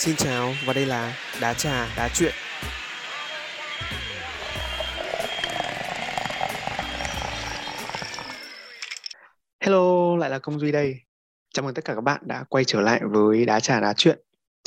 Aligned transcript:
Xin 0.00 0.16
chào 0.16 0.54
và 0.66 0.72
đây 0.72 0.86
là 0.86 1.16
Đá 1.40 1.54
trà 1.54 1.94
đá 1.96 2.08
chuyện. 2.14 2.32
Hello, 9.60 10.16
lại 10.16 10.30
là 10.30 10.38
Công 10.38 10.60
Duy 10.60 10.72
đây. 10.72 10.94
Chào 11.54 11.64
mừng 11.64 11.74
tất 11.74 11.84
cả 11.84 11.94
các 11.94 12.00
bạn 12.00 12.20
đã 12.24 12.44
quay 12.48 12.64
trở 12.64 12.80
lại 12.80 13.00
với 13.10 13.44
Đá 13.44 13.60
trà 13.60 13.80
đá 13.80 13.92
chuyện. 13.96 14.18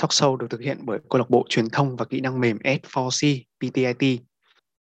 Talk 0.02 0.10
show 0.10 0.38
được 0.38 0.48
thực 0.50 0.62
hiện 0.62 0.78
bởi 0.82 1.00
câu 1.10 1.20
lạc 1.20 1.30
bộ 1.30 1.46
truyền 1.50 1.70
thông 1.70 1.96
và 1.96 2.06
kỹ 2.06 2.22
năng 2.22 2.40
mềm 2.40 2.58
S4C 2.58 3.42
PTIT. 3.60 4.22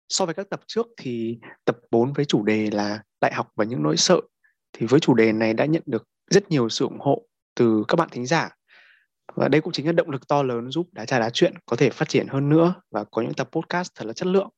So 0.08 0.24
với 0.26 0.34
các 0.34 0.50
tập 0.50 0.60
trước 0.66 0.86
thì 0.96 1.38
tập 1.64 1.76
4 1.90 2.12
với 2.12 2.24
chủ 2.24 2.42
đề 2.42 2.70
là 2.70 3.02
đại 3.20 3.34
học 3.34 3.48
và 3.56 3.64
những 3.64 3.82
nỗi 3.82 3.96
sợ 3.96 4.20
thì 4.72 4.86
với 4.86 5.00
chủ 5.00 5.14
đề 5.14 5.32
này 5.32 5.54
đã 5.54 5.64
nhận 5.64 5.82
được 5.86 6.08
rất 6.30 6.50
nhiều 6.50 6.68
sự 6.68 6.84
ủng 6.84 7.00
hộ 7.00 7.22
từ 7.54 7.84
các 7.88 7.96
bạn 7.96 8.08
thính 8.12 8.26
giả 8.26 8.50
và 9.34 9.48
đây 9.48 9.60
cũng 9.60 9.72
chính 9.72 9.86
là 9.86 9.92
động 9.92 10.10
lực 10.10 10.28
to 10.28 10.42
lớn 10.42 10.70
giúp 10.70 10.88
đá 10.92 11.04
trà 11.06 11.18
đá 11.18 11.30
chuyện 11.30 11.54
có 11.66 11.76
thể 11.76 11.90
phát 11.90 12.08
triển 12.08 12.26
hơn 12.28 12.48
nữa 12.48 12.74
và 12.90 13.04
có 13.04 13.22
những 13.22 13.34
tập 13.34 13.48
podcast 13.52 13.90
thật 13.94 14.04
là 14.04 14.12
chất 14.12 14.26
lượng. 14.26 14.48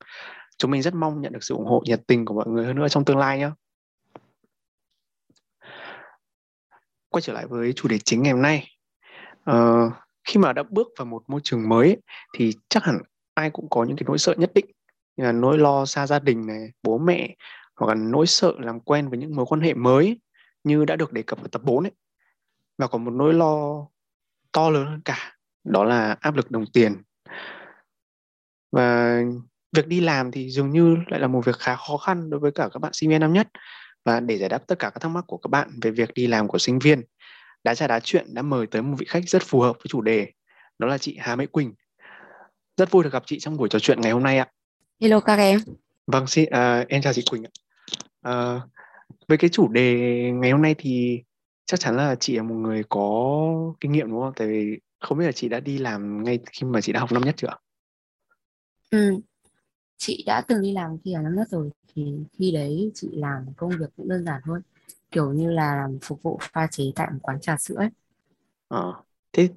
Chúng 0.58 0.70
mình 0.70 0.82
rất 0.82 0.94
mong 0.94 1.20
nhận 1.20 1.32
được 1.32 1.44
sự 1.44 1.54
ủng 1.54 1.66
hộ 1.66 1.82
nhiệt 1.84 2.00
tình 2.06 2.24
của 2.24 2.34
mọi 2.34 2.46
người 2.48 2.66
hơn 2.66 2.76
nữa 2.76 2.88
trong 2.88 3.04
tương 3.04 3.18
lai 3.18 3.38
nhé. 3.38 3.50
Quay 7.08 7.22
trở 7.22 7.32
lại 7.32 7.46
với 7.46 7.72
chủ 7.72 7.88
đề 7.88 7.98
chính 7.98 8.22
ngày 8.22 8.32
hôm 8.32 8.42
nay. 8.42 8.68
Ờ, 9.44 9.90
khi 10.24 10.40
mà 10.40 10.52
đã 10.52 10.62
bước 10.62 10.88
vào 10.98 11.06
một 11.06 11.22
môi 11.26 11.40
trường 11.44 11.68
mới 11.68 11.96
thì 12.36 12.52
chắc 12.68 12.84
hẳn 12.84 12.98
ai 13.34 13.50
cũng 13.50 13.68
có 13.70 13.84
những 13.84 13.96
cái 13.96 14.04
nỗi 14.06 14.18
sợ 14.18 14.34
nhất 14.38 14.50
định 14.54 14.66
như 15.16 15.24
là 15.24 15.32
nỗi 15.32 15.58
lo 15.58 15.84
xa 15.84 16.06
gia 16.06 16.18
đình 16.18 16.46
này 16.46 16.68
bố 16.82 16.98
mẹ 16.98 17.36
hoặc 17.76 17.86
là 17.86 17.94
nỗi 17.94 18.26
sợ 18.26 18.52
làm 18.58 18.80
quen 18.80 19.08
với 19.08 19.18
những 19.18 19.36
mối 19.36 19.46
quan 19.48 19.60
hệ 19.60 19.74
mới 19.74 20.20
như 20.64 20.84
đã 20.84 20.96
được 20.96 21.12
đề 21.12 21.22
cập 21.22 21.42
ở 21.42 21.48
tập 21.52 21.62
4 21.64 21.84
ấy. 21.84 21.92
Và 22.78 22.86
còn 22.86 23.04
một 23.04 23.10
nỗi 23.10 23.34
lo 23.34 23.86
to 24.54 24.70
lớn 24.70 24.86
hơn 24.86 25.00
cả 25.04 25.32
đó 25.64 25.84
là 25.84 26.16
áp 26.20 26.34
lực 26.34 26.50
đồng 26.50 26.66
tiền. 26.66 27.02
Và 28.72 29.20
việc 29.76 29.86
đi 29.86 30.00
làm 30.00 30.30
thì 30.30 30.50
dường 30.50 30.70
như 30.70 30.96
lại 31.06 31.20
là 31.20 31.26
một 31.26 31.44
việc 31.44 31.56
khá 31.56 31.76
khó 31.76 31.96
khăn 31.96 32.30
đối 32.30 32.40
với 32.40 32.52
cả 32.52 32.68
các 32.72 32.78
bạn 32.78 32.92
sinh 32.92 33.10
viên 33.10 33.20
năm 33.20 33.32
nhất. 33.32 33.48
Và 34.04 34.20
để 34.20 34.38
giải 34.38 34.48
đáp 34.48 34.66
tất 34.66 34.78
cả 34.78 34.90
các 34.90 35.00
thắc 35.00 35.10
mắc 35.10 35.24
của 35.26 35.36
các 35.36 35.48
bạn 35.48 35.70
về 35.82 35.90
việc 35.90 36.14
đi 36.14 36.26
làm 36.26 36.48
của 36.48 36.58
sinh 36.58 36.78
viên 36.78 37.02
đá 37.64 37.74
trà 37.74 37.86
đá 37.86 38.00
chuyện 38.00 38.34
đã 38.34 38.42
mời 38.42 38.66
tới 38.66 38.82
một 38.82 38.96
vị 38.98 39.06
khách 39.08 39.28
rất 39.28 39.42
phù 39.42 39.60
hợp 39.60 39.72
với 39.76 39.86
chủ 39.88 40.00
đề 40.00 40.32
đó 40.78 40.88
là 40.88 40.98
chị 40.98 41.16
Hà 41.20 41.36
Mỹ 41.36 41.46
Quỳnh. 41.46 41.74
Rất 42.76 42.90
vui 42.90 43.04
được 43.04 43.12
gặp 43.12 43.22
chị 43.26 43.38
trong 43.38 43.56
buổi 43.56 43.68
trò 43.68 43.78
chuyện 43.78 44.00
ngày 44.00 44.12
hôm 44.12 44.22
nay 44.22 44.38
ạ. 44.38 44.48
Hello 45.00 45.20
các 45.20 45.36
em. 45.36 45.60
Vâng 46.06 46.26
xin 46.26 46.44
uh, 46.44 46.88
em 46.88 47.02
chào 47.02 47.12
chị 47.12 47.24
Quỳnh 47.30 47.44
ạ. 47.44 47.50
Uh, 48.28 48.62
với 49.28 49.38
cái 49.38 49.50
chủ 49.50 49.68
đề 49.68 49.94
ngày 50.34 50.50
hôm 50.50 50.62
nay 50.62 50.74
thì 50.78 51.22
chắc 51.66 51.80
chắn 51.80 51.96
là 51.96 52.14
chị 52.20 52.36
là 52.36 52.42
một 52.42 52.54
người 52.54 52.82
có 52.88 53.00
kinh 53.80 53.92
nghiệm 53.92 54.10
đúng 54.10 54.20
không? 54.20 54.32
Tại 54.36 54.48
vì 54.48 54.78
không 55.00 55.18
biết 55.18 55.26
là 55.26 55.32
chị 55.32 55.48
đã 55.48 55.60
đi 55.60 55.78
làm 55.78 56.24
ngay 56.24 56.38
khi 56.52 56.66
mà 56.66 56.80
chị 56.80 56.92
đã 56.92 57.00
học 57.00 57.12
năm 57.12 57.22
nhất 57.22 57.34
chưa? 57.38 57.48
ừ. 58.90 59.20
chị 59.98 60.24
đã 60.26 60.42
từng 60.48 60.62
đi 60.62 60.72
làm 60.72 60.98
khi 61.04 61.12
ở 61.14 61.22
năm 61.22 61.36
nhất 61.36 61.48
rồi 61.50 61.70
thì 61.94 62.14
khi 62.38 62.52
đấy 62.52 62.92
chị 62.94 63.08
làm 63.14 63.46
công 63.56 63.70
việc 63.70 63.86
cũng 63.96 64.08
đơn 64.08 64.24
giản 64.24 64.42
thôi 64.46 64.60
kiểu 65.10 65.32
như 65.34 65.50
là 65.52 65.76
làm 65.76 65.98
phục 66.02 66.22
vụ 66.22 66.38
pha 66.42 66.68
chế 66.72 66.84
tại 66.96 67.08
một 67.12 67.18
quán 67.22 67.40
trà 67.40 67.56
sữa 67.58 67.76
ấy 67.78 67.90
Ờ, 68.68 69.02
thế 69.32 69.48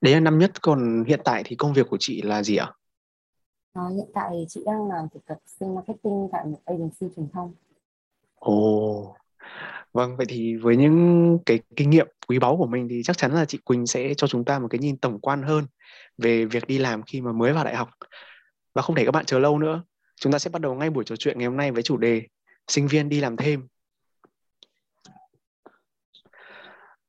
đấy 0.00 0.14
là 0.14 0.20
năm 0.20 0.38
nhất 0.38 0.52
còn 0.62 1.04
hiện 1.08 1.20
tại 1.26 1.42
thì 1.46 1.56
công 1.56 1.72
việc 1.72 1.86
của 1.90 1.96
chị 2.00 2.22
là 2.22 2.42
gì 2.42 2.56
ạ? 2.56 2.72
à, 3.74 3.82
hiện 3.96 4.10
tại 4.14 4.46
chị 4.48 4.60
đang 4.66 4.88
làm 4.88 5.08
thực 5.14 5.24
tập 5.26 5.38
sinh 5.46 5.74
marketing 5.74 6.28
tại 6.32 6.44
một 6.46 6.58
agency 6.64 7.06
truyền 7.16 7.28
thông 7.32 7.54
Ồ, 8.40 8.54
Vâng, 9.94 10.16
vậy 10.16 10.26
thì 10.28 10.56
với 10.56 10.76
những 10.76 11.38
cái 11.46 11.60
kinh 11.76 11.90
nghiệm 11.90 12.06
quý 12.28 12.38
báu 12.38 12.56
của 12.56 12.66
mình 12.66 12.88
thì 12.90 13.02
chắc 13.04 13.18
chắn 13.18 13.32
là 13.34 13.44
chị 13.44 13.58
Quỳnh 13.64 13.86
sẽ 13.86 14.14
cho 14.14 14.26
chúng 14.26 14.44
ta 14.44 14.58
một 14.58 14.68
cái 14.70 14.78
nhìn 14.78 14.96
tổng 14.96 15.20
quan 15.20 15.42
hơn 15.42 15.66
về 16.18 16.44
việc 16.44 16.66
đi 16.66 16.78
làm 16.78 17.02
khi 17.02 17.20
mà 17.20 17.32
mới 17.32 17.52
vào 17.52 17.64
đại 17.64 17.76
học. 17.76 17.88
Và 18.74 18.82
không 18.82 18.96
để 18.96 19.04
các 19.04 19.10
bạn 19.10 19.24
chờ 19.24 19.38
lâu 19.38 19.58
nữa, 19.58 19.84
chúng 20.20 20.32
ta 20.32 20.38
sẽ 20.38 20.50
bắt 20.50 20.62
đầu 20.62 20.74
ngay 20.74 20.90
buổi 20.90 21.04
trò 21.04 21.16
chuyện 21.16 21.38
ngày 21.38 21.46
hôm 21.46 21.56
nay 21.56 21.72
với 21.72 21.82
chủ 21.82 21.96
đề 21.96 22.22
sinh 22.68 22.86
viên 22.86 23.08
đi 23.08 23.20
làm 23.20 23.36
thêm. 23.36 23.68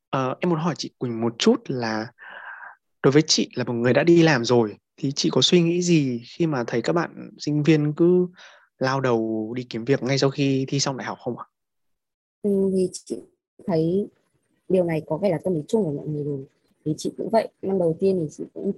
À, 0.09 0.35
em 0.39 0.49
muốn 0.49 0.59
hỏi 0.59 0.75
chị 0.77 0.91
Quỳnh 0.97 1.21
một 1.21 1.35
chút 1.39 1.61
là 1.67 2.07
đối 3.03 3.11
với 3.11 3.21
chị 3.21 3.49
là 3.55 3.63
một 3.63 3.73
người 3.73 3.93
đã 3.93 4.03
đi 4.03 4.23
làm 4.23 4.45
rồi 4.45 4.77
thì 4.97 5.11
chị 5.11 5.29
có 5.29 5.41
suy 5.41 5.61
nghĩ 5.61 5.81
gì 5.81 6.21
khi 6.25 6.47
mà 6.47 6.63
thấy 6.67 6.81
các 6.81 6.93
bạn 6.93 7.29
sinh 7.37 7.63
viên 7.63 7.93
cứ 7.93 8.27
lao 8.77 9.01
đầu 9.01 9.53
đi 9.55 9.63
kiếm 9.69 9.85
việc 9.85 10.03
ngay 10.03 10.17
sau 10.17 10.29
khi 10.29 10.65
thi 10.67 10.79
xong 10.79 10.97
đại 10.97 11.07
học 11.07 11.17
không 11.21 11.37
ạ? 11.37 11.45
Ừ, 12.45 12.69
thì 12.73 12.89
chị 12.93 13.19
thấy 13.67 14.07
điều 14.69 14.83
này 14.83 15.01
có 15.07 15.17
vẻ 15.17 15.29
là 15.31 15.37
tâm 15.43 15.55
lý 15.55 15.61
chung 15.67 15.83
của 15.83 15.91
mọi 15.91 16.07
người 16.07 16.23
rồi. 16.23 16.45
Thì 16.85 16.95
chị 16.97 17.13
cũng 17.17 17.29
vậy. 17.31 17.49
Năm 17.61 17.79
đầu 17.79 17.97
tiên 17.99 18.17
thì 18.21 18.27
chị 18.31 18.45
cũng 18.53 18.71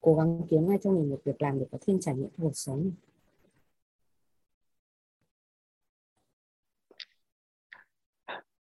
cố 0.00 0.16
gắng 0.16 0.42
kiếm 0.50 0.68
ngay 0.68 0.78
cho 0.82 0.90
mình 0.92 1.10
một 1.10 1.20
việc 1.24 1.42
làm 1.42 1.58
để 1.60 1.66
có 1.72 1.78
thêm 1.86 2.00
trải 2.00 2.16
nghiệm 2.16 2.30
cuộc 2.38 2.56
sống. 2.56 2.92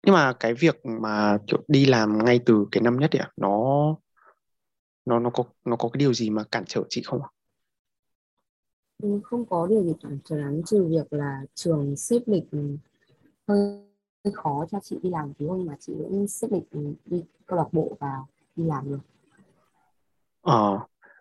Nhưng 0.05 0.15
mà 0.15 0.33
cái 0.39 0.53
việc 0.53 0.75
mà 0.85 1.37
kiểu 1.47 1.63
đi 1.67 1.85
làm 1.85 2.25
ngay 2.25 2.39
từ 2.45 2.65
cái 2.71 2.81
năm 2.81 2.97
nhất 2.99 3.11
ấy, 3.15 3.27
nó 3.37 3.57
nó 5.05 5.19
nó 5.19 5.29
có 5.29 5.43
nó 5.65 5.75
có 5.75 5.89
cái 5.89 5.99
điều 5.99 6.13
gì 6.13 6.29
mà 6.29 6.43
cản 6.51 6.63
trở 6.67 6.81
chị 6.89 7.01
không 7.05 7.21
ạ? 7.23 7.29
ừ, 9.03 9.19
không 9.23 9.45
có 9.45 9.67
điều 9.67 9.83
gì 9.83 9.93
cản 10.03 10.19
trở 10.25 10.35
lắm 10.37 10.61
trừ 10.65 10.85
việc 10.89 11.13
là 11.13 11.41
trường 11.55 11.95
xếp 11.95 12.19
lịch 12.25 12.43
hơi 13.47 13.84
khó 14.33 14.65
cho 14.71 14.79
chị 14.83 14.97
đi 15.03 15.09
làm 15.09 15.33
thì 15.39 15.45
nhưng 15.49 15.65
mà 15.65 15.75
chị 15.79 15.93
vẫn 15.97 16.27
xác 16.27 16.47
định 16.51 16.95
đi 17.05 17.23
câu 17.45 17.57
lạc 17.57 17.67
bộ 17.71 17.97
và 17.99 18.11
đi 18.55 18.63
làm 18.63 18.89
được 18.89 18.99
Ờ, 20.45 20.79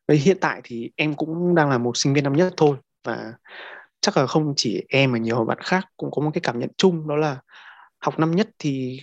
với 0.08 0.16
hiện 0.16 0.36
tại 0.40 0.60
thì 0.64 0.90
em 0.96 1.14
cũng 1.14 1.54
đang 1.54 1.70
là 1.70 1.78
một 1.78 1.96
sinh 1.96 2.14
viên 2.14 2.24
năm 2.24 2.32
nhất 2.32 2.54
thôi 2.56 2.76
và 3.04 3.34
chắc 4.00 4.16
là 4.16 4.26
không 4.26 4.54
chỉ 4.56 4.84
em 4.88 5.12
mà 5.12 5.18
nhiều 5.18 5.44
bạn 5.44 5.58
khác 5.60 5.84
cũng 5.96 6.10
có 6.10 6.22
một 6.22 6.30
cái 6.34 6.40
cảm 6.40 6.58
nhận 6.58 6.70
chung 6.76 7.08
đó 7.08 7.16
là 7.16 7.40
học 7.98 8.18
năm 8.18 8.30
nhất 8.30 8.48
thì 8.58 9.00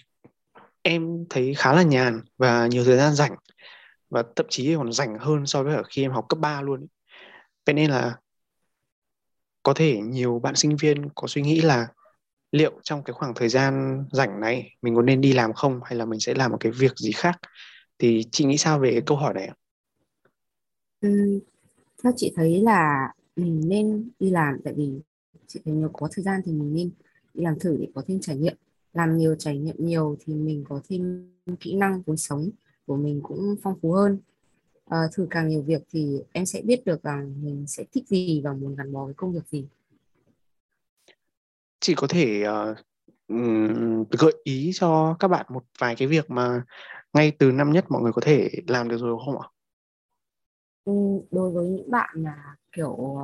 em 0.81 1.25
thấy 1.29 1.53
khá 1.53 1.73
là 1.73 1.81
nhàn 1.81 2.21
và 2.37 2.67
nhiều 2.67 2.83
thời 2.85 2.97
gian 2.97 3.13
rảnh 3.13 3.35
và 4.09 4.23
thậm 4.35 4.45
chí 4.49 4.75
còn 4.75 4.93
rảnh 4.93 5.19
hơn 5.19 5.45
so 5.45 5.63
với 5.63 5.75
ở 5.75 5.83
khi 5.89 6.01
em 6.01 6.11
học 6.11 6.25
cấp 6.29 6.39
3 6.39 6.61
luôn. 6.61 6.87
Vậy 7.65 7.73
nên 7.73 7.91
là 7.91 8.15
có 9.63 9.73
thể 9.73 9.97
nhiều 10.03 10.39
bạn 10.39 10.55
sinh 10.55 10.75
viên 10.75 11.09
có 11.15 11.27
suy 11.27 11.41
nghĩ 11.41 11.61
là 11.61 11.87
liệu 12.51 12.79
trong 12.83 13.03
cái 13.03 13.13
khoảng 13.13 13.33
thời 13.35 13.49
gian 13.49 14.03
rảnh 14.11 14.39
này 14.39 14.69
mình 14.81 14.95
có 14.95 15.01
nên 15.01 15.21
đi 15.21 15.33
làm 15.33 15.53
không 15.53 15.79
hay 15.83 15.95
là 15.95 16.05
mình 16.05 16.19
sẽ 16.19 16.33
làm 16.33 16.51
một 16.51 16.57
cái 16.59 16.71
việc 16.71 16.97
gì 16.97 17.11
khác? 17.11 17.39
Thì 17.99 18.25
chị 18.31 18.45
nghĩ 18.45 18.57
sao 18.57 18.79
về 18.79 18.91
cái 18.91 19.01
câu 19.05 19.17
hỏi 19.17 19.33
này 19.33 19.47
ạ? 19.47 19.55
Ừ, 21.01 21.39
theo 22.03 22.13
chị 22.15 22.33
thấy 22.35 22.61
là 22.61 23.09
mình 23.35 23.61
nên 23.65 24.09
đi 24.19 24.29
làm 24.29 24.57
tại 24.63 24.73
vì 24.77 25.01
chị 25.47 25.59
thấy 25.65 25.73
nếu 25.73 25.89
có 25.93 26.09
thời 26.11 26.23
gian 26.23 26.41
thì 26.45 26.51
mình 26.51 26.73
nên 26.73 26.91
đi 27.33 27.43
làm 27.43 27.59
thử 27.59 27.77
để 27.79 27.87
có 27.95 28.01
thêm 28.07 28.19
trải 28.19 28.37
nghiệm. 28.37 28.55
Làm 28.93 29.17
nhiều 29.17 29.35
trải 29.35 29.57
nghiệm 29.57 29.75
nhiều 29.79 30.17
thì 30.25 30.33
mình 30.33 30.63
có 30.69 30.81
thêm 30.89 31.31
kỹ 31.59 31.75
năng 31.75 32.03
cuộc 32.03 32.15
sống 32.15 32.49
của 32.85 32.97
mình 32.97 33.19
cũng 33.23 33.55
phong 33.63 33.79
phú 33.81 33.91
hơn. 33.91 34.19
À, 34.85 34.97
thử 35.13 35.27
càng 35.29 35.49
nhiều 35.49 35.61
việc 35.61 35.81
thì 35.93 36.19
em 36.31 36.45
sẽ 36.45 36.61
biết 36.61 36.85
được 36.85 37.03
rằng 37.03 37.43
mình 37.43 37.67
sẽ 37.67 37.83
thích 37.91 38.07
gì 38.07 38.41
và 38.43 38.53
muốn 38.53 38.75
gắn 38.75 38.93
bó 38.93 39.05
với 39.05 39.13
công 39.13 39.33
việc 39.33 39.47
gì 39.51 39.67
chị 41.81 41.95
có 41.95 42.07
thể 42.07 42.43
uh, 42.47 42.77
gợi 44.19 44.33
ý 44.43 44.71
cho 44.73 45.15
các 45.19 45.27
bạn 45.27 45.45
một 45.49 45.63
vài 45.79 45.95
cái 45.95 46.07
việc 46.07 46.29
mà 46.29 46.63
ngay 47.13 47.31
từ 47.39 47.51
năm 47.51 47.71
nhất 47.71 47.85
mọi 47.89 48.01
người 48.01 48.11
có 48.11 48.21
thể 48.25 48.49
làm 48.67 48.89
được 48.89 48.97
rồi 48.97 49.17
không 49.25 49.41
ạ? 49.41 49.47
Ừ, 50.85 50.93
đối 51.31 51.51
với 51.51 51.67
những 51.67 51.91
bạn 51.91 52.09
mà 52.15 52.55
kiểu 52.71 53.17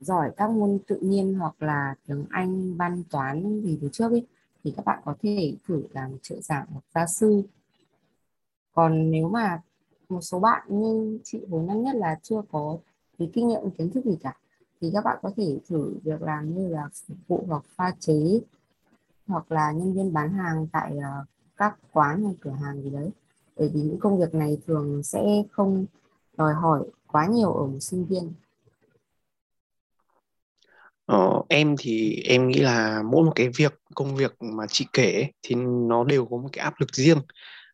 giỏi 0.00 0.30
các 0.36 0.50
môn 0.50 0.78
tự 0.86 0.98
nhiên 1.00 1.34
hoặc 1.34 1.54
là 1.62 1.94
tiếng 2.06 2.24
Anh, 2.30 2.76
văn, 2.76 3.02
toán 3.10 3.62
gì 3.62 3.78
từ 3.82 3.88
trước 3.92 4.10
ấy, 4.10 4.26
thì 4.64 4.72
các 4.76 4.84
bạn 4.84 4.98
có 5.04 5.14
thể 5.22 5.54
thử 5.68 5.82
làm 5.92 6.18
trợ 6.22 6.40
giảng 6.40 6.66
hoặc 6.70 6.84
gia 6.94 7.06
sư. 7.06 7.42
Còn 8.72 9.10
nếu 9.10 9.28
mà 9.28 9.60
một 10.08 10.20
số 10.20 10.40
bạn 10.40 10.62
như 10.68 11.18
chị 11.24 11.40
hồi 11.50 11.62
năm 11.62 11.82
nhất 11.82 11.96
là 11.96 12.18
chưa 12.22 12.42
có 12.52 12.78
cái 13.18 13.30
kinh 13.32 13.48
nghiệm 13.48 13.70
kiến 13.78 13.90
thức 13.90 14.04
gì 14.04 14.16
cả 14.22 14.34
thì 14.80 14.90
các 14.94 15.04
bạn 15.04 15.18
có 15.22 15.30
thể 15.36 15.58
thử 15.68 15.94
việc 16.04 16.22
làm 16.22 16.54
như 16.54 16.68
là 16.68 16.88
phục 17.08 17.18
vụ 17.28 17.44
hoặc 17.48 17.62
pha 17.76 17.92
chế 18.00 18.40
hoặc 19.26 19.52
là 19.52 19.72
nhân 19.72 19.94
viên 19.94 20.12
bán 20.12 20.32
hàng 20.32 20.66
tại 20.72 20.92
uh, 20.96 21.26
các 21.56 21.76
quán 21.92 22.24
hay 22.24 22.34
cửa 22.40 22.50
hàng 22.50 22.82
gì 22.82 22.90
đấy. 22.90 23.10
Bởi 23.56 23.70
vì 23.74 23.80
những 23.80 24.00
công 24.00 24.18
việc 24.18 24.34
này 24.34 24.58
thường 24.66 25.02
sẽ 25.02 25.42
không 25.50 25.86
đòi 26.36 26.54
hỏi 26.54 26.82
quá 27.06 27.26
nhiều 27.26 27.52
ở 27.52 27.66
một 27.66 27.80
sinh 27.80 28.04
viên. 28.04 28.32
Ờ, 31.06 31.42
em 31.48 31.74
thì 31.78 32.22
em 32.24 32.48
nghĩ 32.48 32.60
là 32.60 33.02
mỗi 33.02 33.24
một 33.24 33.32
cái 33.34 33.48
việc 33.56 33.80
công 33.94 34.16
việc 34.16 34.34
mà 34.40 34.66
chị 34.68 34.86
kể 34.92 35.30
thì 35.42 35.54
nó 35.88 36.04
đều 36.04 36.26
có 36.26 36.36
một 36.36 36.48
cái 36.52 36.64
áp 36.64 36.74
lực 36.78 36.94
riêng. 36.94 37.18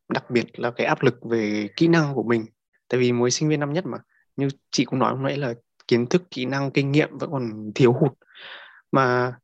Đặc 0.09 0.31
biệt 0.31 0.59
là 0.59 0.71
cái 0.71 0.87
áp 0.87 1.03
lực 1.03 1.15
về 1.31 1.69
kỹ 1.77 1.89
năng 1.89 2.15
của 2.15 2.23
mình. 2.23 2.47
Tại 2.89 3.01
vì 3.01 3.13
mới 3.13 3.31
sinh 3.31 3.49
viên 3.49 3.61
năm 3.61 3.73
nhất 3.73 3.87
mà. 3.87 3.99
Như 4.37 4.49
chị 4.71 4.85
cũng 4.85 4.99
nói 4.99 5.13
lúc 5.13 5.21
nãy 5.21 5.37
là 5.37 5.55
kiến 5.89 6.07
thức 6.07 6.23
kỹ 6.31 6.45
năng 6.47 6.71
kinh 6.71 6.93
nghiệm 6.93 7.19
vẫn 7.19 7.31
còn 7.33 7.73
thiếu 7.75 7.93
hụt 7.93 8.13
mà 8.93 9.35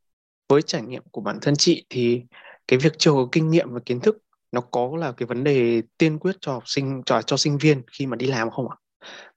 với 0.48 0.62
trải 0.62 0.82
nghiệm 0.82 1.02
của 1.10 1.20
bản 1.20 1.38
thân 1.42 1.54
chị 1.58 1.86
thì 1.90 2.22
cái 2.68 2.78
việc 2.78 2.92
chưa 2.98 3.12
có 3.12 3.28
kinh 3.32 3.50
nghiệm 3.50 3.72
và 3.72 3.80
kiến 3.86 4.00
thức 4.00 4.18
nó 4.52 4.60
có 4.60 4.96
là 4.96 5.12
cái 5.12 5.26
vấn 5.26 5.44
đề 5.44 5.82
tiên 5.98 6.18
quyết 6.18 6.36
cho 6.40 6.52
học 6.52 6.62
sinh 6.66 7.02
cho 7.06 7.22
cho 7.22 7.36
sinh 7.36 7.58
viên 7.58 7.82
khi 7.92 8.06
mà 8.06 8.16
đi 8.16 8.26
làm 8.26 8.50
không 8.50 8.70
ạ? 8.70 8.76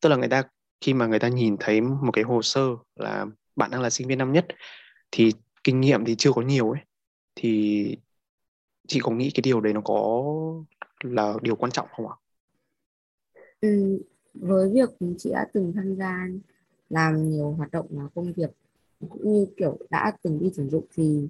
tức 0.01 0.09
là 0.09 0.15
người 0.15 0.27
ta 0.29 0.43
khi 0.81 0.93
mà 0.93 1.07
người 1.07 1.19
ta 1.19 1.27
nhìn 1.27 1.57
thấy 1.59 1.81
một 1.81 2.11
cái 2.13 2.23
hồ 2.23 2.41
sơ 2.41 2.61
là 2.95 3.25
bạn 3.55 3.71
đang 3.71 3.81
là 3.81 3.89
sinh 3.89 4.07
viên 4.07 4.17
năm 4.17 4.31
nhất 4.31 4.45
thì 5.11 5.31
kinh 5.63 5.81
nghiệm 5.81 6.05
thì 6.05 6.15
chưa 6.15 6.31
có 6.31 6.41
nhiều 6.41 6.71
ấy 6.71 6.81
thì 7.35 7.97
chị 8.87 8.99
có 9.03 9.11
nghĩ 9.11 9.31
cái 9.33 9.41
điều 9.41 9.61
đấy 9.61 9.73
nó 9.73 9.81
có 9.81 10.23
là 11.03 11.33
điều 11.41 11.55
quan 11.55 11.71
trọng 11.71 11.87
không 11.95 12.07
ạ? 12.09 12.15
Ừ, 13.61 14.01
với 14.33 14.71
việc 14.73 14.89
chị 15.17 15.29
đã 15.33 15.47
từng 15.53 15.73
tham 15.75 15.95
gia 15.95 16.27
làm 16.91 17.29
nhiều 17.29 17.51
hoạt 17.51 17.71
động 17.71 17.85
và 17.89 18.03
công 18.15 18.33
việc 18.33 18.49
cũng 19.09 19.33
như, 19.33 19.47
kiểu, 19.57 19.77
đã 19.89 20.13
từng 20.21 20.39
đi 20.39 20.51
tuyển 20.55 20.69
dụng 20.69 20.85
thì 20.95 21.27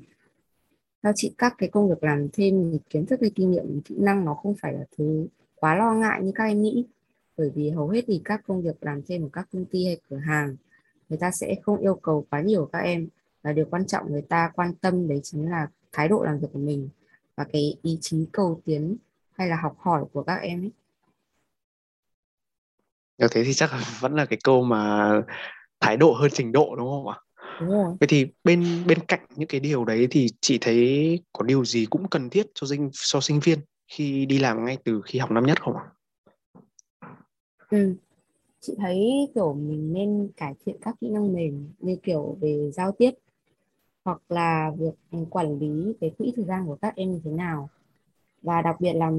theo 1.04 1.14
chị, 1.16 1.34
các 1.38 1.56
cái 1.58 1.70
công 1.70 1.90
việc 1.90 2.04
làm 2.04 2.28
thêm 2.34 2.72
thì 2.72 2.80
kiến 2.90 3.06
thức 3.06 3.22
hay 3.22 3.32
kinh 3.36 3.52
nghiệm, 3.52 3.82
kỹ 3.82 3.96
năng 4.00 4.26
nó 4.26 4.34
không 4.34 4.56
phải 4.62 4.74
là 4.74 4.86
thứ 4.98 5.28
quá 5.56 5.76
lo 5.76 5.94
ngại 5.94 6.24
như 6.24 6.32
các 6.36 6.44
em 6.44 6.62
nghĩ. 6.62 6.86
Bởi 7.38 7.50
vì 7.50 7.70
hầu 7.70 7.90
hết 7.90 8.04
thì 8.08 8.22
các 8.26 8.42
công 8.48 8.62
việc 8.62 8.84
làm 8.84 9.02
thêm 9.08 9.24
ở 9.24 9.30
các 9.34 9.48
công 9.54 9.66
ty 9.66 9.86
hay 9.86 9.98
cửa 10.10 10.18
hàng, 10.18 10.56
người 11.10 11.18
ta 11.18 11.32
sẽ 11.32 11.56
không 11.64 11.78
yêu 11.78 11.96
cầu 11.96 12.26
quá 12.30 12.42
nhiều 12.42 12.70
các 12.72 12.80
em. 12.80 13.08
Và 13.42 13.54
điều 13.54 13.66
quan 13.66 13.86
trọng 13.86 14.12
người 14.12 14.22
ta 14.22 14.52
quan 14.56 14.74
tâm 14.82 15.08
đấy 15.08 15.20
chính 15.24 15.50
là 15.50 15.68
thái 15.92 16.08
độ 16.08 16.24
làm 16.24 16.40
việc 16.40 16.48
của 16.54 16.60
mình 16.60 16.90
và 17.36 17.44
cái 17.44 17.78
ý 17.82 17.98
chí 18.02 18.28
cầu 18.32 18.62
tiến 18.66 18.98
hay 19.32 19.48
là 19.48 19.56
học 19.56 19.76
hỏi 19.78 20.06
của 20.14 20.24
các 20.24 20.36
em 20.36 20.64
ấy. 20.64 20.72
Nếu 23.22 23.30
thế 23.32 23.44
thì 23.44 23.54
chắc 23.54 23.74
là 23.74 23.80
vẫn 24.02 24.16
là 24.16 24.26
cái 24.26 24.40
câu 24.44 24.64
mà 24.64 25.12
thái 25.80 25.98
độ 25.98 26.14
hơn 26.14 26.32
trình 26.34 26.52
độ 26.52 26.76
đúng 26.76 26.88
không 26.88 27.08
ạ? 27.08 27.18
đúng 27.60 27.70
rồi 27.70 27.96
Vậy 28.00 28.08
thì 28.08 28.26
bên 28.44 28.64
bên 28.88 29.00
cạnh 29.08 29.20
những 29.36 29.48
cái 29.48 29.60
điều 29.60 29.86
đấy 29.86 30.08
thì 30.12 30.28
chị 30.42 30.58
thấy 30.62 31.20
có 31.34 31.44
điều 31.44 31.66
gì 31.66 31.86
cũng 31.86 32.10
cần 32.10 32.30
thiết 32.30 32.48
cho 32.54 32.68
sinh 32.68 32.90
cho 32.94 33.22
sinh 33.22 33.40
viên 33.40 33.60
khi 33.88 34.26
đi 34.26 34.40
làm 34.40 34.66
ngay 34.66 34.78
từ 34.84 35.02
khi 35.06 35.20
học 35.20 35.32
năm 35.32 35.46
nhất 35.46 35.62
không 35.62 35.74
ạ? 35.78 35.84
ừ. 37.70 37.96
chị 38.60 38.74
thấy 38.78 39.00
kiểu 39.36 39.54
mình 39.54 39.94
nên 39.94 40.30
cải 40.38 40.54
thiện 40.66 40.76
các 40.82 40.96
kỹ 41.02 41.10
năng 41.10 41.34
mềm 41.34 41.70
như 41.80 41.96
kiểu 42.04 42.38
về 42.42 42.72
giao 42.72 42.92
tiếp 42.92 43.12
hoặc 44.06 44.22
là 44.30 44.72
việc 44.78 45.20
quản 45.30 45.60
lý 45.60 45.94
cái 46.02 46.12
quỹ 46.18 46.34
thời 46.36 46.46
gian 46.46 46.66
của 46.66 46.78
các 46.82 46.96
em 46.96 47.12
như 47.12 47.22
thế 47.24 47.32
nào 47.32 47.70
và 48.42 48.62
đặc 48.62 48.82
biệt 48.82 48.94
là 48.94 49.12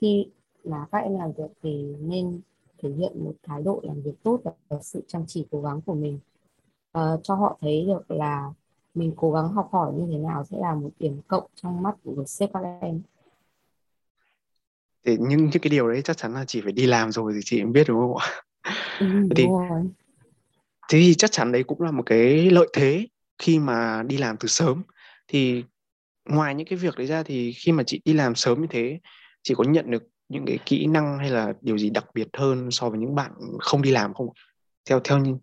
khi 0.00 0.26
mà 0.64 0.86
các 0.92 0.98
em 0.98 1.18
làm 1.18 1.32
việc 1.32 1.50
thì 1.62 1.94
nên 2.00 2.40
thể 2.82 2.90
hiện 2.90 3.24
một 3.24 3.32
thái 3.42 3.62
độ 3.62 3.80
làm 3.84 4.02
việc 4.02 4.22
tốt 4.22 4.40
và 4.68 4.78
sự 4.82 5.02
chăm 5.06 5.24
chỉ 5.26 5.46
cố 5.50 5.62
gắng 5.62 5.80
của 5.86 5.94
mình. 5.94 6.18
Ờ, 6.92 7.20
cho 7.22 7.34
họ 7.34 7.58
thấy 7.60 7.84
được 7.86 8.10
là 8.10 8.52
mình 8.94 9.12
cố 9.16 9.32
gắng 9.32 9.48
học 9.52 9.68
hỏi 9.72 9.92
như 9.94 10.06
thế 10.12 10.18
nào 10.18 10.44
sẽ 10.44 10.56
là 10.60 10.74
một 10.74 10.90
điểm 10.98 11.20
cộng 11.28 11.46
trong 11.54 11.82
mắt 11.82 11.94
của 12.04 12.24
sếp 12.26 12.50
các 12.52 12.60
em. 12.80 13.02
Thì 15.06 15.16
nhưng 15.20 15.38
những 15.40 15.62
cái 15.62 15.70
điều 15.70 15.88
đấy 15.88 16.02
chắc 16.04 16.16
chắn 16.16 16.34
là 16.34 16.44
chị 16.44 16.60
phải 16.60 16.72
đi 16.72 16.86
làm 16.86 17.12
rồi 17.12 17.32
thì 17.34 17.40
chị 17.44 17.62
mới 17.62 17.72
biết 17.72 17.84
đúng 17.88 18.00
không 18.00 18.16
ạ? 18.16 18.42
ừ, 18.98 19.06
thì 19.36 19.44
rồi. 19.44 19.82
thế 20.88 20.98
thì 20.98 21.14
chắc 21.14 21.32
chắn 21.32 21.52
đấy 21.52 21.64
cũng 21.64 21.82
là 21.82 21.90
một 21.90 22.02
cái 22.06 22.50
lợi 22.50 22.68
thế 22.72 23.06
khi 23.38 23.58
mà 23.58 24.02
đi 24.02 24.16
làm 24.16 24.36
từ 24.36 24.48
sớm. 24.48 24.82
Thì 25.28 25.64
ngoài 26.24 26.54
những 26.54 26.66
cái 26.66 26.78
việc 26.78 26.96
đấy 26.96 27.06
ra 27.06 27.22
thì 27.22 27.52
khi 27.52 27.72
mà 27.72 27.82
chị 27.82 28.00
đi 28.04 28.12
làm 28.12 28.34
sớm 28.34 28.60
như 28.60 28.66
thế 28.70 28.98
chị 29.42 29.54
có 29.54 29.64
nhận 29.64 29.90
được 29.90 30.02
những 30.30 30.44
cái 30.46 30.58
kỹ 30.66 30.86
năng 30.86 31.18
hay 31.18 31.30
là 31.30 31.52
điều 31.60 31.78
gì 31.78 31.90
đặc 31.90 32.04
biệt 32.14 32.28
hơn 32.32 32.70
so 32.70 32.90
với 32.90 32.98
những 32.98 33.14
bạn 33.14 33.32
không 33.58 33.82
đi 33.82 33.90
làm 33.90 34.14
không? 34.14 34.28
Theo 34.88 35.00
theo 35.04 35.18
như 35.18 35.36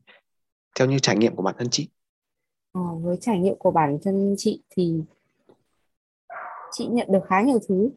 theo 0.79 0.87
như 0.87 0.99
trải 0.99 1.17
nghiệm 1.17 1.35
của 1.35 1.43
bản 1.43 1.55
thân 1.57 1.67
chị. 1.71 1.89
Ờ, 2.71 2.81
với 3.01 3.17
trải 3.21 3.39
nghiệm 3.39 3.55
của 3.59 3.71
bản 3.71 3.97
thân 4.03 4.35
chị 4.37 4.63
thì 4.69 5.01
chị 6.71 6.87
nhận 6.87 7.07
được 7.11 7.25
khá 7.27 7.41
nhiều 7.41 7.59
thứ. 7.67 7.89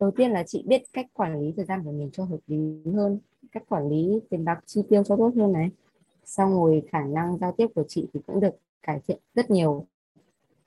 Đầu 0.00 0.10
tiên 0.10 0.30
là 0.30 0.42
chị 0.46 0.64
biết 0.66 0.82
cách 0.92 1.06
quản 1.12 1.40
lý 1.40 1.52
thời 1.56 1.64
gian 1.64 1.84
của 1.84 1.92
mình 1.92 2.10
cho 2.12 2.24
hợp 2.24 2.40
lý 2.46 2.92
hơn 2.94 3.18
cách 3.52 3.62
quản 3.68 3.88
lý 3.88 4.20
tiền 4.30 4.44
bạc 4.44 4.60
chi 4.66 4.82
tiêu 4.88 5.04
cho 5.04 5.16
tốt 5.16 5.32
hơn 5.36 5.52
này. 5.52 5.70
Xong 6.24 6.52
rồi 6.52 6.82
khả 6.92 7.04
năng 7.04 7.38
giao 7.38 7.52
tiếp 7.52 7.66
của 7.74 7.84
chị 7.88 8.06
thì 8.14 8.20
cũng 8.26 8.40
được 8.40 8.54
cải 8.82 9.00
thiện 9.08 9.18
rất 9.34 9.50
nhiều. 9.50 9.86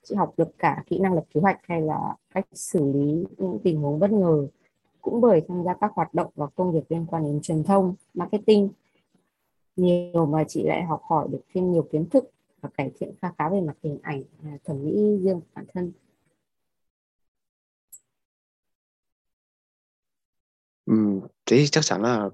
Chị 0.04 0.16
học 0.16 0.34
được 0.38 0.58
cả 0.58 0.84
kỹ 0.88 1.00
năng 1.00 1.14
lập 1.14 1.24
kế 1.34 1.42
hoạch 1.42 1.60
hay 1.64 1.82
là 1.82 2.16
cách 2.34 2.46
xử 2.54 2.92
lý 2.94 3.26
những 3.38 3.60
tình 3.64 3.82
huống 3.82 4.00
bất 4.00 4.12
ngờ 4.12 4.48
cũng 5.04 5.22
bởi 5.22 5.42
tham 5.50 5.64
gia 5.66 5.76
các 5.82 5.92
hoạt 5.96 6.16
động 6.16 6.32
và 6.36 6.48
công 6.56 6.74
việc 6.74 6.84
liên 6.90 7.08
quan 7.08 7.24
đến 7.24 7.42
truyền 7.44 7.64
thông 7.66 7.96
marketing. 8.16 8.70
Nhiều 9.76 10.26
mà 10.26 10.44
chị 10.48 10.64
lại 10.64 10.84
học 10.84 11.02
hỏi 11.10 11.28
được 11.32 11.42
thêm 11.54 11.72
nhiều 11.72 11.88
kiến 11.92 12.10
thức 12.10 12.32
và 12.62 12.70
cải 12.78 12.92
thiện 13.00 13.12
khá 13.22 13.32
khá 13.38 13.50
về 13.50 13.62
mặt 13.62 13.74
hình 13.84 14.00
ảnh 14.04 14.24
thẩm 14.66 14.84
mỹ 14.86 15.18
riêng 15.24 15.40
của 15.42 15.48
bản 15.56 15.66
thân. 15.74 15.92
Ừ, 20.86 20.94
thế 21.46 21.58
thì 21.58 21.68
chắc 21.68 21.82
chắn 21.86 22.02
là 22.02 22.30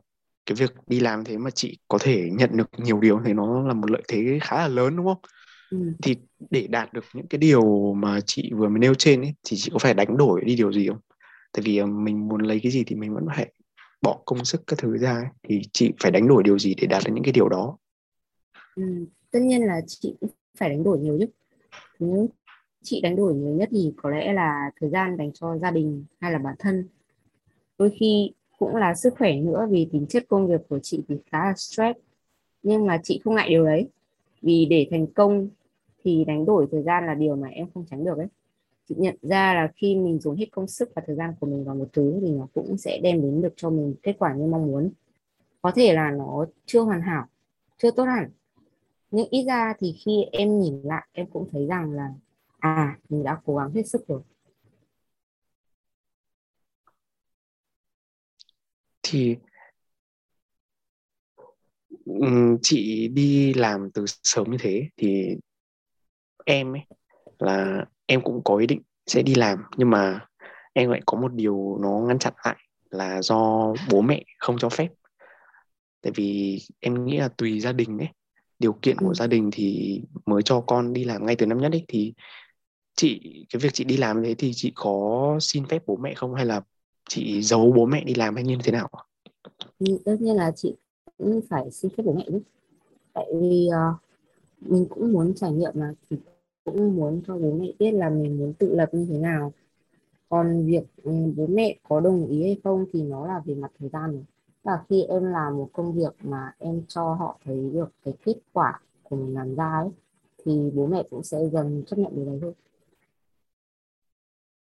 cái 0.46 0.56
việc 0.56 0.74
đi 0.88 1.00
làm 1.00 1.24
thế 1.24 1.38
mà 1.38 1.50
chị 1.52 1.80
có 1.88 1.98
thể 2.02 2.30
nhận 2.32 2.50
được 2.58 2.70
nhiều 2.78 3.00
điều 3.00 3.22
thì 3.26 3.34
nó 3.34 3.68
là 3.68 3.74
một 3.74 3.92
lợi 3.92 4.02
thế 4.08 4.40
khá 4.42 4.58
là 4.58 4.68
lớn 4.68 4.96
đúng 4.98 5.06
không? 5.06 5.22
Ừ. 5.70 5.78
thì 6.04 6.18
để 6.52 6.68
đạt 6.68 6.94
được 6.94 7.06
những 7.14 7.28
cái 7.28 7.40
điều 7.40 7.94
mà 7.96 8.20
chị 8.28 8.52
vừa 8.58 8.70
mới 8.70 8.80
nêu 8.80 8.96
trên 8.96 9.22
ấy 9.22 9.36
thì 9.44 9.58
chị 9.60 9.72
có 9.74 9.80
phải 9.80 9.96
đánh 9.96 10.18
đổi 10.18 10.42
đi 10.46 10.56
điều 10.58 10.74
gì 10.74 10.90
không 10.90 11.00
tại 11.52 11.62
vì 11.66 11.78
ờ, 11.78 11.86
mình 11.86 12.28
muốn 12.28 12.42
lấy 12.42 12.60
cái 12.64 12.72
gì 12.72 12.84
thì 12.88 12.96
mình 12.96 13.14
vẫn 13.14 13.26
phải 13.36 13.54
bỏ 14.02 14.22
công 14.26 14.46
sức 14.46 14.62
các 14.68 14.80
thứ 14.80 14.98
ra 14.98 15.14
ấy. 15.14 15.26
thì 15.44 15.62
chị 15.74 15.92
phải 16.00 16.12
đánh 16.12 16.28
đổi 16.28 16.44
điều 16.44 16.60
gì 16.60 16.76
để 16.82 16.88
đạt 16.88 17.04
được 17.06 17.12
những 17.14 17.24
cái 17.24 17.34
điều 17.34 17.50
đó 17.50 17.78
Ừ. 18.76 19.06
tất 19.32 19.40
nhiên 19.42 19.62
là 19.66 19.82
chị 19.88 20.16
cũng 20.22 20.30
phải 20.58 20.70
đánh 20.70 20.84
đổi 20.84 21.00
nhiều 21.00 21.18
nhất 21.18 21.30
nếu 22.00 22.30
chị 22.84 23.02
đánh 23.02 23.16
đổi 23.16 23.34
nhiều 23.34 23.56
nhất 23.56 23.70
thì 23.72 23.94
có 23.98 24.10
lẽ 24.10 24.34
là 24.34 24.72
thời 24.82 24.90
gian 24.90 25.18
dành 25.18 25.32
cho 25.34 25.58
gia 25.58 25.72
đình 25.72 26.06
hay 26.20 26.32
là 26.32 26.38
bản 26.38 26.56
thân 26.60 26.88
đôi 27.78 27.92
khi 28.00 28.32
cũng 28.58 28.76
là 28.76 28.96
sức 28.96 29.14
khỏe 29.18 29.36
nữa, 29.36 29.68
vì 29.72 29.90
tính 29.92 30.06
chất 30.10 30.26
công 30.28 30.48
việc 30.48 30.62
của 30.70 30.80
chị 30.80 31.02
thì 31.08 31.16
khá 31.32 31.46
là 31.46 31.54
stress 31.56 32.00
nhưng 32.64 32.86
mà 32.88 33.00
chị 33.04 33.22
không 33.24 33.36
ngại 33.36 33.50
điều 33.50 33.66
đấy 33.66 33.88
vì 34.42 34.66
để 34.66 34.88
thành 34.92 35.08
công 35.08 35.50
thì 36.04 36.26
đánh 36.26 36.46
đổi 36.46 36.68
thời 36.72 36.84
gian 36.84 37.06
là 37.06 37.14
điều 37.14 37.36
mà 37.36 37.48
em 37.48 37.68
không 37.74 37.86
tránh 37.90 38.06
được 38.06 38.18
ấy 38.18 38.28
chị 38.90 38.96
nhận 38.98 39.16
ra 39.22 39.54
là 39.54 39.72
khi 39.76 39.96
mình 39.96 40.20
dùng 40.20 40.36
hết 40.36 40.46
công 40.52 40.68
sức 40.68 40.90
và 40.96 41.02
thời 41.08 41.16
gian 41.16 41.34
của 41.40 41.48
mình 41.48 41.66
vào 41.66 41.76
một 41.76 41.90
thứ 41.94 42.20
thì 42.22 42.32
nó 42.32 42.48
cũng 42.54 42.78
sẽ 42.78 43.00
đem 43.04 43.22
đến 43.22 43.42
được 43.42 43.54
cho 43.56 43.70
mình 43.70 43.96
kết 44.04 44.16
quả 44.20 44.34
như 44.34 44.46
mong 44.46 44.68
muốn. 44.68 44.92
Có 45.62 45.72
thể 45.76 45.94
là 45.94 46.12
nó 46.12 46.46
chưa 46.66 46.82
hoàn 46.82 47.02
hảo, 47.02 47.28
chưa 47.78 47.92
tốt 47.92 48.04
hẳn, 48.04 48.32
nhưng 49.12 49.28
ít 49.30 49.44
ra 49.44 49.74
thì 49.80 49.96
khi 50.06 50.24
em 50.32 50.60
nhìn 50.60 50.82
lại, 50.84 51.08
em 51.12 51.28
cũng 51.28 51.48
thấy 51.52 51.68
rằng 51.68 51.92
là 51.92 52.14
à 52.60 53.00
mình 53.10 53.24
đã 53.24 53.42
cố 53.46 53.56
gắng 53.56 53.72
hết 53.74 53.88
sức 53.88 54.08
rồi. 54.08 54.22
Thì 59.04 59.36
chị 62.62 63.08
đi 63.08 63.54
làm 63.54 63.92
từ 63.92 64.06
sớm 64.24 64.52
như 64.52 64.58
thế 64.60 64.90
thì 64.98 65.38
em 66.46 66.74
ấy 66.76 66.82
là 67.40 67.86
em 68.06 68.22
cũng 68.24 68.42
có 68.44 68.58
ý 68.58 68.68
định 68.68 68.82
sẽ 69.10 69.22
đi 69.22 69.36
làm. 69.36 69.64
Nhưng 69.78 69.90
mà 69.90 70.20
em 70.74 70.90
lại 70.90 71.02
có 71.06 71.18
một 71.18 71.34
điều 71.34 71.78
nó 71.82 72.00
ngăn 72.00 72.20
chặn 72.20 72.34
lại 72.46 72.56
là 72.90 73.22
do 73.22 73.74
bố 73.92 74.02
mẹ 74.02 74.24
không 74.40 74.58
cho 74.58 74.70
phép. 74.70 74.88
Tại 76.02 76.14
vì 76.16 76.60
em 76.80 77.06
nghĩ 77.06 77.18
là 77.18 77.28
tùy 77.28 77.60
gia 77.60 77.72
đình 77.72 77.98
ấy. 77.98 78.08
Điều 78.60 78.74
kiện 78.74 78.98
của 78.98 79.08
ừ. 79.08 79.14
gia 79.14 79.28
đình 79.28 79.50
thì 79.54 80.02
mới 80.26 80.44
cho 80.44 80.62
con 80.62 80.94
đi 80.94 81.04
làm 81.04 81.26
ngay 81.26 81.36
từ 81.36 81.46
năm 81.46 81.58
nhất 81.58 81.72
ấy. 81.72 81.86
Thì 81.88 82.14
chị 82.96 83.20
cái 83.50 83.60
việc 83.60 83.74
chị 83.74 83.84
đi 83.84 83.98
làm 83.98 84.24
thế 84.24 84.36
thì 84.36 84.52
chị 84.56 84.72
có 84.76 85.38
xin 85.42 85.66
phép 85.66 85.84
bố 85.88 85.98
mẹ 85.98 86.14
không? 86.14 86.34
Hay 86.34 86.46
là 86.46 86.62
chị 87.10 87.42
giấu 87.42 87.72
bố 87.76 87.86
mẹ 87.86 88.04
đi 88.04 88.14
làm 88.14 88.36
hay 88.36 88.44
như 88.44 88.58
thế 88.64 88.72
nào? 88.72 88.90
Ừ, 89.80 90.00
tất 90.06 90.16
nhiên 90.20 90.36
là 90.36 90.52
chị 90.56 90.76
cũng 91.18 91.42
phải 91.50 91.72
xin 91.72 91.92
phép 91.98 92.04
bố 92.06 92.14
mẹ 92.14 92.24
chứ 92.28 92.40
tại 93.14 93.26
vì 93.42 93.68
ờ, 93.68 93.94
mình 94.62 94.86
cũng 94.90 95.14
muốn 95.14 95.34
trải 95.36 95.52
nghiệm 95.52 95.74
thì 96.10 96.18
cũng 96.72 96.96
muốn 96.96 97.22
cho 97.28 97.38
bố 97.38 97.52
mẹ 97.54 97.68
biết 97.80 97.92
là 97.92 98.10
mình 98.10 98.38
muốn 98.40 98.54
tự 98.54 98.76
lập 98.76 98.90
như 98.94 99.06
thế 99.10 99.18
nào. 99.18 99.52
Còn 100.30 100.68
việc 100.68 100.84
ừ, 101.04 101.12
bố 101.38 101.48
mẹ 101.48 101.78
có 101.90 102.00
đồng 102.00 102.28
ý 102.28 102.44
hay 102.44 102.58
không 102.64 102.86
thì 102.94 103.04
nó 103.04 103.28
là 103.28 103.42
về 103.46 103.56
mặt 103.56 103.72
thời 103.80 103.90
gian. 103.90 104.24
Và 104.64 104.84
khi 104.90 105.04
em 105.04 105.24
làm 105.26 105.58
một 105.58 105.70
công 105.74 105.94
việc 105.94 106.14
mà 106.24 106.54
em 106.60 106.84
cho 106.88 107.14
họ 107.14 107.40
thấy 107.46 107.72
được 107.74 107.92
cái 108.06 108.14
kết 108.26 108.36
quả 108.54 108.82
của 109.04 109.16
mình 109.16 109.36
làm 109.36 109.56
ra 109.56 109.72
ấy 109.84 109.90
thì 110.46 110.72
bố 110.76 110.88
mẹ 110.88 111.04
cũng 111.10 111.24
sẽ 111.24 111.38
dần 111.54 111.84
chấp 111.88 111.98
nhận 112.00 112.16
điều 112.16 112.26
đấy 112.26 112.40
thôi 112.42 112.54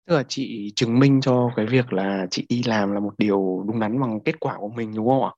tức 0.07 0.15
là 0.17 0.23
chị 0.29 0.73
chứng 0.77 0.99
minh 0.99 1.21
cho 1.23 1.51
cái 1.57 1.67
việc 1.67 1.93
là 1.93 2.27
chị 2.31 2.47
đi 2.49 2.63
làm 2.67 2.93
là 2.93 3.01
một 3.01 3.15
điều 3.19 3.65
đúng 3.67 3.81
đắn 3.81 4.01
bằng 4.01 4.21
kết 4.25 4.41
quả 4.41 4.57
của 4.59 4.69
mình 4.69 4.95
đúng 4.95 5.09
không 5.09 5.25
ạ? 5.25 5.31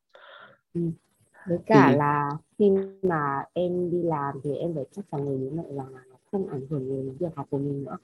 Ừ. 0.75 0.81
với 1.45 1.59
cả 1.67 1.91
thì 1.91 1.97
là 1.97 2.31
khi 2.59 2.71
mà 3.03 3.45
em 3.55 3.91
đi 3.91 4.03
làm 4.03 4.35
thì 4.45 4.55
em 4.57 4.75
phải 4.75 4.85
chắc 4.93 5.05
chắn 5.13 5.27
với 5.27 5.39
bố 5.39 5.51
mẹ 5.57 5.65
rằng 5.77 5.95
là 5.95 6.01
không 6.33 6.49
ảnh 6.49 6.67
hưởng 6.71 6.89
đến 6.89 7.17
việc 7.21 7.37
học 7.37 7.47
của 7.51 7.59
mình 7.59 7.85
nữa. 7.85 7.97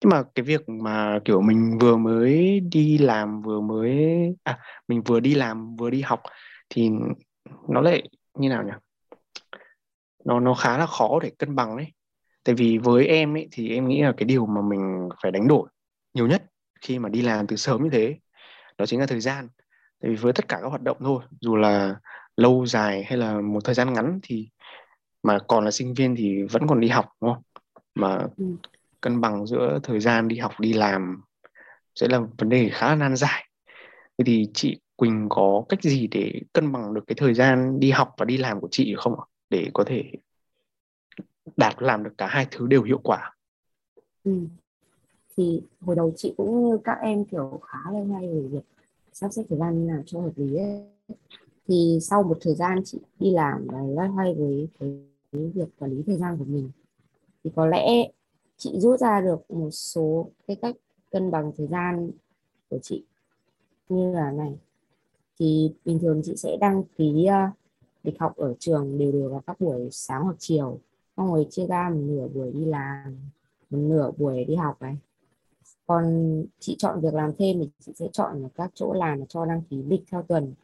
Nhưng 0.00 0.10
mà 0.10 0.22
cái 0.34 0.42
việc 0.42 0.68
mà, 0.68 1.18
kiểu, 1.24 1.40
mình 1.40 1.78
vừa 1.80 1.96
mới 1.96 2.60
đi 2.60 2.98
làm, 2.98 3.42
vừa 3.42 3.60
mới 3.60 3.96
à 4.44 4.58
mình 4.88 5.02
vừa 5.02 5.20
đi 5.20 5.34
làm, 5.34 5.76
vừa 5.76 5.90
đi 5.90 6.00
học 6.00 6.22
thì 6.70 6.90
nó 7.68 7.80
lại 7.80 8.08
như 8.34 8.48
nào 8.48 8.62
nhỉ? 8.62 8.72
Nó 10.24 10.40
nó 10.40 10.54
khá 10.54 10.78
là 10.78 10.86
khó 10.86 11.18
để 11.22 11.32
cân 11.38 11.54
bằng 11.54 11.76
đấy. 11.76 11.92
Tại 12.44 12.54
vì 12.54 12.78
với 12.78 13.06
em 13.06 13.36
ấy 13.36 13.48
thì 13.52 13.74
em 13.74 13.88
nghĩ 13.88 14.02
là 14.02 14.12
cái 14.16 14.24
điều 14.24 14.46
mà 14.46 14.62
mình 14.62 15.08
phải 15.22 15.32
đánh 15.32 15.48
đổi 15.48 15.68
nhiều 16.14 16.26
nhất 16.26 16.42
khi 16.80 16.98
mà 16.98 17.08
đi 17.08 17.22
làm 17.22 17.46
từ 17.46 17.56
sớm 17.56 17.82
như 17.82 17.90
thế, 17.90 18.18
đó 18.78 18.86
chính 18.86 19.00
là 19.00 19.06
thời 19.06 19.20
gian. 19.20 19.48
Tại 20.00 20.10
vì 20.10 20.16
với 20.16 20.32
tất 20.32 20.48
cả 20.48 20.58
các 20.62 20.68
hoạt 20.68 20.82
động 20.82 20.96
thôi, 21.00 21.22
dù 21.40 21.56
là 21.56 21.96
lâu 22.36 22.66
dài 22.66 23.04
hay 23.04 23.18
là 23.18 23.40
một 23.40 23.64
thời 23.64 23.74
gian 23.74 23.92
ngắn 23.92 24.20
thì 24.22 24.48
mà 25.22 25.38
còn 25.48 25.64
là 25.64 25.70
sinh 25.70 25.94
viên 25.94 26.16
thì 26.16 26.42
vẫn 26.42 26.66
còn 26.66 26.80
đi 26.80 26.88
học 26.88 27.06
đúng 27.20 27.34
không 27.34 27.42
mà 27.94 28.26
ừ. 28.36 28.44
cân 29.00 29.20
bằng 29.20 29.46
giữa 29.46 29.78
thời 29.82 30.00
gian 30.00 30.28
đi 30.28 30.38
học 30.38 30.52
đi 30.60 30.72
làm 30.72 31.22
sẽ 31.94 32.08
là 32.08 32.20
vấn 32.38 32.48
đề 32.48 32.68
khá 32.72 32.88
là 32.88 32.94
nan 32.94 33.16
giải 33.16 33.48
thế 34.18 34.24
thì 34.26 34.48
chị 34.54 34.80
Quỳnh 34.96 35.26
có 35.28 35.64
cách 35.68 35.82
gì 35.82 36.06
để 36.06 36.40
cân 36.52 36.72
bằng 36.72 36.94
được 36.94 37.04
cái 37.06 37.14
thời 37.18 37.34
gian 37.34 37.80
đi 37.80 37.90
học 37.90 38.14
và 38.18 38.24
đi 38.24 38.36
làm 38.36 38.60
của 38.60 38.68
chị 38.70 38.94
không 38.98 39.20
ạ 39.20 39.24
để 39.50 39.70
có 39.74 39.84
thể 39.84 40.12
đạt 41.56 41.74
làm 41.78 42.04
được 42.04 42.12
cả 42.18 42.26
hai 42.26 42.46
thứ 42.50 42.66
đều 42.66 42.82
hiệu 42.82 43.00
quả 43.04 43.34
ừ. 44.24 44.32
thì 45.36 45.62
hồi 45.80 45.96
đầu 45.96 46.12
chị 46.16 46.34
cũng 46.36 46.68
như 46.68 46.78
các 46.84 46.98
em 47.02 47.24
kiểu 47.24 47.60
khá 47.66 47.78
là 47.92 48.00
hay 48.14 48.28
về 48.28 48.48
việc 48.50 48.64
sắp 49.12 49.32
xếp 49.32 49.42
thời 49.48 49.58
gian 49.58 49.86
nào 49.86 50.02
cho 50.06 50.20
hợp 50.20 50.32
lý 50.36 50.56
ấy 50.56 50.82
thì 51.66 51.98
sau 52.02 52.22
một 52.22 52.38
thời 52.40 52.54
gian 52.54 52.82
chị 52.84 52.98
đi 53.18 53.30
làm 53.30 53.66
và 53.66 53.78
loay 53.82 54.08
hoay 54.08 54.34
với 54.34 54.68
cái, 54.80 55.00
cái 55.32 55.50
việc 55.54 55.68
quản 55.78 55.90
lý 55.90 56.02
thời 56.06 56.16
gian 56.16 56.38
của 56.38 56.44
mình. 56.44 56.70
Thì 57.44 57.50
có 57.56 57.66
lẽ 57.66 58.10
chị 58.56 58.78
rút 58.78 59.00
ra 59.00 59.20
được 59.20 59.50
một 59.50 59.70
số 59.70 60.30
cái 60.46 60.56
cách 60.56 60.76
cân 61.10 61.30
bằng 61.30 61.52
thời 61.56 61.66
gian 61.66 62.10
của 62.70 62.78
chị 62.82 63.04
như 63.88 64.12
là 64.12 64.32
này. 64.32 64.58
Thì 65.38 65.72
bình 65.84 65.98
thường 65.98 66.20
chị 66.24 66.36
sẽ 66.36 66.56
đăng 66.60 66.82
ký 66.98 67.24
ờ, 67.24 67.46
lịch 68.02 68.20
học 68.20 68.36
ở 68.36 68.54
trường 68.58 68.98
đều 68.98 69.12
đều 69.12 69.28
vào 69.28 69.42
các 69.46 69.60
buổi 69.60 69.88
sáng 69.92 70.22
hoặc 70.22 70.36
chiều. 70.38 70.78
Xong 71.16 71.32
rồi 71.32 71.46
chia 71.50 71.66
ra 71.66 71.90
một 71.90 72.00
nửa 72.00 72.28
buổi 72.28 72.52
đi 72.52 72.64
làm 72.64 73.18
một 73.70 73.78
nửa 73.78 74.10
buổi 74.18 74.44
đi 74.44 74.54
học 74.54 74.82
này. 74.82 74.96
Còn 75.86 76.44
chị 76.58 76.76
chọn 76.78 77.00
việc 77.00 77.14
làm 77.14 77.32
thêm 77.38 77.58
thì 77.60 77.68
chị 77.80 77.92
sẽ 77.94 78.08
chọn 78.12 78.42
ở 78.42 78.48
các 78.54 78.70
chỗ 78.74 78.92
làm 78.92 79.26
cho 79.26 79.44
đăng 79.46 79.62
ký 79.70 79.82
lịch 79.82 80.02
theo 80.10 80.22
tuần 80.22 80.54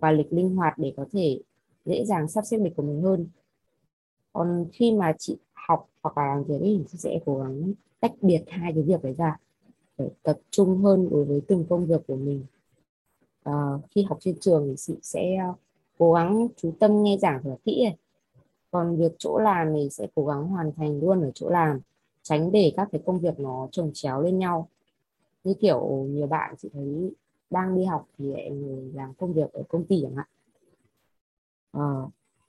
và 0.00 0.12
lịch 0.12 0.32
linh 0.32 0.56
hoạt 0.56 0.78
để 0.78 0.94
có 0.96 1.06
thể 1.12 1.40
dễ 1.84 2.04
dàng 2.04 2.28
sắp 2.28 2.44
xếp 2.46 2.58
lịch 2.58 2.76
của 2.76 2.82
mình 2.82 3.02
hơn. 3.02 3.28
Còn 4.32 4.66
khi 4.72 4.92
mà 4.92 5.12
chị 5.18 5.36
học 5.52 5.88
hoặc 6.02 6.18
là 6.18 6.34
làm 6.34 6.44
việc 6.44 6.58
thì 6.60 6.84
chị 6.92 6.98
sẽ 6.98 7.20
cố 7.26 7.38
gắng 7.38 7.72
tách 8.00 8.12
biệt 8.20 8.44
hai 8.48 8.72
cái 8.72 8.82
việc 8.82 9.02
đấy 9.02 9.14
ra 9.14 9.36
để 9.98 10.08
tập 10.22 10.38
trung 10.50 10.78
hơn 10.78 11.08
đối 11.10 11.24
với 11.24 11.40
từng 11.48 11.64
công 11.68 11.86
việc 11.86 12.00
của 12.06 12.16
mình. 12.16 12.44
À, 13.42 13.52
khi 13.90 14.02
học 14.02 14.18
trên 14.20 14.36
trường 14.40 14.66
thì 14.68 14.74
chị 14.76 14.94
sẽ 15.02 15.36
ờ, 15.36 15.54
cố 15.98 16.12
gắng 16.12 16.48
chú 16.56 16.72
tâm 16.80 17.02
nghe 17.02 17.16
giảng 17.20 17.40
thật 17.42 17.56
kỹ 17.64 17.84
này. 17.84 17.96
Còn 18.70 18.96
việc 18.96 19.12
chỗ 19.18 19.38
làm 19.38 19.74
thì 19.74 19.88
sẽ 19.90 20.06
cố 20.14 20.26
gắng 20.26 20.48
hoàn 20.48 20.72
thành 20.72 21.00
luôn 21.00 21.22
ở 21.22 21.30
chỗ 21.34 21.48
làm 21.48 21.80
tránh 22.22 22.52
để 22.52 22.72
các 22.76 22.88
cái 22.92 23.00
công 23.06 23.20
việc 23.20 23.40
nó 23.40 23.68
chồng 23.72 23.90
chéo 23.94 24.22
lên 24.22 24.38
nhau. 24.38 24.68
Như 25.44 25.54
kiểu 25.60 26.06
nhiều 26.08 26.26
bạn 26.26 26.54
chị 26.58 26.68
thấy 26.72 27.12
đang 27.50 27.76
đi 27.76 27.84
học 27.84 28.08
thì 28.18 28.32
lại 28.32 28.50
làm 28.94 29.14
công 29.14 29.32
việc 29.32 29.52
ở 29.52 29.62
công 29.68 29.86
ty 29.86 30.00
chẳng 30.02 30.14
hạn. 30.16 30.26
À, 31.72 31.86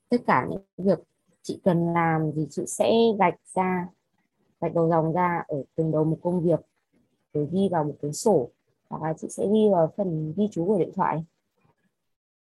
tất 0.10 0.18
cả 0.28 0.48
những 0.50 0.62
việc 0.78 1.00
chị 1.42 1.60
cần 1.64 1.94
làm 1.94 2.32
thì 2.36 2.48
chị 2.50 2.64
sẽ 2.68 2.92
gạch 3.20 3.40
ra 3.54 3.88
gạch 4.62 4.74
đầu 4.74 4.90
dòng 4.90 5.14
ra 5.14 5.44
ở 5.48 5.64
từng 5.76 5.92
đầu 5.92 6.04
một 6.04 6.18
công 6.22 6.42
việc 6.42 6.60
rồi 7.34 7.48
ghi 7.52 7.70
vào 7.72 7.84
một 7.84 7.96
cuốn 8.02 8.14
sổ 8.14 8.50
hoặc 8.90 9.04
là 9.04 9.14
chị 9.18 9.28
sẽ 9.30 9.48
ghi 9.54 9.70
vào 9.72 9.94
phần 9.98 10.34
ghi 10.38 10.48
chú 10.52 10.66
của 10.66 10.80
điện 10.80 10.92
thoại. 10.96 11.26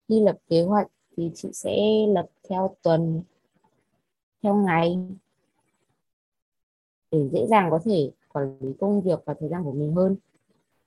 Khi 0.09 0.19
lập 0.19 0.37
kế 0.47 0.63
hoạch 0.63 0.87
thì 1.17 1.31
chị 1.35 1.49
sẽ 1.53 1.77
lập 2.07 2.29
theo 2.49 2.75
tuần 2.81 3.21
theo 4.43 4.55
ngày 4.55 4.97
để 7.11 7.29
dễ 7.31 7.47
dàng 7.49 7.67
có 7.71 7.79
thể 7.85 8.11
quản 8.27 8.57
lý 8.59 8.73
công 8.79 9.01
việc 9.01 9.19
và 9.25 9.33
thời 9.39 9.49
gian 9.49 9.63
của 9.63 9.71
mình 9.71 9.93
hơn 9.93 10.15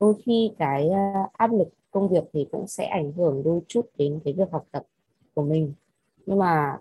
đôi 0.01 0.15
khi 0.25 0.53
cái 0.59 0.89
ờ, 0.89 0.99
áp 1.33 1.53
lực 1.53 1.69
công 1.91 2.09
việc 2.09 2.25
thì 2.33 2.47
cũng 2.53 2.67
sẽ 2.67 2.87
ảnh 2.87 3.13
hưởng 3.13 3.43
đôi 3.45 3.61
chút 3.69 3.87
đến 3.99 4.21
cái 4.25 4.35
việc 4.35 4.49
học 4.53 4.67
tập 4.71 4.83
của 5.35 5.43
mình. 5.43 5.73
Nhưng 6.27 6.39
mà 6.39 6.79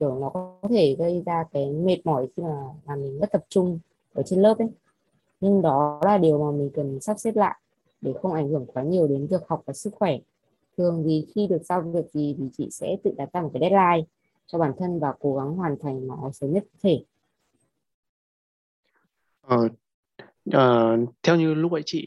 kiểu 0.00 0.18
nó 0.20 0.30
có 0.30 0.58
thể 0.70 0.96
gây 0.98 1.22
ra 1.26 1.44
cái 1.52 1.70
mệt 1.70 1.98
mỏi 2.04 2.28
khi 2.36 2.42
mà 2.42 2.62
mà 2.86 2.96
mình 2.96 3.20
mất 3.20 3.32
tập 3.32 3.44
trung 3.48 3.78
ở 4.14 4.22
trên 4.22 4.42
lớp 4.42 4.58
ấy. 4.58 4.68
Nhưng 5.40 5.62
đó 5.62 6.00
là 6.04 6.18
điều 6.18 6.38
mà 6.44 6.58
mình 6.58 6.70
cần 6.74 7.00
sắp 7.00 7.18
xếp 7.18 7.36
lại 7.36 7.60
để 8.00 8.12
không 8.22 8.32
ảnh 8.32 8.48
hưởng 8.48 8.66
quá 8.66 8.82
nhiều 8.82 9.08
đến 9.08 9.26
việc 9.26 9.42
học 9.48 9.62
và 9.66 9.72
sức 9.72 9.94
khỏe. 9.94 10.18
Thường 10.76 11.02
thì 11.06 11.26
khi 11.34 11.46
được 11.46 11.62
giao 11.64 11.80
việc 11.82 12.12
gì 12.12 12.36
thì 12.38 12.44
chị 12.58 12.68
sẽ 12.70 12.96
tự 13.04 13.14
đặt 13.16 13.32
ra 13.32 13.42
một 13.42 13.50
cái 13.54 13.60
deadline 13.60 14.08
cho 14.46 14.58
bản 14.58 14.72
thân 14.78 14.98
và 14.98 15.14
cố 15.20 15.36
gắng 15.36 15.56
hoàn 15.56 15.76
thành 15.78 16.06
nó 16.06 16.30
sớm 16.32 16.52
nhất 16.52 16.64
có 16.72 16.78
thể. 16.82 17.04
Ờ, 19.40 19.68
uh, 20.50 21.14
theo 21.22 21.36
như 21.36 21.54
lúc 21.54 21.72
ấy 21.72 21.82
chị 21.86 22.06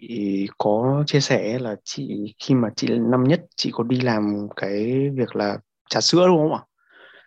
có 0.57 1.03
chia 1.07 1.19
sẻ 1.19 1.59
là 1.59 1.75
chị 1.83 2.35
khi 2.39 2.55
mà 2.55 2.69
chị 2.75 2.87
năm 2.87 3.23
nhất 3.23 3.41
chị 3.55 3.69
có 3.73 3.83
đi 3.83 4.01
làm 4.01 4.47
cái 4.55 5.09
việc 5.09 5.35
là 5.35 5.57
trà 5.89 6.01
sữa 6.01 6.27
đúng 6.27 6.37
không 6.37 6.53
ạ 6.53 6.63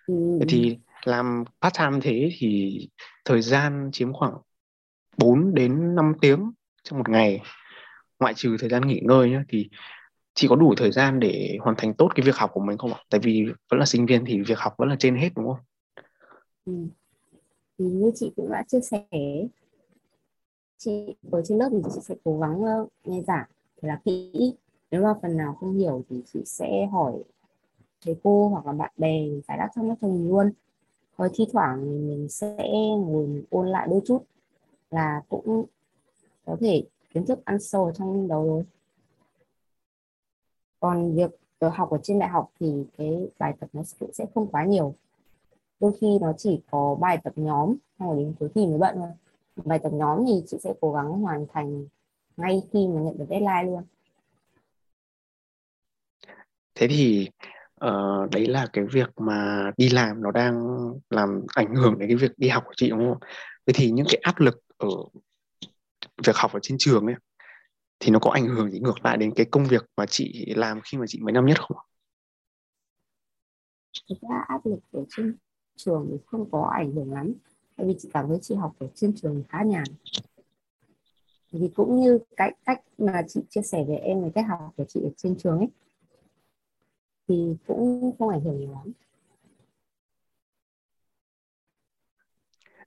ừ. 0.07 0.38
thì 0.49 0.79
làm 1.05 1.45
part 1.61 1.75
time 1.79 1.99
thế 2.03 2.31
thì 2.38 2.81
thời 3.25 3.43
gian 3.43 3.91
chiếm 3.93 4.12
khoảng 4.12 4.35
4 5.19 5.55
đến 5.55 5.95
5 5.95 6.12
tiếng 6.21 6.50
trong 6.83 6.99
một 6.99 7.09
ngày 7.09 7.41
ngoại 8.21 8.35
trừ 8.35 8.57
thời 8.61 8.71
gian 8.71 8.87
nghỉ 8.87 9.00
ngơi 9.05 9.31
nhá 9.31 9.45
thì 9.49 9.69
chị 10.35 10.49
có 10.49 10.57
đủ 10.57 10.75
thời 10.77 10.93
gian 10.93 11.21
để 11.21 11.59
hoàn 11.61 11.77
thành 11.79 11.95
tốt 11.95 12.09
cái 12.15 12.27
việc 12.27 12.37
học 12.37 12.50
của 12.53 12.61
mình 12.61 12.79
không 12.79 12.93
ạ? 12.93 13.00
Tại 13.11 13.21
vì 13.21 13.45
vẫn 13.71 13.81
là 13.81 13.87
sinh 13.87 14.07
viên 14.07 14.25
thì 14.25 14.41
việc 14.41 14.59
học 14.59 14.75
vẫn 14.79 14.88
là 14.88 14.97
trên 14.99 15.17
hết 15.17 15.29
đúng 15.37 15.47
không? 15.47 15.61
Ừ. 16.67 16.73
Thì 17.79 17.85
như 17.85 18.11
chị 18.15 18.33
cũng 18.37 18.50
đã 18.50 18.65
chia 18.69 18.81
sẻ 18.81 19.05
chị, 20.78 21.16
ở 21.30 21.42
trên 21.44 21.58
lớp 21.58 21.68
thì 21.73 21.78
chị 21.94 22.00
sẽ 22.02 22.14
cố 22.25 22.38
gắng 22.40 22.64
nghe 23.04 23.23
giảng 23.23 23.49
là 23.80 24.00
kỹ. 24.04 24.54
Nếu 24.90 25.02
mà 25.02 25.14
phần 25.23 25.37
nào 25.37 25.56
không 25.61 25.75
hiểu 25.75 26.02
thì 26.11 26.23
chị 26.32 26.42
sẽ 26.44 26.87
hỏi 26.87 27.12
thầy 28.04 28.16
cô 28.23 28.49
hoặc 28.49 28.66
là 28.66 28.73
bạn 28.73 28.92
bè 28.97 29.28
giải 29.49 29.58
đáp 29.58 29.68
trong 29.76 29.88
lớp 29.88 29.94
cho 30.00 30.08
mình 30.08 30.28
luôn. 30.28 30.52
Rồi 31.18 31.28
thi 31.35 31.47
thoảng 31.52 32.08
mình 32.08 32.28
sẽ 32.28 32.56
ngồi 32.99 33.44
ôn 33.50 33.68
lại 33.68 33.88
đôi 33.90 34.00
chút 34.06 34.23
là 34.90 35.23
cũng 35.28 35.64
có 36.47 36.56
thể 36.61 36.85
kiến 37.14 37.26
thức 37.26 37.44
ăn 37.44 37.61
sâu 37.61 37.92
trong 37.94 38.28
đầu 38.28 38.47
rồi. 38.47 38.64
Còn 40.80 41.14
việc 41.14 41.30
học 41.61 41.90
ở 41.90 41.99
trên 42.02 42.18
đại 42.18 42.28
học 42.28 42.50
thì 42.61 42.85
cái 42.99 43.28
bài 43.38 43.54
tập 43.61 43.70
nó 43.73 43.82
cũng 43.99 44.12
sẽ 44.12 44.26
không 44.35 44.47
quá 44.47 44.64
nhiều. 44.64 44.94
Đôi 45.80 45.92
khi 46.00 46.18
nó 46.20 46.32
chỉ 46.37 46.61
có 46.70 46.94
bài 47.00 47.18
tập 47.25 47.32
nhóm 47.37 47.76
hoặc 47.99 48.14
đến 48.16 48.35
cuối 48.38 48.49
kỳ 48.54 48.66
mới 48.66 48.78
bận 48.78 48.97
thôi 48.97 49.08
bài 49.65 49.79
tập 49.83 49.93
nhóm 49.93 50.25
thì 50.27 50.43
chị 50.47 50.57
sẽ 50.61 50.73
cố 50.81 50.93
gắng 50.93 51.07
hoàn 51.07 51.47
thành 51.53 51.87
ngay 52.37 52.62
khi 52.73 52.88
mà 52.88 53.00
nhận 53.00 53.19
được 53.19 53.27
deadline 53.31 53.65
luôn. 53.65 53.83
Thế 56.75 56.88
thì 56.88 57.29
uh, 57.85 58.31
đấy 58.31 58.47
là 58.47 58.69
cái 58.73 58.85
việc 58.93 59.11
mà 59.17 59.71
đi 59.77 59.88
làm 59.88 60.23
nó 60.23 60.31
đang 60.31 60.67
làm 61.11 61.43
ảnh 61.55 61.75
hưởng 61.75 61.99
đến 61.99 62.09
cái 62.09 62.17
việc 62.17 62.33
đi 62.37 62.49
học 62.49 62.62
của 62.67 62.73
chị 62.77 62.91
đúng 62.91 62.99
không? 62.99 63.19
Thế 63.67 63.73
thì 63.77 63.91
những 63.91 64.07
cái 64.09 64.21
áp 64.23 64.41
lực 64.41 64.61
ở 64.77 64.88
việc 66.27 66.37
học 66.37 66.53
ở 66.53 66.59
trên 66.62 66.79
trường 66.79 67.07
ấy 67.07 67.15
thì 68.00 68.11
nó 68.11 68.19
có 68.19 68.31
ảnh 68.31 68.47
hưởng 68.47 68.71
gì 68.71 68.81
ngược 68.81 69.05
lại 69.05 69.17
đến 69.17 69.33
cái 69.37 69.47
công 69.50 69.65
việc 69.65 69.87
mà 69.97 70.07
chị 70.07 70.55
làm 70.57 70.81
khi 70.85 70.99
mà 70.99 71.05
chị 71.09 71.21
mới 71.23 71.33
năm 71.33 71.47
nhất 71.47 71.61
không? 71.61 71.77
Thực 74.09 74.19
ra 74.21 74.45
áp 74.49 74.67
lực 74.67 74.81
ở 74.93 75.05
trên 75.17 75.37
trường 75.77 76.09
thì 76.11 76.17
không 76.27 76.50
có 76.50 76.71
ảnh 76.75 76.93
hưởng 76.93 77.12
lắm 77.12 77.33
tại 77.78 77.87
vì 77.87 77.94
chị 77.99 78.08
cảm 78.12 78.28
thấy 78.28 78.38
chị 78.42 78.54
học 78.54 78.75
ở 78.78 78.88
trên 78.94 79.14
trường 79.16 79.42
khá 79.49 79.62
nhàn 79.62 79.85
vì 81.52 81.70
cũng 81.75 82.00
như 82.00 82.18
cái 82.37 82.54
cách 82.66 82.80
mà 82.99 83.23
chị 83.28 83.40
chia 83.50 83.62
sẻ 83.62 83.85
với 83.87 83.97
em 83.97 84.23
về 84.23 84.30
cách 84.35 84.44
học 84.49 84.73
của 84.76 84.85
chị 84.88 85.00
ở 85.02 85.11
trên 85.16 85.37
trường 85.38 85.58
ấy 85.58 85.68
thì 87.28 87.56
cũng 87.66 88.12
không 88.18 88.28
ảnh 88.28 88.40
hưởng 88.40 88.58
nhiều 88.58 88.73
lắm 88.73 88.92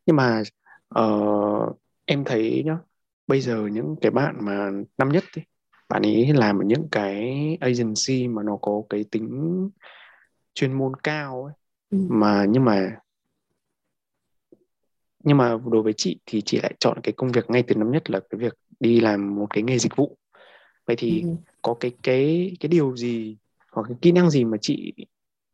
nhưng 0.05 0.15
mà 0.15 0.43
uh, 1.00 1.79
em 2.05 2.24
thấy 2.24 2.63
nhá 2.65 2.77
bây 3.27 3.41
giờ 3.41 3.67
những 3.67 3.95
cái 4.01 4.12
bạn 4.12 4.36
mà 4.45 4.71
năm 4.98 5.10
nhất 5.10 5.24
ấy, 5.36 5.45
bạn 5.89 6.01
ấy 6.01 6.33
làm 6.33 6.60
ở 6.60 6.63
những 6.65 6.88
cái 6.91 7.33
agency 7.62 8.27
mà 8.27 8.43
nó 8.43 8.57
có 8.62 8.83
cái 8.89 9.05
tính 9.12 9.69
chuyên 10.53 10.74
môn 10.74 10.95
cao 11.03 11.43
ấy 11.43 11.53
ừ. 11.89 11.98
mà 12.10 12.45
nhưng 12.50 12.65
mà 12.65 13.00
nhưng 15.24 15.38
mà 15.38 15.58
đối 15.66 15.84
với 15.84 15.94
chị 15.98 16.20
thì 16.25 16.42
chị 16.42 16.60
lại 16.63 16.74
chọn 16.80 17.00
cái 17.04 17.13
công 17.13 17.32
việc 17.32 17.50
ngay 17.50 17.63
từ 17.68 17.75
năm 17.75 17.92
nhất 17.92 18.10
là 18.10 18.20
cái 18.30 18.40
việc 18.40 18.54
đi 18.80 19.00
làm 19.00 19.36
một 19.36 19.48
cái 19.50 19.63
nghề 19.63 19.78
dịch 19.78 19.96
vụ 19.96 20.18
vậy 20.86 20.96
thì 21.00 21.22
ừ. 21.22 21.30
có 21.62 21.75
cái 21.80 21.92
cái 22.04 22.51
cái 22.60 22.70
điều 22.70 22.98
gì 22.98 23.38
hoặc 23.72 23.84
cái 23.88 23.98
kỹ 24.01 24.12
năng 24.12 24.30
gì 24.30 24.46
mà 24.46 24.58
chị 24.62 24.94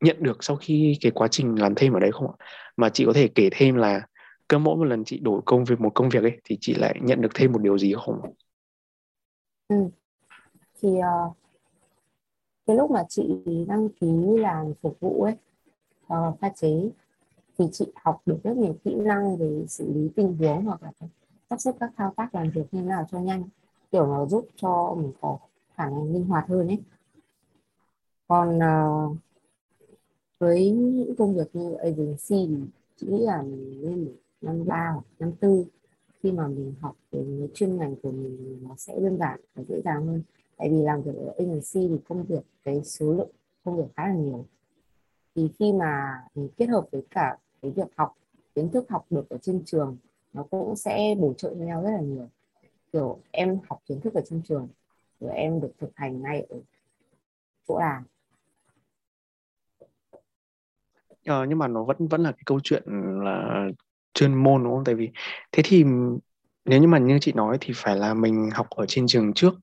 nhận 0.00 0.16
được 0.20 0.44
sau 0.44 0.56
khi 0.56 0.98
cái 1.00 1.12
quá 1.12 1.28
trình 1.28 1.60
làm 1.60 1.74
thêm 1.74 1.92
ở 1.92 2.00
đấy 2.00 2.12
không 2.12 2.26
ạ 2.38 2.46
mà 2.76 2.88
chị 2.88 3.04
có 3.04 3.12
thể 3.12 3.28
kể 3.28 3.48
thêm 3.52 3.74
là 3.74 4.06
cứ 4.48 4.58
mỗi 4.58 4.76
một 4.76 4.84
lần 4.84 5.04
chị 5.04 5.18
đổi 5.18 5.40
công 5.44 5.64
việc 5.64 5.80
một 5.80 5.90
công 5.94 6.08
việc 6.08 6.22
ấy 6.22 6.40
thì 6.44 6.58
chị 6.60 6.74
lại 6.74 6.98
nhận 7.02 7.20
được 7.20 7.34
thêm 7.34 7.52
một 7.52 7.62
điều 7.62 7.78
gì 7.78 7.94
không 7.94 8.20
ừ. 9.68 9.76
thì 10.82 10.88
uh, 10.88 11.36
cái 12.66 12.76
lúc 12.76 12.90
mà 12.90 13.02
chị 13.08 13.22
đăng 13.68 13.88
ký 13.88 14.06
làm 14.38 14.72
phục 14.82 15.00
vụ 15.00 15.22
ấy 15.22 15.34
uh, 16.06 16.40
pha 16.40 16.48
chế 16.48 16.90
thì 17.58 17.64
chị 17.72 17.92
học 17.94 18.22
được 18.26 18.38
rất 18.44 18.56
nhiều 18.56 18.76
kỹ 18.84 18.94
năng 18.94 19.36
về 19.36 19.64
xử 19.68 19.92
lý 19.92 20.08
tình 20.16 20.36
huống 20.36 20.64
hoặc 20.64 20.82
là 20.82 20.92
sắp 21.50 21.60
xếp 21.60 21.72
các 21.80 21.90
thao 21.96 22.12
tác 22.16 22.34
làm 22.34 22.50
việc 22.50 22.74
như 22.74 22.82
nào 22.82 23.06
cho 23.10 23.20
nhanh 23.20 23.48
kiểu 23.92 24.06
nó 24.06 24.26
giúp 24.26 24.46
cho 24.56 24.94
mình 24.98 25.12
có 25.20 25.38
khả 25.74 25.90
năng 25.90 26.12
linh 26.12 26.24
hoạt 26.24 26.48
hơn 26.48 26.68
ấy. 26.68 26.78
Còn 28.28 28.58
uh, 28.58 29.16
với 30.38 30.70
những 30.70 31.14
công 31.18 31.34
việc 31.34 31.56
như 31.56 31.74
agency 31.74 32.46
thì 32.46 32.56
chị 32.96 33.06
nghĩ 33.06 33.18
là 33.18 33.42
mình 33.42 33.80
nên 33.82 34.08
năm 34.40 34.66
ba 34.66 34.90
hoặc 34.92 35.04
năm 35.18 35.32
tư. 35.40 35.64
Khi 36.22 36.32
mà 36.32 36.46
mình 36.46 36.74
học 36.80 36.96
về 37.10 37.48
chuyên 37.54 37.76
ngành 37.76 37.96
của 38.02 38.10
mình 38.10 38.58
nó 38.68 38.74
sẽ 38.78 39.00
đơn 39.00 39.18
giản 39.18 39.40
và 39.54 39.62
dễ 39.68 39.80
dàng 39.84 40.06
hơn. 40.06 40.22
Tại 40.56 40.68
vì 40.70 40.82
làm 40.82 41.02
việc 41.02 41.16
ở 41.16 41.34
agency 41.38 41.88
thì 41.88 41.98
công 42.08 42.24
việc 42.24 42.42
cái 42.64 42.84
số 42.84 43.12
lượng 43.12 43.30
công 43.64 43.76
việc 43.76 43.88
khá 43.96 44.08
là 44.08 44.14
nhiều. 44.14 44.44
Thì 45.34 45.50
khi 45.58 45.72
mà 45.72 46.22
mình 46.34 46.48
kết 46.56 46.66
hợp 46.66 46.86
với 46.92 47.02
cả 47.10 47.36
cái 47.62 47.70
việc 47.70 47.88
học 47.96 48.14
kiến 48.54 48.70
thức 48.70 48.86
học 48.88 49.06
được 49.10 49.28
ở 49.28 49.38
trên 49.38 49.62
trường 49.66 49.96
nó 50.32 50.42
cũng 50.50 50.76
sẽ 50.76 51.14
bổ 51.18 51.34
trợ 51.34 51.54
cho 51.58 51.64
nhau 51.64 51.82
rất 51.82 51.90
là 51.90 52.00
nhiều. 52.00 52.28
Kiểu 52.92 53.18
em 53.30 53.58
học 53.68 53.82
kiến 53.86 54.00
thức 54.00 54.14
ở 54.14 54.20
trên 54.26 54.42
trường 54.42 54.68
rồi 55.20 55.32
em 55.34 55.60
được 55.60 55.72
thực 55.78 55.90
hành 55.94 56.22
ngay 56.22 56.46
ở 56.48 56.56
chỗ 57.68 57.78
làm. 57.78 58.02
Ờ, 61.26 61.44
nhưng 61.44 61.58
mà 61.58 61.68
nó 61.68 61.84
vẫn 61.84 62.08
vẫn 62.08 62.22
là 62.22 62.32
cái 62.32 62.42
câu 62.46 62.60
chuyện 62.64 62.82
là 63.24 63.68
chuyên 64.14 64.34
môn 64.34 64.64
đúng 64.64 64.72
không? 64.72 64.84
Tại 64.84 64.94
vì 64.94 65.10
thế 65.52 65.62
thì 65.66 65.84
nếu 66.64 66.80
như 66.80 66.88
mà 66.88 66.98
như 66.98 67.18
chị 67.20 67.32
nói 67.32 67.58
thì 67.60 67.72
phải 67.76 67.96
là 67.96 68.14
mình 68.14 68.50
học 68.52 68.66
ở 68.70 68.86
trên 68.88 69.06
trường 69.06 69.32
trước 69.32 69.54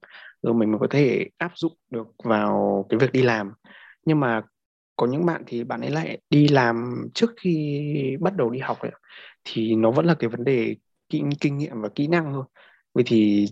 rồi 0.41 0.53
mình 0.53 0.71
mới 0.71 0.79
có 0.79 0.87
thể 0.89 1.29
áp 1.37 1.51
dụng 1.55 1.73
được 1.89 2.07
vào 2.23 2.85
cái 2.89 2.99
việc 2.99 3.11
đi 3.11 3.21
làm. 3.21 3.53
Nhưng 4.05 4.19
mà 4.19 4.41
có 4.95 5.07
những 5.07 5.25
bạn 5.25 5.43
thì 5.47 5.63
bạn 5.63 5.81
ấy 5.81 5.89
lại 5.89 6.17
đi 6.29 6.47
làm 6.47 7.07
trước 7.13 7.33
khi 7.37 8.17
bắt 8.19 8.35
đầu 8.35 8.49
đi 8.49 8.59
học 8.59 8.79
ấy 8.79 8.91
thì 9.43 9.75
nó 9.75 9.91
vẫn 9.91 10.05
là 10.05 10.15
cái 10.19 10.29
vấn 10.29 10.43
đề 10.43 10.75
kinh 11.09 11.29
kinh 11.39 11.57
nghiệm 11.57 11.81
và 11.81 11.89
kỹ 11.95 12.07
năng 12.07 12.33
thôi 12.33 12.43
vậy 12.93 13.03
thì 13.07 13.45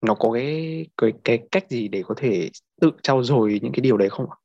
nó 0.00 0.14
có 0.14 0.32
cái 0.32 0.86
cái 0.96 1.12
cái 1.24 1.46
cách 1.52 1.64
gì 1.70 1.88
để 1.88 2.02
có 2.06 2.14
thể 2.18 2.50
tự 2.80 2.90
trau 3.02 3.22
dồi 3.22 3.60
những 3.62 3.72
cái 3.72 3.80
điều 3.80 3.96
đấy 3.96 4.08
không 4.10 4.30
ạ? 4.30 4.36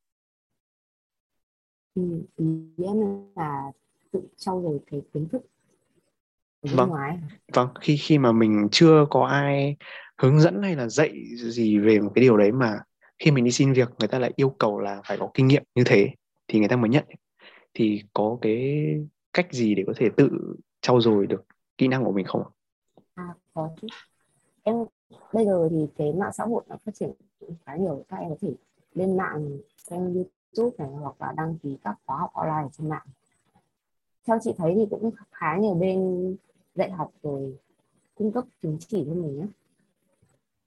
Ừ, 1.96 2.02
ý 2.36 2.46
em 2.86 2.98
là 3.36 3.72
tự 4.12 4.22
trau 4.38 4.62
dồi 4.62 4.80
cái 4.92 5.02
kiến 5.14 5.28
thức 5.30 5.42
vâng. 6.62 6.90
ngoài 6.90 7.20
vâng 7.54 7.68
khi 7.82 7.98
khi 7.98 8.18
mà 8.18 8.32
mình 8.32 8.68
chưa 8.72 9.06
có 9.10 9.26
ai 9.26 9.76
hướng 10.18 10.40
dẫn 10.40 10.64
hay 10.64 10.76
là 10.76 10.88
dạy 10.88 11.24
gì 11.36 11.78
về 11.78 12.00
một 12.00 12.12
cái 12.16 12.22
điều 12.22 12.38
đấy 12.38 12.52
mà 12.52 12.80
khi 13.20 13.32
mình 13.32 13.44
đi 13.44 13.52
xin 13.52 13.74
việc 13.74 13.90
người 14.00 14.08
ta 14.08 14.20
lại 14.20 14.34
yêu 14.36 14.50
cầu 14.50 14.80
là 14.80 15.02
phải 15.06 15.18
có 15.18 15.30
kinh 15.34 15.48
nghiệm 15.48 15.64
như 15.76 15.84
thế 15.86 16.10
thì 16.48 16.60
người 16.60 16.68
ta 16.68 16.76
mới 16.76 16.90
nhận. 16.90 17.06
Thì 17.74 18.04
có 18.14 18.38
cái 18.42 18.86
cách 19.34 19.48
gì 19.52 19.76
để 19.76 19.84
có 19.88 19.94
thể 19.96 20.10
tự 20.18 20.56
trau 20.82 21.02
dồi 21.02 21.28
được 21.28 21.46
kỹ 21.78 21.88
năng 21.88 22.04
của 22.04 22.12
mình 22.12 22.26
không 22.26 22.44
ạ? 22.44 22.50
À, 23.16 23.34
có 23.54 23.70
chứ. 23.82 23.88
Em 24.64 24.76
bây 25.34 25.46
giờ 25.46 25.68
thì 25.72 25.88
cái 25.98 26.14
mạng 26.14 26.32
xã 26.34 26.44
hội 26.46 26.64
nó 26.68 26.76
phát 26.86 26.96
triển 26.96 27.12
khá 27.66 27.76
nhiều. 27.76 28.06
Các 28.08 28.18
em 28.18 28.30
có 28.30 28.36
thể 28.42 28.54
lên 28.94 29.18
mạng 29.18 29.58
xem 29.78 30.24
YouTube 30.58 30.76
này 30.78 30.90
hoặc 31.02 31.22
là 31.22 31.34
đăng 31.38 31.58
ký 31.58 31.78
các 31.84 31.96
khóa 32.06 32.18
học 32.18 32.34
online 32.34 32.70
trên 32.78 32.90
mạng. 32.90 33.06
Theo 34.28 34.40
chị 34.44 34.54
thấy 34.58 34.74
thì 34.76 34.86
cũng 34.90 35.12
khá 35.32 35.58
nhiều 35.58 35.74
bên 35.74 36.36
dạy 36.76 36.92
học 36.92 37.12
rồi 37.24 37.58
cung 38.16 38.32
cấp 38.32 38.44
chứng 38.62 38.78
chỉ 38.80 39.04
cho 39.08 39.14
mình 39.14 39.40
nhé. 39.40 39.46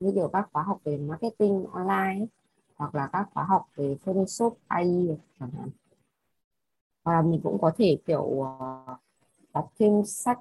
Như 0.01 0.13
kiểu 0.15 0.31
các 0.33 0.49
khóa 0.53 0.63
học 0.63 0.81
về 0.85 0.97
marketing 0.97 1.67
online 1.73 2.27
hoặc 2.83 2.95
là 2.95 3.09
các 3.12 3.29
khóa 3.35 3.45
học 3.45 3.67
về 3.75 3.97
Photoshop 4.01 4.59
AI 4.67 5.17
chẳng 5.41 5.51
hạn. 5.51 5.71
Và 7.03 7.23
mình 7.23 7.41
cũng 7.43 7.59
có 7.61 7.73
thể 7.77 7.99
kiểu 8.07 8.23
uh, 8.23 8.49
đọc 9.55 9.73
thêm 9.79 10.05
sách 10.05 10.41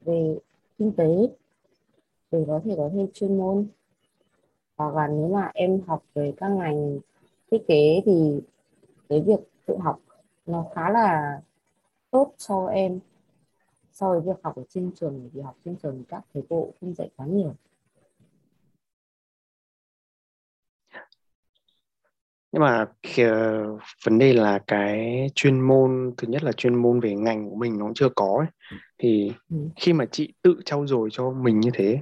về 0.00 0.38
kinh 0.78 0.92
tế 0.92 1.06
để 2.30 2.44
có 2.46 2.60
thể 2.64 2.74
có 2.76 2.90
thêm 2.92 3.06
chuyên 3.14 3.38
môn. 3.38 3.66
Hoặc 4.76 4.94
là 4.94 5.08
nếu 5.08 5.28
mà 5.28 5.50
em 5.54 5.80
học 5.86 6.04
về 6.14 6.34
các 6.36 6.48
ngành 6.48 6.98
thiết 7.50 7.64
kế 7.68 8.02
thì 8.04 8.40
cái 9.08 9.20
việc 9.20 9.40
tự 9.66 9.76
học 9.78 10.00
nó 10.46 10.66
khá 10.74 10.90
là 10.90 11.40
tốt 12.10 12.34
cho 12.38 12.66
em. 12.66 13.00
So 13.92 14.10
với 14.10 14.20
việc 14.20 14.40
học 14.42 14.56
ở 14.56 14.62
trên 14.68 14.92
trường 14.94 15.30
vì 15.32 15.40
học 15.40 15.56
trên 15.64 15.76
trường 15.76 16.04
các 16.08 16.24
thầy 16.34 16.42
cô 16.48 16.72
không 16.80 16.94
dạy 16.94 17.10
quá 17.16 17.26
nhiều. 17.26 17.54
Nhưng 22.52 22.62
mà 22.62 22.82
uh, 22.82 23.80
vấn 24.04 24.18
đề 24.18 24.32
là 24.32 24.58
cái 24.66 25.26
chuyên 25.34 25.60
môn 25.60 26.14
thứ 26.16 26.28
nhất 26.28 26.44
là 26.44 26.52
chuyên 26.52 26.74
môn 26.74 27.00
về 27.00 27.14
ngành 27.14 27.50
của 27.50 27.56
mình 27.56 27.78
nó 27.78 27.84
cũng 27.84 27.94
chưa 27.94 28.08
có 28.08 28.36
ấy. 28.38 28.78
thì 28.98 29.32
ừ. 29.50 29.56
khi 29.76 29.92
mà 29.92 30.04
chị 30.12 30.34
tự 30.42 30.60
trau 30.64 30.86
dồi 30.86 31.08
cho 31.12 31.30
mình 31.30 31.60
như 31.60 31.70
thế 31.74 32.00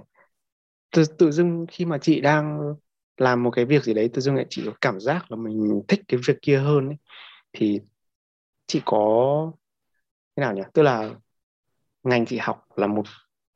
tự, 0.97 1.05
tự 1.19 1.31
dưng 1.31 1.67
khi 1.71 1.85
mà 1.85 1.99
chị 1.99 2.21
đang 2.21 2.75
làm 3.17 3.43
một 3.43 3.51
cái 3.51 3.65
việc 3.65 3.85
gì 3.85 3.95
đấy 3.95 4.11
tự 4.13 4.21
dưng 4.21 4.35
lại 4.35 4.47
chị 4.51 4.63
có 4.67 4.73
cảm 4.81 5.01
giác 5.01 5.31
là 5.31 5.37
mình 5.37 5.83
thích 5.89 6.01
cái 6.09 6.21
việc 6.27 6.39
kia 6.43 6.59
hơn 6.59 6.89
ấy. 6.89 6.97
thì 7.53 7.81
chị 8.67 8.83
có 8.85 9.53
thế 10.37 10.41
nào 10.41 10.55
nhỉ 10.55 10.63
tức 10.73 10.83
là 10.83 11.11
ngành 12.03 12.27
chị 12.27 12.39
học 12.39 12.67
là 12.77 12.87
một 12.87 13.05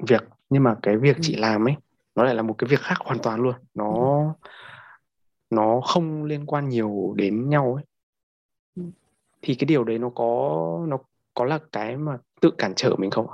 việc 0.09 0.25
nhưng 0.51 0.63
mà 0.63 0.77
cái 0.83 0.97
việc 0.97 1.17
ừ. 1.17 1.21
chị 1.23 1.37
làm 1.37 1.69
ấy 1.69 1.75
nó 2.15 2.25
lại 2.25 2.35
là 2.35 2.43
một 2.43 2.55
cái 2.59 2.69
việc 2.69 2.81
khác 2.81 2.95
hoàn 3.01 3.19
toàn 3.19 3.41
luôn 3.41 3.55
nó 3.75 3.95
ừ. 4.43 4.49
Nó 5.53 5.81
không 5.81 6.25
liên 6.25 6.47
quan 6.47 6.69
nhiều 6.69 7.15
đến 7.17 7.49
nhau 7.49 7.75
ấy. 7.75 7.85
Ừ. 8.77 8.83
thì 9.43 9.55
cái 9.55 9.67
điều 9.67 9.85
đấy 9.85 9.99
nó 9.99 10.11
có 10.15 10.85
nó 10.89 10.99
có 11.35 11.45
là 11.45 11.59
cái 11.73 11.97
mà 11.97 12.19
tự 12.41 12.51
cản 12.59 12.73
trở 12.77 12.97
mình 12.99 13.11
không 13.11 13.27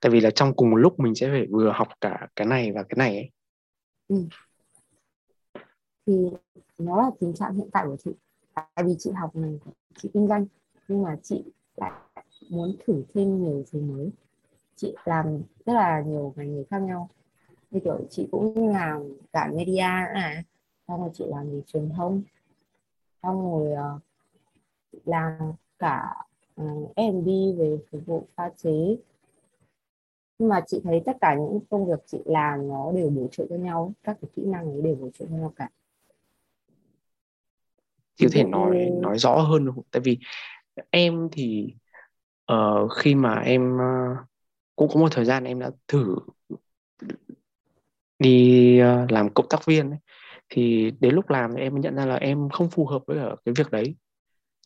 tại 0.00 0.12
vì 0.12 0.20
là 0.20 0.30
trong 0.30 0.54
cùng 0.54 0.70
một 0.70 0.76
lúc 0.76 1.00
mình 1.00 1.14
sẽ 1.14 1.28
phải 1.28 1.46
vừa 1.50 1.72
học 1.74 1.88
cả 2.00 2.28
cái 2.36 2.46
này 2.46 2.72
và 2.72 2.82
cái 2.82 2.96
này 2.96 3.16
ấy. 3.16 3.30
Ừ. 4.08 4.24
thì 6.06 6.30
nó 6.78 7.02
là 7.02 7.10
tình 7.20 7.34
trạng 7.34 7.54
hiện 7.54 7.68
tại 7.72 7.86
của 7.86 7.96
chị. 8.04 8.10
Tại 8.54 8.84
vì 8.84 8.94
chị 8.98 9.10
học 9.10 9.30
ngành 9.36 9.58
chị 9.98 10.10
kinh 10.14 10.28
doanh 10.28 10.46
nhưng 10.88 11.02
mà 11.02 11.16
chị 11.22 11.44
lại 11.76 11.92
muốn 12.50 12.76
thử 12.86 13.04
thêm 13.14 13.42
nhiều 13.42 13.64
thứ 13.72 13.80
mới. 13.80 14.10
Chị 14.76 14.94
làm 15.04 15.42
rất 15.66 15.72
là 15.72 16.02
nhiều 16.06 16.34
ngành 16.36 16.56
nghề 16.56 16.64
khác 16.70 16.78
nhau. 16.78 17.08
Như 17.70 17.80
kiểu 17.84 18.00
chị 18.10 18.28
cũng 18.30 18.68
làm 18.68 19.02
cả 19.32 19.50
media 19.54 19.88
này 20.14 20.44
xong 20.92 21.00
rồi 21.00 21.10
chị 21.14 21.24
làm 21.28 21.50
về 21.50 21.60
truyền 21.66 21.90
thông 21.96 22.22
xong 23.22 23.42
rồi 23.42 23.72
uh, 23.72 24.02
làm 25.04 25.52
cả 25.78 26.14
uh, 26.62 26.96
F&B 26.96 27.58
về 27.58 27.78
phục 27.90 28.06
vụ 28.06 28.28
pha 28.36 28.50
chế 28.56 28.96
nhưng 30.38 30.48
mà 30.48 30.60
chị 30.66 30.80
thấy 30.84 31.02
tất 31.06 31.16
cả 31.20 31.34
những 31.34 31.60
công 31.70 31.86
việc 31.86 31.98
chị 32.06 32.18
làm 32.24 32.68
nó 32.68 32.92
đều 32.92 33.10
bổ 33.10 33.28
trợ 33.32 33.46
cho 33.50 33.56
nhau 33.56 33.92
các 34.02 34.16
cái 34.22 34.30
kỹ 34.36 34.42
năng 34.44 34.70
ấy 34.70 34.82
đều 34.82 34.94
bổ 34.94 35.10
trợ 35.10 35.26
cho 35.30 35.36
nhau 35.36 35.52
cả 35.56 35.68
chị 38.14 38.26
có 38.26 38.30
thể 38.32 38.44
nói 38.44 38.90
nói 39.00 39.18
rõ 39.18 39.38
hơn 39.38 39.66
không? 39.66 39.84
tại 39.90 40.00
vì 40.04 40.18
em 40.90 41.28
thì 41.32 41.74
uh, 42.52 42.92
khi 42.96 43.14
mà 43.14 43.34
em 43.34 43.76
uh, 43.76 44.18
cũng 44.76 44.88
có 44.94 45.00
một 45.00 45.08
thời 45.12 45.24
gian 45.24 45.44
em 45.44 45.58
đã 45.58 45.70
thử 45.88 46.16
đi 48.18 48.80
uh, 48.82 49.12
làm 49.12 49.34
cộng 49.34 49.48
tác 49.48 49.64
viên 49.66 49.90
ấy 49.90 49.98
thì 50.54 50.92
đến 51.00 51.14
lúc 51.14 51.30
làm 51.30 51.50
thì 51.56 51.62
em 51.62 51.80
nhận 51.80 51.96
ra 51.96 52.06
là 52.06 52.14
em 52.14 52.48
không 52.48 52.70
phù 52.70 52.86
hợp 52.86 53.02
với 53.06 53.18
cái 53.44 53.54
việc 53.56 53.70
đấy. 53.70 53.94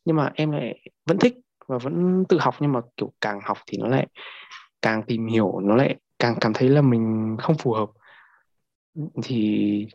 Nhưng 0.05 0.17
mà 0.17 0.33
em 0.35 0.51
lại 0.51 0.91
vẫn 1.07 1.19
thích 1.19 1.35
và 1.67 1.79
vẫn 1.79 2.25
tự 2.29 2.39
học, 2.41 2.55
nhưng 2.61 2.73
mà, 2.73 2.81
kiểu, 2.97 3.13
càng 3.21 3.41
học 3.43 3.59
thì 3.67 3.79
nó 3.79 3.89
lại 3.89 4.07
càng 4.83 5.03
tìm 5.03 5.27
hiểu, 5.27 5.61
nó 5.61 5.77
lại 5.77 5.97
càng 6.19 6.35
cảm 6.41 6.53
thấy 6.53 6.69
là 6.69 6.83
mình 6.83 7.37
không 7.41 7.57
phù 7.59 7.73
hợp. 7.73 7.91
Thì 9.23 9.87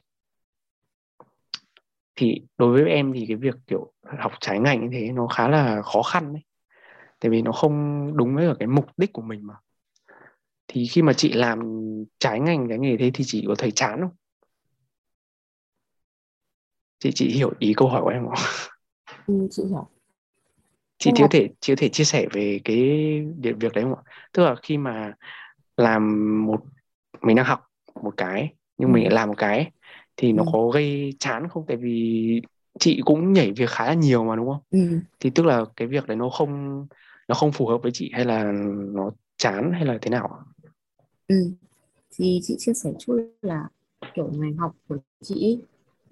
thì 2.16 2.42
đối 2.58 2.72
với 2.72 2.92
em 2.92 3.14
thì 3.14 3.26
cái 3.28 3.38
việc, 3.38 3.56
kiểu, 3.68 3.92
học 4.20 4.32
trái 4.40 4.60
ngành 4.60 4.82
như 4.82 4.90
thế 4.92 5.12
nó 5.12 5.28
khá 5.28 5.48
là 5.48 5.82
khó 5.82 6.02
khăn 6.02 6.34
đấy. 6.34 6.44
Tại 7.20 7.30
vì 7.30 7.42
nó 7.42 7.52
không 7.52 8.08
đúng 8.18 8.36
với 8.36 8.54
cái 8.60 8.68
mục 8.68 8.86
đích 8.98 9.14
của 9.14 9.22
mình 9.22 9.48
mà. 9.48 9.54
Thì 10.68 10.88
khi 10.88 11.02
mà 11.02 11.14
chị 11.14 11.34
làm 11.34 11.60
trái 12.20 12.40
ngành 12.40 12.70
cái 12.70 12.78
nghề 12.80 12.98
thế 12.98 13.12
thì 13.14 13.24
chị 13.28 13.46
có 13.48 13.56
thấy 13.58 13.72
chán 13.72 14.00
không 14.02 14.16
chị 17.02 17.12
chị 17.16 17.30
hiểu 17.30 17.54
ý 17.60 17.74
câu 17.78 17.88
hỏi 17.88 18.02
của 18.02 18.10
em 18.10 18.26
không 18.26 18.46
ừ, 19.28 19.48
chị 19.52 19.64
hiểu 19.70 19.88
chị 20.98 21.12
có 21.20 21.28
thể 21.32 21.50
chị 21.60 21.74
có 21.74 21.80
thể 21.80 21.90
chia 21.90 22.04
sẻ 22.04 22.28
về 22.34 22.60
cái 22.64 22.78
việc 23.44 23.74
đấy 23.74 23.84
không 23.84 23.96
ạ 23.96 24.02
tức 24.34 24.44
là 24.44 24.56
khi 24.64 24.78
mà 24.78 25.14
làm 25.78 26.46
một 26.46 26.62
mình 27.22 27.36
đang 27.36 27.46
học 27.46 27.60
một 28.04 28.14
cái 28.18 28.54
nhưng 28.78 28.90
ừ. 28.90 28.94
mình 28.94 29.14
làm 29.14 29.30
một 29.30 29.36
cái 29.38 29.72
thì 30.18 30.32
nó 30.34 30.44
ừ. 30.44 30.50
có 30.54 30.70
gây 30.70 31.14
chán 31.20 31.48
không 31.50 31.66
tại 31.68 31.78
vì 31.78 32.42
chị 32.80 33.02
cũng 33.06 33.34
nhảy 33.34 33.52
việc 33.52 33.70
khá 33.70 33.86
là 33.86 33.94
nhiều 33.94 34.24
mà 34.24 34.36
đúng 34.36 34.48
không 34.48 34.62
ừ. 34.72 35.00
thì 35.20 35.30
tức 35.36 35.46
là 35.46 35.66
cái 35.76 35.88
việc 35.88 36.08
đấy 36.08 36.18
nó 36.18 36.30
không 36.30 36.86
nó 37.28 37.36
không 37.36 37.52
phù 37.52 37.68
hợp 37.68 37.78
với 37.84 37.92
chị 37.94 38.10
hay 38.14 38.26
là 38.26 38.52
nó 38.94 39.12
chán 39.38 39.72
hay 39.74 39.86
là 39.86 39.98
thế 40.02 40.10
nào 40.10 40.44
ừ. 41.28 41.36
thì 42.16 42.40
chị 42.44 42.56
chia 42.60 42.74
sẻ 42.74 42.90
chút 43.00 43.18
là 43.42 43.68
kiểu 44.14 44.32
ngành 44.32 44.58
học 44.58 44.76
của 44.88 44.98
chị 45.22 45.60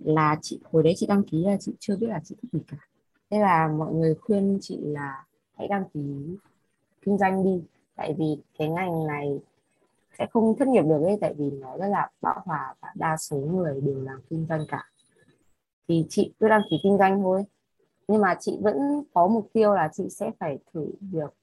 là 0.03 0.39
chị, 0.41 0.59
hồi 0.71 0.83
đấy 0.83 0.93
chị 0.97 1.07
đăng 1.07 1.23
ký 1.23 1.45
là 1.45 1.57
chị 1.59 1.73
chưa 1.79 1.97
biết 1.97 2.07
là 2.07 2.21
chị 2.23 2.35
thích 2.41 2.49
gì 2.53 2.59
cả. 2.67 2.77
Thế 3.29 3.39
là 3.39 3.67
mọi 3.77 3.93
người 3.93 4.15
khuyên 4.15 4.57
chị 4.61 4.77
là 4.81 5.25
hãy 5.57 5.67
đăng 5.67 5.83
ký 5.93 5.99
kinh 7.01 7.17
doanh 7.17 7.43
đi. 7.43 7.63
Tại 7.95 8.15
vì 8.17 8.37
cái 8.57 8.69
ngành 8.69 9.07
này 9.07 9.39
sẽ 10.17 10.27
không 10.31 10.55
thất 10.59 10.67
nghiệp 10.67 10.81
được 10.81 11.03
ấy, 11.03 11.17
tại 11.21 11.33
vì 11.33 11.51
nó 11.51 11.77
rất 11.77 11.87
là 11.87 12.09
bão 12.21 12.41
hòa 12.45 12.75
và 12.81 12.91
đa 12.95 13.17
số 13.17 13.37
người 13.37 13.81
đều 13.81 14.01
làm 14.01 14.21
kinh 14.29 14.45
doanh 14.49 14.65
cả. 14.67 14.89
Thì 15.87 16.05
chị 16.09 16.33
cứ 16.39 16.47
đăng 16.47 16.61
ký 16.69 16.77
kinh 16.83 16.97
doanh 16.97 17.21
thôi. 17.21 17.43
Nhưng 18.07 18.21
mà 18.21 18.35
chị 18.39 18.57
vẫn 18.61 18.77
có 19.13 19.27
mục 19.27 19.49
tiêu 19.53 19.73
là 19.73 19.89
chị 19.93 20.09
sẽ 20.09 20.31
phải 20.39 20.57
thử 20.73 20.87
việc, 21.01 21.33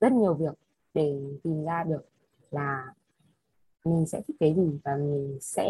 rất 0.00 0.12
nhiều 0.12 0.34
việc 0.34 0.54
để 0.94 1.20
tìm 1.42 1.64
ra 1.64 1.84
được 1.84 2.08
là 2.50 2.94
mình 3.84 4.06
sẽ 4.06 4.22
thích 4.26 4.36
cái 4.40 4.54
gì 4.54 4.78
và 4.84 4.96
mình 4.96 5.38
sẽ 5.40 5.68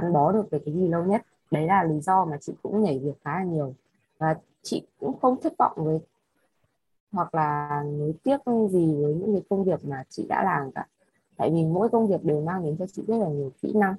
gắn 0.00 0.12
bó 0.12 0.32
được 0.32 0.50
với 0.50 0.60
cái 0.64 0.74
gì 0.74 0.88
lâu 0.88 1.04
nhất. 1.04 1.22
Đấy 1.50 1.66
là 1.66 1.84
lý 1.84 2.00
do 2.00 2.24
mà 2.24 2.36
chị 2.40 2.52
cũng 2.62 2.82
nhảy 2.82 2.98
việc 2.98 3.14
khá 3.24 3.38
là 3.38 3.44
nhiều. 3.44 3.74
Và 4.18 4.36
chị 4.62 4.86
cũng 4.98 5.18
không 5.20 5.40
thất 5.40 5.52
vọng 5.58 5.72
với 5.76 5.98
hoặc 7.12 7.34
là 7.34 7.82
nuối 7.98 8.14
tiếc 8.22 8.36
gì 8.70 8.94
với 9.02 9.14
những 9.14 9.32
cái 9.32 9.42
công 9.48 9.64
việc 9.64 9.84
mà 9.84 10.04
chị 10.08 10.26
đã 10.28 10.44
làm 10.44 10.72
cả. 10.72 10.86
Tại 11.36 11.50
vì 11.54 11.64
mỗi 11.64 11.88
công 11.88 12.08
việc 12.08 12.24
đều 12.24 12.40
mang 12.40 12.64
đến 12.64 12.76
cho 12.78 12.86
chị 12.86 13.02
rất 13.06 13.16
là 13.16 13.28
nhiều 13.28 13.52
kỹ 13.62 13.72
năng. 13.74 13.94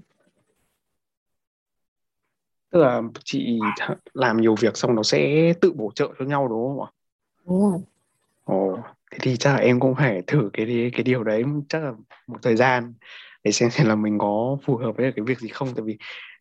Tức 2.71 2.79
là 2.79 3.01
chị 3.23 3.59
làm 4.13 4.41
nhiều 4.41 4.55
việc 4.59 4.77
xong 4.77 4.95
nó 4.95 5.03
sẽ 5.03 5.53
tự 5.61 5.71
bổ 5.71 5.91
trợ 5.95 6.13
cho 6.19 6.25
nhau 6.25 6.47
đúng 6.47 6.67
không 6.67 6.85
ạ? 6.85 6.91
Đúng 7.45 7.71
rồi 7.71 7.79
ồ 8.49 8.77
thế 9.11 9.17
thì 9.21 9.37
chắc 9.37 9.53
là 9.53 9.57
em 9.57 9.79
cũng 9.79 9.95
phải 9.95 10.21
thử 10.27 10.49
cái 10.53 10.91
cái 10.93 11.03
điều 11.03 11.23
đấy 11.23 11.43
chắc 11.69 11.83
là 11.83 11.91
một 12.27 12.37
thời 12.41 12.55
gian 12.55 12.93
để 13.43 13.51
xem 13.51 13.69
xem 13.69 13.87
là 13.87 13.95
mình 13.95 14.17
có 14.17 14.57
phù 14.65 14.77
hợp 14.77 14.91
với 14.97 15.11
cái 15.15 15.25
việc 15.25 15.39
gì 15.39 15.47
không. 15.47 15.67
Tại 15.75 15.83
vì 15.83 15.97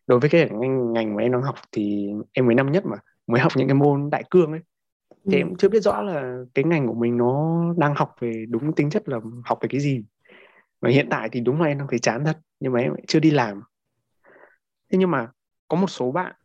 đối 0.07 0.19
với 0.19 0.29
cái 0.29 0.49
ngành 0.51 0.93
ngành 0.93 1.15
mà 1.15 1.23
em 1.23 1.31
đang 1.31 1.41
học 1.41 1.55
thì 1.71 2.09
em 2.33 2.45
mới 2.45 2.55
năm 2.55 2.71
nhất 2.71 2.85
mà 2.85 2.97
mới 3.27 3.41
học 3.41 3.51
những 3.55 3.67
cái 3.67 3.75
môn 3.75 4.09
đại 4.09 4.23
cương 4.29 4.51
ấy. 4.51 4.61
Thì 5.09 5.33
ừ. 5.33 5.37
em 5.37 5.55
chưa 5.55 5.69
biết 5.69 5.79
rõ 5.79 6.01
là 6.01 6.37
cái 6.53 6.65
ngành 6.65 6.87
của 6.87 6.93
mình 6.93 7.17
nó 7.17 7.63
đang 7.77 7.95
học 7.95 8.15
về 8.19 8.45
đúng 8.49 8.73
tính 8.75 8.89
chất 8.89 9.09
là 9.09 9.19
học 9.45 9.59
về 9.61 9.67
cái 9.71 9.81
gì. 9.81 10.03
Và 10.81 10.89
hiện 10.89 11.07
tại 11.09 11.29
thì 11.31 11.39
đúng 11.39 11.61
là 11.61 11.67
em 11.67 11.77
đang 11.77 11.87
thấy 11.87 11.99
chán 11.99 12.25
thật 12.25 12.37
nhưng 12.59 12.73
mà 12.73 12.79
em 12.79 12.93
chưa 13.07 13.19
đi 13.19 13.31
làm. 13.31 13.61
Thế 14.91 14.97
nhưng 14.97 15.11
mà 15.11 15.27
có 15.67 15.77
một 15.77 15.87
số 15.87 16.11
bạn 16.11 16.35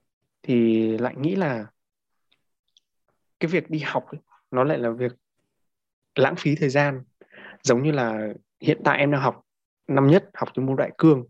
thì 0.43 0.89
lại 0.99 1.15
nghĩ 1.17 1.37
là 1.37 1.67
cái 3.41 3.49
việc 3.51 3.71
đi 3.71 3.79
học 3.79 4.07
ấy, 4.07 4.21
nó 4.51 4.65
lại 4.65 4.79
là 4.79 4.91
việc 4.91 5.13
lãng 6.15 6.37
phí 6.37 6.55
thời 6.55 6.69
gian. 6.69 7.03
Giống 7.63 7.83
như 7.83 7.93
là 7.93 8.29
hiện 8.61 8.81
tại 8.85 8.99
em 8.99 9.11
đang 9.11 9.21
học 9.21 9.45
năm 9.89 10.07
nhất, 10.07 10.31
học 10.35 10.49
những 10.57 10.67
môn 10.67 10.77
đại 10.77 10.91
cương, 10.99 11.25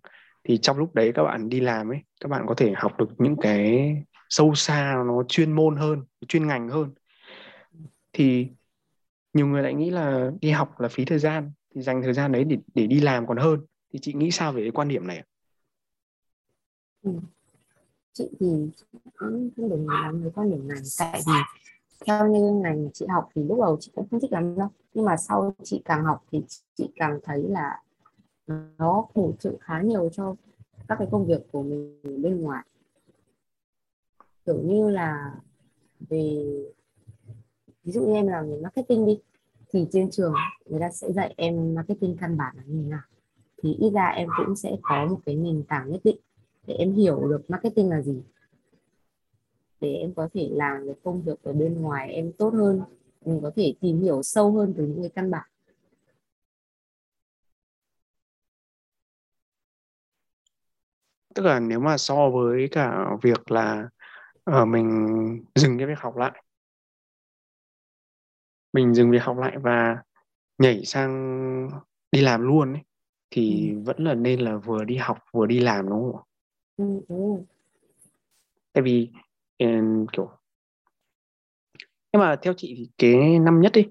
thì 0.45 0.59
trong 0.59 0.79
lúc 0.79 0.95
đấy 0.95 1.13
các 1.15 1.23
bạn 1.23 1.49
đi 1.49 1.61
làm 1.61 1.93
ấy, 1.93 1.99
các 2.21 2.29
bạn 2.29 2.45
có 2.47 2.55
thể 2.55 2.73
học 2.77 2.99
được 2.99 3.09
những 3.19 3.37
cái 3.41 3.95
sâu 4.29 4.55
xa 4.55 4.95
nó 5.07 5.23
chuyên 5.29 5.53
môn 5.53 5.77
hơn, 5.77 6.05
chuyên 6.29 6.47
ngành 6.47 6.69
hơn. 6.69 6.95
Thì 8.13 8.49
nhiều 9.33 9.47
người 9.47 9.63
lại 9.63 9.75
nghĩ 9.75 9.91
là 9.91 10.31
đi 10.41 10.51
học 10.51 10.81
là 10.81 10.89
phí 10.89 11.05
thời 11.05 11.19
gian, 11.19 11.53
thì 11.75 11.83
dành 11.83 12.03
thời 12.03 12.13
gian 12.13 12.33
đấy 12.33 12.45
để 12.45 12.59
để 12.75 12.87
đi 12.87 13.01
làm 13.01 13.27
còn 13.27 13.37
hơn. 13.37 13.61
Thì 13.93 13.99
chị 14.03 14.13
nghĩ 14.13 14.31
sao 14.31 14.53
về 14.53 14.63
cái 14.63 14.71
quan 14.71 14.89
điểm 14.89 15.07
này 15.07 15.23
ừ. 17.03 17.11
chị 18.13 18.29
thì 18.41 18.47
cũng 18.93 19.03
không 19.15 19.51
đồng 19.57 19.81
ý 19.81 19.87
lắm 20.03 20.23
với 20.23 20.31
quan 20.35 20.51
điểm 20.51 20.69
này. 20.69 20.79
Tại 20.99 21.21
vì 21.27 21.33
theo 22.07 22.27
như 22.27 22.53
ngành 22.53 22.91
chị 22.93 23.07
học 23.07 23.29
thì 23.35 23.43
lúc 23.43 23.61
đầu 23.61 23.77
chị 23.81 23.93
cũng 23.95 24.07
không 24.11 24.21
thích 24.21 24.33
lắm 24.33 24.59
đâu. 24.59 24.69
Nhưng 24.95 25.05
mà 25.05 25.17
sau 25.17 25.55
chị 25.63 25.83
càng 25.85 26.05
học 26.05 26.25
thì 26.33 26.43
chị 26.75 26.91
càng 26.97 27.19
thấy 27.23 27.43
là 27.49 27.83
nó 28.79 29.07
hỗ 29.15 29.33
trợ 29.39 29.53
khá 29.61 29.81
nhiều 29.81 30.09
cho 30.13 30.35
các 30.89 30.97
cái 30.99 31.09
công 31.11 31.27
việc 31.27 31.53
của 31.53 31.63
mình 31.63 32.01
bên 32.23 32.41
ngoài. 32.41 32.65
Kiểu 34.47 34.59
như 34.63 34.91
là 34.91 35.35
về, 36.01 36.45
ví 37.85 37.93
dụ 37.93 38.07
như 38.07 38.13
em 38.13 38.27
làm 38.27 38.51
về 38.51 38.61
marketing 38.63 39.07
đi, 39.07 39.21
thì 39.69 39.87
trên 39.93 40.11
trường 40.11 40.35
người 40.67 40.81
ta 40.81 40.91
sẽ 40.91 41.13
dạy 41.13 41.35
em 41.37 41.75
marketing 41.75 42.17
căn 42.21 42.37
bản 42.37 42.57
là 42.57 42.63
như 42.67 42.83
thế 42.83 42.89
nào. 42.89 43.03
Thì 43.63 43.75
ít 43.75 43.91
ra 43.91 44.07
em 44.07 44.29
cũng 44.37 44.57
sẽ 44.57 44.77
có 44.83 45.07
một 45.07 45.19
cái 45.27 45.35
nền 45.35 45.63
tảng 45.69 45.91
nhất 45.91 46.01
định 46.05 46.17
để 46.67 46.75
em 46.75 46.93
hiểu 46.93 47.29
được 47.29 47.51
marketing 47.51 47.91
là 47.91 48.03
gì 48.03 48.23
để 49.85 49.95
em 49.95 50.15
có 50.15 50.29
thể 50.35 50.49
làm 50.53 50.87
cái 50.87 50.95
công 51.05 51.23
việc 51.23 51.43
ở 51.43 51.53
bên 51.53 51.83
ngoài 51.83 52.13
em 52.13 52.33
tốt 52.33 52.55
hơn 52.55 52.81
mình 53.25 53.41
có 53.43 53.51
thể 53.57 53.75
tìm 53.81 54.01
hiểu 54.03 54.23
sâu 54.23 54.53
hơn 54.53 54.75
từ 54.77 54.87
những 54.87 55.01
cái 55.01 55.11
căn 55.15 55.31
bản 55.31 55.49
tức 61.35 61.43
là 61.43 61.61
nếu 61.61 61.81
mà 61.81 61.99
so 61.99 62.31
với 62.31 62.69
cả 62.73 63.07
việc 63.23 63.51
là 63.51 63.89
uh, 64.51 64.69
mình 64.69 65.45
dừng 65.55 65.79
cái 65.79 65.87
việc 65.87 65.99
học 65.99 66.17
lại 66.17 66.43
mình 68.73 68.95
dừng 68.95 69.11
việc 69.11 69.23
học 69.23 69.37
lại 69.39 69.57
và 69.59 69.97
nhảy 70.59 70.85
sang 70.85 71.69
đi 72.13 72.21
làm 72.21 72.43
luôn 72.43 72.73
ấy 72.73 72.83
thì 73.31 73.71
ừ. 73.71 73.81
vẫn 73.85 74.05
là 74.05 74.15
nên 74.15 74.41
là 74.41 74.57
vừa 74.57 74.85
đi 74.85 74.97
học 74.97 75.19
vừa 75.33 75.47
đi 75.47 75.61
làm 75.61 75.89
đúng 75.89 76.13
không 76.13 76.17
ạ? 76.17 76.23
Ừ, 76.77 76.85
ừ. 77.09 77.45
Tại 78.73 78.83
vì 78.83 79.11
kiểu 80.13 80.31
nhưng 82.13 82.21
mà 82.21 82.37
theo 82.43 82.55
chị 82.57 82.75
thì 82.79 82.91
cái 82.99 83.39
năm 83.39 83.61
nhất 83.61 83.73
đi 83.73 83.87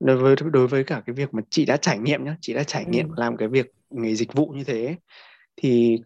đối 0.00 0.16
với 0.16 0.36
đối 0.52 0.68
với 0.68 0.84
cả 0.84 1.02
cái 1.06 1.14
việc 1.14 1.34
mà 1.34 1.42
chị 1.50 1.64
đã 1.64 1.76
trải 1.76 1.98
nghiệm 1.98 2.24
nhá 2.24 2.36
chị 2.40 2.54
đã 2.54 2.64
trải 2.64 2.84
ừ. 2.84 2.90
nghiệm 2.90 3.12
làm 3.16 3.36
cái 3.36 3.48
việc 3.48 3.72
nghề 3.90 4.14
dịch 4.14 4.32
vụ 4.32 4.46
như 4.46 4.64
thế 4.64 4.96
thì 5.56 5.98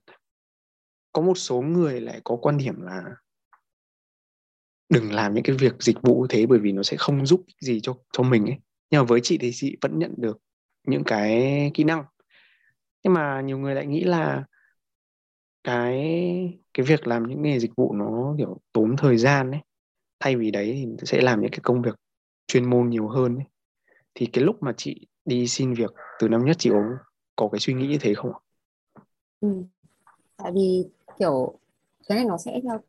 có 1.12 1.22
một 1.22 1.34
số 1.34 1.60
người 1.60 2.00
lại 2.00 2.20
có 2.24 2.36
quan 2.36 2.58
điểm 2.58 2.80
là 2.80 3.02
đừng 4.88 5.12
làm 5.12 5.34
những 5.34 5.44
cái 5.44 5.56
việc 5.56 5.72
dịch 5.78 6.02
vụ 6.02 6.26
thế 6.28 6.46
bởi 6.46 6.58
vì 6.58 6.72
nó 6.72 6.82
sẽ 6.82 6.96
không 6.96 7.26
giúp 7.26 7.44
gì 7.60 7.80
cho 7.80 7.94
cho 8.12 8.22
mình 8.22 8.46
ấy 8.46 8.56
nhưng 8.90 9.00
mà 9.00 9.04
với 9.04 9.20
chị 9.22 9.38
thì 9.38 9.50
chị 9.54 9.76
vẫn 9.80 9.98
nhận 9.98 10.14
được 10.16 10.38
những 10.86 11.04
cái 11.04 11.70
kỹ 11.74 11.84
năng 11.84 12.04
nhưng 13.04 13.14
mà 13.14 13.40
nhiều 13.40 13.58
người 13.58 13.74
lại 13.74 13.86
nghĩ 13.86 14.04
là 14.04 14.44
cái 15.64 15.94
cái 16.74 16.86
việc 16.86 17.06
làm 17.06 17.28
những 17.28 17.42
nghề 17.42 17.58
dịch 17.58 17.70
vụ 17.76 17.92
nó, 17.94 18.34
kiểu, 18.38 18.58
tốn 18.72 18.96
thời 18.98 19.16
gian 19.18 19.50
ấy, 19.50 19.60
thay 20.20 20.36
vì 20.36 20.50
đấy 20.50 20.72
thì 20.74 21.06
sẽ 21.06 21.22
làm 21.22 21.40
những 21.40 21.50
cái 21.50 21.60
công 21.62 21.82
việc 21.82 21.94
chuyên 22.46 22.70
môn 22.70 22.90
nhiều 22.90 23.08
hơn 23.08 23.36
ấy. 23.36 23.46
thì 24.14 24.26
cái 24.26 24.44
lúc 24.44 24.56
mà 24.62 24.74
chị 24.76 25.08
đi 25.24 25.48
xin 25.48 25.74
việc, 25.74 25.92
từ 26.20 26.28
năm 26.28 26.44
nhất 26.44 26.56
chị 26.60 26.70
có 26.70 26.82
có 27.36 27.48
cái 27.52 27.58
suy 27.60 27.74
nghĩ 27.74 27.88
như 27.88 27.98
thế 28.00 28.14
không 28.14 28.32
ạ? 28.34 28.40
Ừ. 29.40 29.64
Tại 30.38 30.52
vì, 30.54 30.84
kiểu, 31.18 31.58
cái 32.08 32.18
này 32.18 32.26
nó 32.26 32.38
sẽ 32.38 32.60
theo 32.64 32.80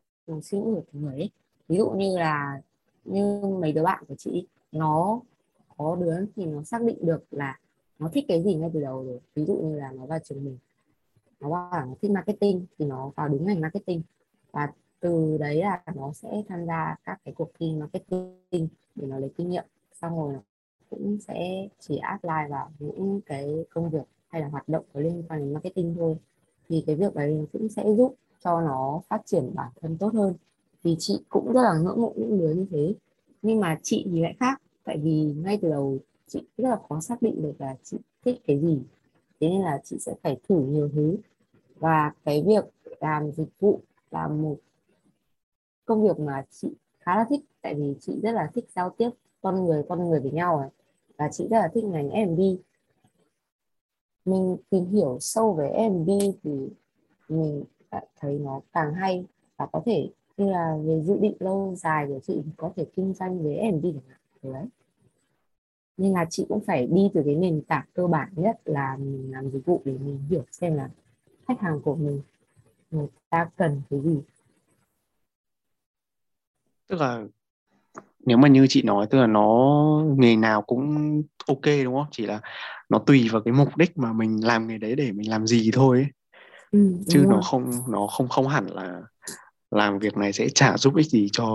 suy 0.42 0.58
nghĩ 0.58 0.64
của 0.74 0.82
từng 0.92 1.02
người 1.02 1.14
ấy 1.14 1.30
ví 1.68 1.76
dụ 1.78 1.90
như 1.90 2.18
là, 2.18 2.62
như 3.04 3.42
mấy 3.62 3.72
đứa 3.72 3.82
bạn 3.84 4.04
của 4.08 4.14
chị 4.18 4.46
nó 4.72 5.20
có 5.78 5.96
đứa 6.00 6.26
thì 6.36 6.46
nó 6.46 6.64
xác 6.64 6.82
định 6.82 6.98
được 7.06 7.24
là 7.30 7.60
nó 7.98 8.10
thích 8.14 8.24
cái 8.28 8.42
gì 8.44 8.54
ngay 8.54 8.70
từ 8.74 8.80
đầu 8.80 9.04
rồi 9.04 9.20
ví 9.34 9.44
dụ 9.46 9.54
như 9.56 9.76
là 9.80 9.92
nó 9.92 10.06
vào 10.06 10.18
trường 10.24 10.44
mình 10.44 10.58
nó 11.44 11.50
bảo 11.50 11.86
nó 11.86 11.94
thích 12.02 12.10
marketing 12.10 12.66
thì 12.78 12.84
nó 12.84 13.10
vào 13.16 13.28
đúng 13.28 13.46
ngành 13.46 13.60
marketing. 13.60 14.02
Và 14.52 14.72
từ 15.00 15.36
đấy 15.38 15.56
là 15.56 15.82
nó 15.94 16.12
sẽ 16.12 16.42
tham 16.48 16.66
gia 16.66 16.96
các 17.04 17.20
cái 17.24 17.34
cuộc 17.34 17.50
thi 17.58 17.74
marketing 17.76 18.68
để 18.94 19.06
nó 19.06 19.18
lấy 19.18 19.30
kinh 19.36 19.48
nghiệm. 19.48 19.64
Xong 20.00 20.16
rồi 20.16 20.34
cũng 20.90 21.18
sẽ 21.20 21.68
chỉ 21.80 21.96
apply 21.96 22.50
vào 22.50 22.70
những 22.78 23.20
cái 23.26 23.64
công 23.70 23.90
việc 23.90 24.06
hay 24.28 24.42
là 24.42 24.48
hoạt 24.48 24.68
động 24.68 24.84
có 24.92 25.00
liên 25.00 25.22
quan 25.28 25.40
đến 25.40 25.52
marketing 25.52 25.94
thôi. 25.98 26.16
Thì 26.68 26.84
cái 26.86 26.96
việc 26.96 27.14
đấy 27.14 27.46
cũng 27.52 27.68
sẽ 27.68 27.84
giúp 27.96 28.14
cho 28.44 28.60
nó 28.60 29.00
phát 29.08 29.22
triển 29.26 29.50
bản 29.54 29.70
thân 29.80 29.96
tốt 29.98 30.14
hơn. 30.14 30.34
Vì 30.82 30.96
chị 30.98 31.22
cũng 31.28 31.52
rất 31.52 31.62
là 31.62 31.74
ngưỡng 31.78 32.02
mộ 32.02 32.12
những 32.16 32.38
đứa 32.38 32.52
như 32.52 32.66
thế. 32.70 32.94
Nhưng 33.42 33.60
mà 33.60 33.80
chị 33.82 34.06
thì 34.12 34.22
lại 34.22 34.36
khác. 34.40 34.62
Tại 34.84 34.98
vì 34.98 35.34
ngay 35.44 35.58
từ 35.62 35.70
đầu 35.70 35.98
chị 36.26 36.42
rất 36.58 36.68
là 36.68 36.78
khó 36.88 37.00
xác 37.00 37.22
định 37.22 37.42
được 37.42 37.54
là 37.58 37.76
chị 37.82 37.96
thích 38.24 38.40
cái 38.46 38.60
gì. 38.60 38.82
Thế 39.40 39.48
nên 39.48 39.60
là 39.62 39.80
chị 39.84 39.98
sẽ 39.98 40.14
phải 40.22 40.40
thử 40.48 40.60
nhiều 40.60 40.88
thứ 40.94 41.16
và 41.84 42.12
cái 42.24 42.44
việc 42.46 42.64
làm 43.00 43.32
dịch 43.32 43.60
vụ 43.60 43.80
là 44.10 44.28
một 44.28 44.56
công 45.84 46.02
việc 46.02 46.18
mà 46.18 46.44
chị 46.50 46.68
khá 46.98 47.16
là 47.16 47.24
thích. 47.28 47.40
Tại 47.62 47.74
vì 47.74 47.94
chị 48.00 48.20
rất 48.22 48.32
là 48.32 48.50
thích 48.54 48.64
giao 48.74 48.90
tiếp 48.90 49.10
con 49.42 49.64
người 49.64 49.82
con 49.88 50.08
người 50.08 50.20
với 50.20 50.30
nhau 50.30 50.58
ấy. 50.58 50.68
và 51.16 51.28
chị 51.32 51.48
rất 51.50 51.58
là 51.58 51.68
thích 51.74 51.84
ngành 51.84 52.08
F&B 52.08 52.40
mình 54.24 54.56
tìm 54.70 54.86
hiểu 54.86 55.16
sâu 55.20 55.52
về 55.52 55.72
F&B 55.76 56.08
thì 56.42 56.68
mình 57.28 57.64
thấy 58.20 58.38
nó 58.38 58.60
càng 58.72 58.94
hay. 58.94 59.24
Và 59.56 59.66
có 59.66 59.82
thể 59.86 60.10
như 60.36 60.50
là 60.50 60.76
về 60.84 61.02
dự 61.02 61.16
định 61.16 61.36
lâu 61.40 61.74
dài 61.76 62.06
của 62.08 62.20
chị 62.22 62.42
có 62.56 62.72
thể 62.76 62.86
kinh 62.96 63.14
doanh 63.14 63.42
với 63.42 63.56
em 63.56 63.80
chẳng 63.82 63.92
hạn. 64.08 64.20
Đấy. 64.42 64.66
Nên 65.96 66.12
là 66.12 66.26
chị 66.30 66.46
cũng 66.48 66.60
phải 66.60 66.86
đi 66.86 67.10
từ 67.14 67.22
cái 67.24 67.34
nền 67.34 67.62
tảng 67.62 67.86
cơ 67.94 68.06
bản 68.06 68.28
nhất 68.36 68.60
là 68.64 68.96
mình 68.96 69.30
làm 69.32 69.50
dịch 69.50 69.66
vụ 69.66 69.82
để 69.84 69.92
mình 69.92 70.18
hiểu 70.28 70.44
xem 70.50 70.74
là 70.74 70.90
khách 71.48 71.60
hàng 71.60 71.80
của 71.84 71.94
mình. 71.94 72.20
Người 72.90 73.06
ta 73.30 73.48
cần 73.56 73.82
cái 73.90 74.00
gì? 74.00 74.20
Tức 76.88 77.00
là 77.00 77.24
nếu 78.26 78.36
mà 78.36 78.48
như 78.48 78.66
chị 78.68 78.82
nói 78.82 79.06
tức 79.10 79.18
là 79.20 79.26
nó 79.26 79.68
nghề 80.16 80.36
nào 80.36 80.62
cũng 80.62 81.22
ok 81.46 81.64
đúng 81.84 81.94
không? 81.94 82.06
Chỉ 82.10 82.26
là 82.26 82.40
nó 82.88 82.98
tùy 82.98 83.28
vào 83.32 83.42
cái 83.42 83.54
mục 83.54 83.76
đích 83.76 83.98
mà 83.98 84.12
mình 84.12 84.44
làm 84.44 84.66
nghề 84.66 84.78
đấy 84.78 84.94
để 84.94 85.12
mình 85.12 85.30
làm 85.30 85.46
gì 85.46 85.70
thôi 85.72 85.98
ấy. 85.98 86.06
Ừ, 86.70 86.92
chứ 87.08 87.18
rồi. 87.18 87.28
nó 87.30 87.40
không 87.40 87.82
nó 87.88 88.06
không 88.06 88.28
không 88.28 88.48
hẳn 88.48 88.66
là 88.66 89.02
làm 89.70 89.98
việc 89.98 90.16
này 90.16 90.32
sẽ 90.32 90.48
chả 90.48 90.76
giúp 90.78 90.96
ích 90.96 91.06
gì 91.06 91.28
cho 91.32 91.46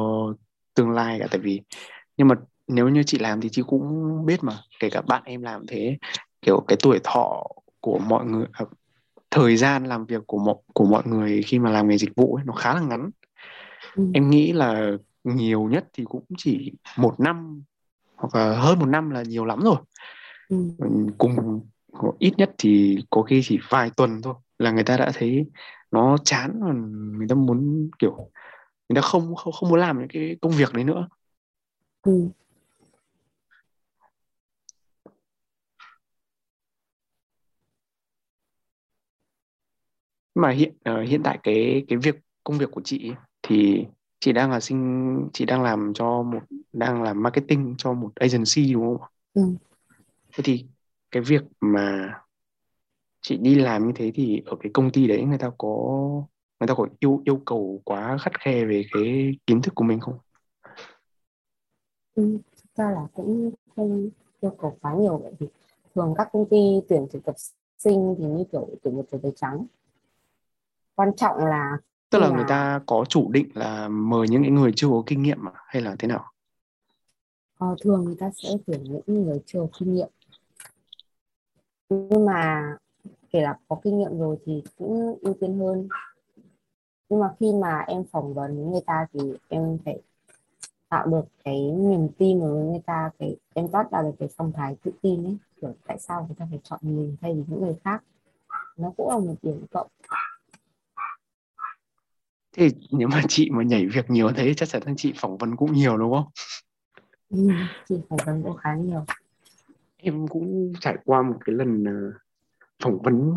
tương 0.73 0.89
lai 0.91 1.19
cả. 1.19 1.27
Tại 1.31 1.39
vì 1.39 1.61
nhưng 2.17 2.27
mà 2.27 2.35
nếu 2.67 2.89
như 2.89 3.03
chị 3.03 3.17
làm 3.19 3.41
thì 3.41 3.49
chị 3.49 3.61
cũng 3.67 4.25
biết 4.25 4.43
mà 4.43 4.57
kể 4.79 4.89
cả 4.89 5.01
bạn 5.01 5.23
em 5.25 5.41
làm 5.41 5.67
thế. 5.67 5.97
Kiểu 6.41 6.65
cái 6.67 6.77
tuổi 6.83 6.99
thọ 7.03 7.43
của 7.79 7.99
mọi 7.99 8.25
người 8.25 8.45
à, 8.51 8.65
thời 9.31 9.57
gian 9.57 9.85
làm 9.85 10.05
việc 10.05 10.27
của 10.27 10.37
mọi 10.37 10.55
của 10.73 10.85
mọi 10.85 11.03
người 11.05 11.41
khi 11.41 11.59
mà 11.59 11.71
làm 11.71 11.87
nghề 11.87 11.97
dịch 11.97 12.15
vụ 12.15 12.35
ấy, 12.35 12.45
nó 12.45 12.53
khá 12.53 12.73
là 12.73 12.81
ngắn 12.81 13.09
ừ. 13.95 14.03
em 14.13 14.29
nghĩ 14.29 14.51
là 14.51 14.91
nhiều 15.23 15.63
nhất 15.63 15.87
thì 15.93 16.03
cũng 16.03 16.23
chỉ 16.37 16.71
một 16.97 17.19
năm 17.19 17.63
hoặc 18.15 18.35
là 18.35 18.59
hơn 18.59 18.79
một 18.79 18.85
năm 18.85 19.09
là 19.09 19.23
nhiều 19.23 19.45
lắm 19.45 19.59
rồi 19.59 19.77
ừ. 20.49 20.57
cùng 21.17 21.61
ít 22.19 22.33
nhất 22.37 22.51
thì 22.57 22.97
có 23.09 23.21
khi 23.21 23.41
chỉ 23.43 23.59
vài 23.69 23.91
tuần 23.97 24.21
thôi 24.21 24.33
là 24.59 24.71
người 24.71 24.83
ta 24.83 24.97
đã 24.97 25.11
thấy 25.13 25.45
nó 25.91 26.17
chán 26.23 26.59
và 26.61 26.73
người 27.17 27.27
ta 27.29 27.35
muốn 27.35 27.89
kiểu 27.99 28.31
người 28.89 28.95
ta 28.95 29.01
không 29.01 29.35
không 29.35 29.53
không 29.53 29.69
muốn 29.69 29.79
làm 29.79 29.99
những 29.99 30.07
cái 30.07 30.37
công 30.41 30.51
việc 30.51 30.73
đấy 30.73 30.83
nữa 30.83 31.07
ừ. 32.03 32.29
Mà 40.41 40.49
hiện 40.49 40.73
uh, 40.89 41.09
hiện 41.09 41.21
tại 41.23 41.39
cái 41.43 41.85
cái 41.87 41.97
việc 41.97 42.15
công 42.43 42.57
việc 42.57 42.71
của 42.71 42.81
chị 42.83 43.11
thì 43.43 43.85
chị 44.19 44.31
đang 44.31 44.51
là 44.51 44.59
sinh 44.59 45.29
chị 45.33 45.45
đang 45.45 45.63
làm 45.63 45.93
cho 45.95 46.21
một 46.21 46.39
đang 46.73 47.03
làm 47.03 47.23
marketing 47.23 47.75
cho 47.77 47.93
một 47.93 48.11
agency 48.15 48.73
đúng 48.73 48.97
không? 48.97 49.07
Ừ. 49.33 49.41
Thế 50.33 50.41
thì 50.43 50.65
cái 51.11 51.23
việc 51.23 51.41
mà 51.61 52.13
chị 53.21 53.37
đi 53.37 53.55
làm 53.55 53.87
như 53.87 53.93
thế 53.95 54.11
thì 54.15 54.41
ở 54.45 54.55
cái 54.59 54.71
công 54.73 54.91
ty 54.91 55.07
đấy 55.07 55.23
người 55.23 55.37
ta 55.37 55.51
có 55.57 55.67
người 56.59 56.67
ta 56.67 56.73
có 56.73 56.87
yêu 56.99 57.21
yêu 57.25 57.41
cầu 57.45 57.81
quá 57.85 58.17
khắt 58.21 58.39
khe 58.39 58.65
về 58.65 58.83
cái 58.91 59.37
kiến 59.47 59.61
thức 59.61 59.75
của 59.75 59.83
mình 59.83 59.99
không? 59.99 60.17
Ừ, 62.15 62.37
thực 62.55 62.75
ra 62.75 62.91
là 62.91 63.07
cũng 63.13 63.51
không 63.75 64.09
yêu 64.41 64.51
cầu 64.57 64.77
quá 64.81 64.93
nhiều 64.93 65.17
vậy 65.17 65.31
thì 65.39 65.47
thường 65.95 66.13
các 66.17 66.29
công 66.31 66.45
ty 66.49 66.57
tuyển 66.89 67.07
thực 67.11 67.25
tập 67.25 67.35
sinh 67.77 68.15
thì 68.17 68.25
như 68.25 68.43
kiểu 68.51 68.69
tuyển 68.83 68.95
một 68.95 69.05
tờ 69.11 69.17
giấy 69.17 69.31
trắng 69.35 69.65
quan 70.99 71.15
trọng 71.15 71.37
là 71.37 71.77
tức 72.09 72.19
là, 72.19 72.27
là 72.27 72.35
người 72.35 72.45
ta 72.47 72.81
có 72.85 73.05
chủ 73.09 73.31
định 73.31 73.49
là 73.53 73.87
mời 73.87 74.27
những 74.29 74.55
người 74.55 74.71
chưa 74.75 74.87
có 74.87 75.03
kinh 75.05 75.23
nghiệm 75.23 75.37
mà 75.41 75.51
hay 75.55 75.81
là 75.81 75.95
thế 75.99 76.07
nào? 76.07 76.25
Ờ, 77.57 77.75
thường 77.83 78.05
người 78.05 78.15
ta 78.19 78.29
sẽ 78.35 78.49
tuyển 78.67 78.83
những 78.83 79.25
người 79.25 79.41
chưa 79.45 79.59
có 79.59 79.67
kinh 79.79 79.93
nghiệm. 79.93 80.07
Nhưng 81.89 82.25
mà 82.25 82.63
kể 83.31 83.41
là 83.41 83.57
có 83.67 83.79
kinh 83.83 83.99
nghiệm 83.99 84.19
rồi 84.19 84.37
thì 84.45 84.63
cũng 84.77 85.17
ưu 85.21 85.33
tiên 85.41 85.59
hơn. 85.59 85.87
Nhưng 87.09 87.19
mà 87.19 87.35
khi 87.39 87.53
mà 87.61 87.79
em 87.87 88.03
phỏng 88.11 88.33
vấn 88.33 88.71
người 88.71 88.81
ta 88.85 89.05
thì 89.13 89.19
em 89.49 89.77
phải 89.85 90.01
tạo 90.89 91.07
được 91.07 91.25
cái 91.43 91.61
niềm 91.61 92.07
tin 92.17 92.39
với 92.39 92.63
người 92.63 92.81
ta 92.85 93.09
cái 93.19 93.35
em 93.53 93.67
toát 93.67 93.91
ra 93.91 94.01
được 94.01 94.15
cái 94.19 94.29
phong 94.37 94.51
thái 94.51 94.75
tự 94.83 94.91
tin 95.01 95.25
ấy. 95.25 95.37
Kiểu 95.61 95.73
tại 95.87 95.99
sao 95.99 96.25
người 96.25 96.35
ta 96.39 96.47
phải 96.49 96.59
chọn 96.63 96.79
mình 96.83 97.15
thay 97.21 97.33
vì 97.33 97.43
những 97.47 97.61
người 97.61 97.75
khác? 97.83 98.03
Nó 98.77 98.91
cũng 98.97 99.09
là 99.09 99.17
một 99.17 99.35
điểm 99.41 99.65
cộng 99.71 99.87
thế 102.57 102.69
nếu 102.91 103.07
mà 103.07 103.21
chị 103.27 103.49
mà 103.49 103.63
nhảy 103.63 103.85
việc 103.85 104.09
nhiều 104.09 104.31
thế 104.35 104.53
chắc 104.53 104.69
chắn 104.69 104.95
chị 104.97 105.13
phỏng 105.17 105.37
vấn 105.37 105.55
cũng 105.55 105.73
nhiều 105.73 105.97
đúng 105.97 106.13
không? 106.13 106.27
Ừ, 107.29 107.49
chị 107.89 107.95
phỏng 108.09 108.19
vấn 108.25 108.43
cũng 108.43 108.57
khá 108.57 108.75
nhiều. 108.75 109.05
Em 109.97 110.27
cũng 110.27 110.73
trải 110.79 110.95
qua 111.05 111.21
một 111.21 111.37
cái 111.45 111.55
lần 111.55 111.83
uh, 111.83 112.13
phỏng 112.83 113.01
vấn 113.01 113.33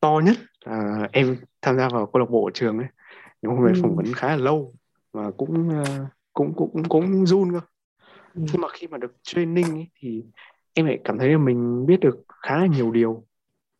to 0.00 0.20
nhất 0.24 0.36
uh, 0.70 1.12
em 1.12 1.36
tham 1.62 1.76
gia 1.76 1.88
vào 1.88 2.06
câu 2.06 2.20
lạc 2.20 2.30
bộ 2.30 2.44
ở 2.44 2.50
trường 2.54 2.78
ấy. 2.78 2.88
Nhưng 3.42 3.52
hôm 3.52 3.64
nay 3.64 3.72
ừ. 3.76 3.80
phỏng 3.82 3.96
vấn 3.96 4.06
khá 4.14 4.28
là 4.28 4.36
lâu 4.36 4.74
và 5.12 5.30
cũng 5.30 5.68
uh, 5.68 6.08
cũng 6.32 6.54
cũng 6.54 6.82
cũng 6.88 7.26
run 7.26 7.52
cơ. 7.52 7.60
Ừ. 8.34 8.42
nhưng 8.52 8.60
mà 8.60 8.68
khi 8.72 8.86
mà 8.86 8.98
được 8.98 9.16
training 9.22 9.74
ấy, 9.74 9.88
thì 10.00 10.24
em 10.74 10.86
lại 10.86 10.98
cảm 11.04 11.18
thấy 11.18 11.28
là 11.28 11.38
mình 11.38 11.86
biết 11.86 12.00
được 12.00 12.24
khá 12.42 12.58
là 12.58 12.66
nhiều 12.66 12.90
điều. 12.90 13.24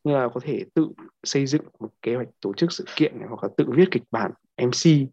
Như 0.04 0.12
là 0.12 0.28
có 0.34 0.40
thể 0.40 0.64
tự 0.74 0.88
xây 1.24 1.46
dựng 1.46 1.62
một 1.80 1.88
kế 2.02 2.14
hoạch 2.14 2.28
tổ 2.40 2.52
chức 2.52 2.72
sự 2.72 2.84
kiện 2.96 3.18
này, 3.18 3.28
hoặc 3.28 3.44
là 3.44 3.48
tự 3.56 3.64
viết 3.68 3.88
kịch 3.90 4.02
bản 4.10 4.30
MC 4.56 5.06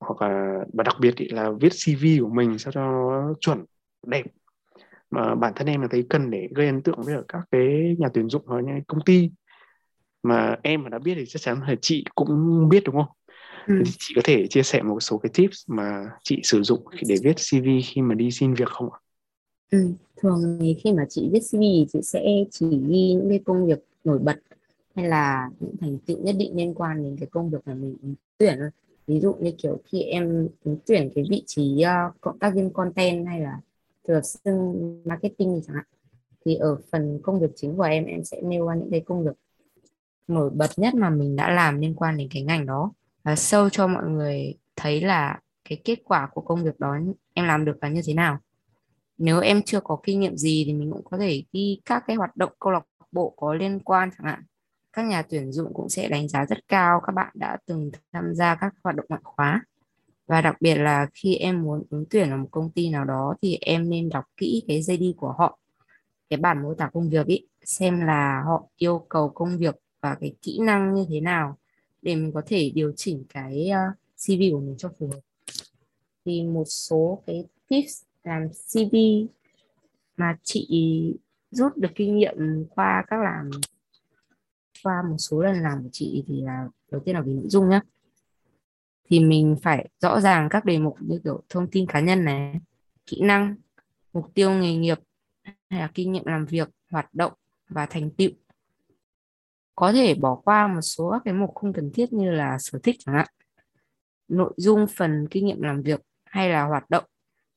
hoặc 0.00 0.22
là 0.22 0.58
và 0.72 0.84
đặc 0.84 0.96
biệt 1.00 1.14
là 1.32 1.50
viết 1.60 1.72
CV 1.72 2.18
của 2.20 2.28
mình 2.28 2.58
sao 2.58 2.72
cho 2.72 3.10
chuẩn 3.40 3.64
đẹp 4.06 4.26
mà 5.10 5.34
bản 5.34 5.52
thân 5.56 5.66
em 5.66 5.80
là 5.80 5.88
thấy 5.90 6.06
cần 6.10 6.30
để 6.30 6.48
gây 6.54 6.66
ấn 6.66 6.82
tượng 6.82 7.02
với 7.02 7.16
các 7.28 7.40
cái 7.50 7.96
nhà 7.98 8.08
tuyển 8.14 8.28
dụng 8.28 8.42
hoặc 8.46 8.60
những 8.66 8.84
công 8.88 9.00
ty 9.06 9.30
mà 10.22 10.56
em 10.62 10.82
mà 10.82 10.88
đã 10.88 10.98
biết 10.98 11.14
thì 11.16 11.24
chắc 11.28 11.42
chắn 11.42 11.62
là 11.62 11.74
chị 11.80 12.04
cũng 12.14 12.68
biết 12.68 12.84
đúng 12.84 12.94
không? 12.94 13.08
Ừ. 13.66 13.74
Thì 13.78 13.90
chị 13.98 14.14
có 14.16 14.22
thể 14.24 14.46
chia 14.46 14.62
sẻ 14.62 14.82
một 14.82 15.00
số 15.00 15.18
cái 15.18 15.30
tips 15.34 15.64
mà 15.66 16.10
chị 16.24 16.40
sử 16.44 16.62
dụng 16.62 16.84
để 17.08 17.14
viết 17.24 17.34
CV 17.36 17.80
khi 17.84 18.02
mà 18.02 18.14
đi 18.14 18.30
xin 18.30 18.54
việc 18.54 18.68
không 18.68 18.92
ạ? 18.92 18.98
Ừ, 19.70 19.92
thường 20.16 20.58
thì 20.60 20.76
khi 20.84 20.92
mà 20.92 21.04
chị 21.08 21.28
viết 21.32 21.40
CV 21.40 21.60
thì 21.60 21.86
chị 21.92 22.00
sẽ 22.02 22.24
chỉ 22.50 22.66
ghi 22.70 23.14
những 23.14 23.28
cái 23.28 23.40
công 23.44 23.66
việc 23.66 23.78
nổi 24.04 24.18
bật 24.18 24.36
hay 25.00 25.08
là 25.08 25.50
những 25.60 25.76
thành 25.80 25.98
tựu 25.98 26.18
nhất 26.18 26.34
định 26.38 26.56
liên 26.56 26.74
quan 26.74 27.02
đến 27.02 27.16
cái 27.20 27.28
công 27.30 27.50
việc 27.50 27.58
mà 27.66 27.74
mình 27.74 27.96
ứng 28.02 28.14
tuyển 28.38 28.58
ví 29.06 29.20
dụ 29.20 29.34
như 29.34 29.52
kiểu 29.58 29.80
khi 29.84 30.02
em 30.02 30.48
ứng 30.64 30.78
tuyển 30.86 31.10
cái 31.14 31.24
vị 31.30 31.42
trí 31.46 31.84
uh, 31.84 32.20
cộng 32.20 32.38
tác 32.38 32.54
viên 32.54 32.72
content 32.72 33.26
hay 33.26 33.40
là 33.40 33.60
thực 34.08 34.20
tập 34.44 34.50
marketing 35.04 35.60
chẳng 35.66 35.76
hạn 35.76 35.84
thì 36.44 36.54
ở 36.54 36.76
phần 36.92 37.20
công 37.22 37.40
việc 37.40 37.50
chính 37.56 37.76
của 37.76 37.82
em 37.82 38.04
em 38.04 38.24
sẽ 38.24 38.40
nêu 38.42 38.66
ra 38.66 38.74
những 38.74 38.90
cái 38.90 39.00
công 39.00 39.24
việc 39.24 39.36
nổi 40.28 40.50
bật 40.50 40.70
nhất 40.76 40.94
mà 40.94 41.10
mình 41.10 41.36
đã 41.36 41.50
làm 41.50 41.80
liên 41.80 41.94
quan 41.94 42.16
đến 42.16 42.28
cái 42.30 42.42
ngành 42.42 42.66
đó. 42.66 42.92
Và 43.22 43.36
sâu 43.36 43.70
cho 43.70 43.86
mọi 43.86 44.04
người 44.04 44.54
thấy 44.76 45.00
là 45.00 45.40
cái 45.68 45.80
kết 45.84 45.98
quả 46.04 46.28
của 46.32 46.40
công 46.40 46.64
việc 46.64 46.80
đó 46.80 46.96
em 47.34 47.46
làm 47.46 47.64
được 47.64 47.78
là 47.80 47.88
như 47.88 48.02
thế 48.06 48.14
nào. 48.14 48.38
Nếu 49.18 49.40
em 49.40 49.62
chưa 49.62 49.80
có 49.80 49.98
kinh 50.02 50.20
nghiệm 50.20 50.36
gì 50.36 50.64
thì 50.66 50.72
mình 50.72 50.90
cũng 50.92 51.04
có 51.04 51.18
thể 51.18 51.42
ghi 51.52 51.80
các 51.84 52.04
cái 52.06 52.16
hoạt 52.16 52.36
động 52.36 52.52
câu 52.58 52.72
lạc 52.72 52.86
bộ 53.12 53.34
có 53.36 53.54
liên 53.54 53.80
quan 53.80 54.10
chẳng 54.18 54.26
hạn 54.26 54.42
các 54.92 55.02
nhà 55.02 55.22
tuyển 55.22 55.52
dụng 55.52 55.74
cũng 55.74 55.88
sẽ 55.88 56.08
đánh 56.08 56.28
giá 56.28 56.46
rất 56.46 56.68
cao 56.68 57.00
các 57.06 57.12
bạn 57.12 57.32
đã 57.34 57.58
từng 57.66 57.90
tham 58.12 58.34
gia 58.34 58.54
các 58.54 58.74
hoạt 58.84 58.96
động 58.96 59.06
ngoại 59.08 59.20
khóa. 59.24 59.64
Và 60.26 60.40
đặc 60.40 60.56
biệt 60.60 60.74
là 60.74 61.06
khi 61.14 61.34
em 61.34 61.62
muốn 61.62 61.82
ứng 61.90 62.04
tuyển 62.10 62.30
ở 62.30 62.36
một 62.36 62.48
công 62.50 62.70
ty 62.70 62.90
nào 62.90 63.04
đó 63.04 63.34
thì 63.42 63.58
em 63.60 63.90
nên 63.90 64.08
đọc 64.08 64.24
kỹ 64.36 64.62
cái 64.68 64.80
JD 64.80 65.12
của 65.16 65.34
họ, 65.38 65.58
cái 66.30 66.36
bản 66.36 66.62
mô 66.62 66.74
tả 66.74 66.90
công 66.92 67.10
việc 67.10 67.26
ý, 67.26 67.46
xem 67.64 68.00
là 68.00 68.42
họ 68.46 68.66
yêu 68.76 69.06
cầu 69.08 69.28
công 69.28 69.58
việc 69.58 69.74
và 70.00 70.16
cái 70.20 70.34
kỹ 70.42 70.58
năng 70.62 70.94
như 70.94 71.06
thế 71.08 71.20
nào 71.20 71.56
để 72.02 72.14
mình 72.16 72.32
có 72.34 72.42
thể 72.46 72.70
điều 72.74 72.92
chỉnh 72.96 73.24
cái 73.34 73.68
ờ, 73.68 73.80
CV 74.16 74.40
của 74.52 74.60
mình 74.60 74.74
cho 74.78 74.90
phù 74.98 75.06
hợp. 75.06 75.20
Thì 76.24 76.42
một 76.42 76.64
số 76.64 77.22
cái 77.26 77.44
tips 77.68 78.02
làm 78.24 78.48
CV 78.48 78.96
mà 80.16 80.36
chị 80.42 80.66
rút 81.50 81.76
được 81.76 81.90
kinh 81.94 82.16
nghiệm 82.16 82.66
qua 82.70 83.04
các 83.08 83.20
làm 83.20 83.50
qua 84.82 85.02
một 85.10 85.16
số 85.18 85.42
lần 85.42 85.62
làm 85.62 85.82
của 85.82 85.88
chị 85.92 86.24
thì 86.26 86.42
là 86.42 86.68
đầu 86.90 87.00
tiên 87.04 87.14
là 87.14 87.20
về 87.20 87.32
nội 87.32 87.48
dung 87.48 87.68
nhá, 87.68 87.80
thì 89.08 89.20
mình 89.20 89.56
phải 89.62 89.88
rõ 90.00 90.20
ràng 90.20 90.48
các 90.50 90.64
đề 90.64 90.78
mục 90.78 90.96
như 91.00 91.20
kiểu 91.24 91.42
thông 91.48 91.70
tin 91.70 91.86
cá 91.86 92.00
nhân 92.00 92.24
này 92.24 92.60
kỹ 93.06 93.20
năng 93.22 93.56
mục 94.12 94.34
tiêu 94.34 94.50
nghề 94.50 94.76
nghiệp 94.76 94.98
hay 95.70 95.80
là 95.80 95.90
kinh 95.94 96.12
nghiệm 96.12 96.26
làm 96.26 96.46
việc 96.46 96.68
hoạt 96.90 97.14
động 97.14 97.32
và 97.68 97.86
thành 97.86 98.10
tựu. 98.10 98.30
Có 99.74 99.92
thể 99.92 100.14
bỏ 100.14 100.34
qua 100.34 100.66
một 100.66 100.80
số 100.80 101.10
các 101.10 101.22
cái 101.24 101.34
mục 101.34 101.54
không 101.54 101.72
cần 101.72 101.90
thiết 101.94 102.12
như 102.12 102.30
là 102.30 102.58
sở 102.58 102.78
thích 102.82 102.96
chẳng 102.98 103.14
hạn. 103.14 103.26
Nội 104.28 104.52
dung 104.56 104.86
phần 104.96 105.28
kinh 105.30 105.46
nghiệm 105.46 105.62
làm 105.62 105.82
việc 105.82 106.00
hay 106.24 106.50
là 106.50 106.62
hoạt 106.62 106.90
động 106.90 107.04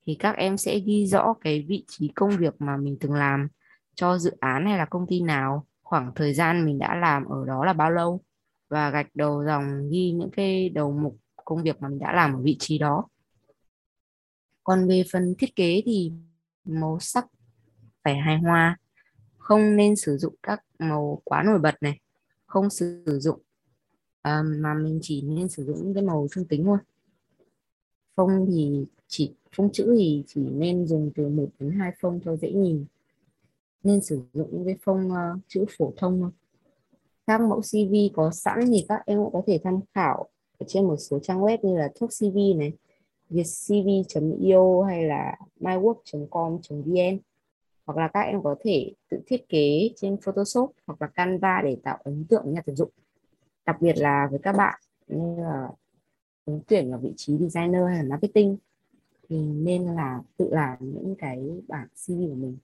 thì 0.06 0.16
các 0.16 0.36
em 0.36 0.58
sẽ 0.58 0.80
ghi 0.80 1.08
rõ 1.08 1.34
cái 1.42 1.66
vị 1.68 1.86
trí 1.88 2.12
công 2.16 2.38
việc 2.38 2.54
mà 2.60 2.78
mình 2.78 2.98
từng 3.00 3.14
làm 3.14 3.48
cho 3.96 4.18
dự 4.18 4.32
án 4.40 4.66
hay 4.66 4.78
là 4.78 4.86
công 4.86 5.08
ty 5.08 5.22
nào 5.22 5.66
khoảng 5.94 6.12
thời 6.16 6.34
gian 6.34 6.66
mình 6.66 6.80
đã 6.80 6.96
làm 6.96 7.26
ở 7.26 7.46
đó 7.46 7.66
là 7.66 7.74
bao 7.74 7.92
lâu? 7.92 8.22
Và 8.70 8.90
gạch 8.90 9.16
đầu 9.16 9.44
dòng 9.46 9.90
ghi 9.92 10.12
những 10.12 10.30
cái 10.32 10.70
đầu 10.70 10.92
mục 10.92 11.18
công 11.46 11.64
việc 11.64 11.82
mà 11.82 11.90
mình 11.90 12.00
đã 12.00 12.14
làm 12.14 12.34
ở 12.34 12.42
vị 12.42 12.56
trí 12.60 12.78
đó. 12.78 13.08
Còn 14.64 14.88
về 14.88 15.04
phần 15.12 15.36
thiết 15.38 15.56
kế 15.56 15.82
thì 15.86 16.12
màu 16.66 16.98
sắc 17.00 17.26
phải 18.04 18.16
hài 18.16 18.38
hòa. 18.38 18.78
Không 19.38 19.76
nên 19.76 19.96
sử 19.96 20.18
dụng 20.18 20.36
các 20.44 20.64
màu 20.80 21.22
quá 21.24 21.44
nổi 21.44 21.60
bật 21.60 21.76
này. 21.82 22.00
Không 22.46 22.70
sử 22.70 23.04
dụng 23.20 23.42
à, 24.22 24.44
mà 24.44 24.74
mình 24.74 25.00
chỉ 25.02 25.22
nên 25.22 25.50
sử 25.50 25.66
dụng 25.66 25.78
những 25.84 25.94
cái 25.94 26.04
màu 26.04 26.28
trung 26.32 26.46
tính 26.48 26.64
thôi. 26.64 26.78
Phông 28.16 28.46
thì 28.52 28.86
chỉ 29.08 29.34
phông 29.56 29.72
chữ 29.72 29.96
thì 29.98 30.24
chỉ 30.28 30.42
nên 30.42 30.88
dùng 30.88 31.12
từ 31.16 31.30
1 31.30 31.50
đến 31.60 31.72
2 31.72 31.92
phông 32.02 32.20
cho 32.26 32.36
dễ 32.36 32.52
nhìn 32.52 32.86
nên 33.84 34.02
sử 34.02 34.22
dụng 34.34 34.50
những 34.52 34.66
cái 34.66 34.76
phông 34.84 35.12
uh, 35.12 35.40
chữ 35.48 35.66
phổ 35.78 35.94
thông 35.98 36.22
thôi. 36.22 36.32
Các 37.28 37.42
mẫu 37.42 37.62
CV 37.62 37.96
có 38.14 38.32
sẵn 38.32 38.60
thì 38.68 38.86
các 38.90 39.04
em 39.06 39.18
cũng 39.18 39.34
có 39.34 39.42
thể 39.48 39.60
tham 39.64 39.80
khảo 39.94 40.30
ở 40.60 40.66
trên 40.70 40.88
một 40.88 40.98
số 40.98 41.20
trang 41.20 41.42
web 41.42 41.58
như 41.62 41.78
là 41.78 41.92
thuốc 41.96 42.10
CV 42.10 42.38
này 42.58 42.74
vietcv.io 43.30 44.84
hay 44.88 45.04
là 45.04 45.38
mywork.com.vn 45.60 47.20
hoặc 47.86 47.98
là 47.98 48.08
các 48.08 48.22
em 48.22 48.44
có 48.44 48.56
thể 48.64 48.94
tự 49.10 49.22
thiết 49.28 49.50
kế 49.50 49.90
trên 49.96 50.18
Photoshop 50.18 50.72
hoặc 50.88 51.02
là 51.02 51.08
Canva 51.08 51.62
để 51.64 51.78
tạo 51.84 51.98
ấn 52.04 52.26
tượng 52.30 52.54
nhà 52.54 52.62
tuyển 52.66 52.76
dụng. 52.76 52.90
Đặc 53.66 53.82
biệt 53.82 53.98
là 53.98 54.28
với 54.32 54.40
các 54.44 54.56
bạn 54.58 54.80
như 55.08 55.36
là 55.38 55.70
ứng 56.46 56.62
tuyển 56.68 56.92
vào 56.92 57.00
vị 57.00 57.14
trí 57.18 57.38
designer 57.38 57.82
hay 57.88 57.98
là 57.98 58.04
marketing 58.04 58.58
thì 59.30 59.38
nên 59.38 59.86
là 59.86 60.22
tự 60.38 60.50
làm 60.50 60.78
những 60.80 61.16
cái 61.18 61.62
bản 61.68 61.88
CV 61.88 62.10
của 62.10 62.36
mình. 62.36 62.58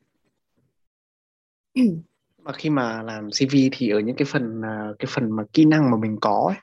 mà 2.44 2.52
khi 2.52 2.70
mà 2.70 3.04
làm 3.04 3.30
CV 3.30 3.56
thì 3.72 3.90
ở 3.90 4.00
những 4.00 4.16
cái 4.16 4.26
phần 4.26 4.62
à, 4.62 4.90
cái 5.00 5.08
phần 5.16 5.32
mà 5.32 5.44
kỹ 5.54 5.66
năng 5.66 5.92
mà 5.92 5.98
mình 5.98 6.18
có 6.22 6.46
ấy, 6.48 6.58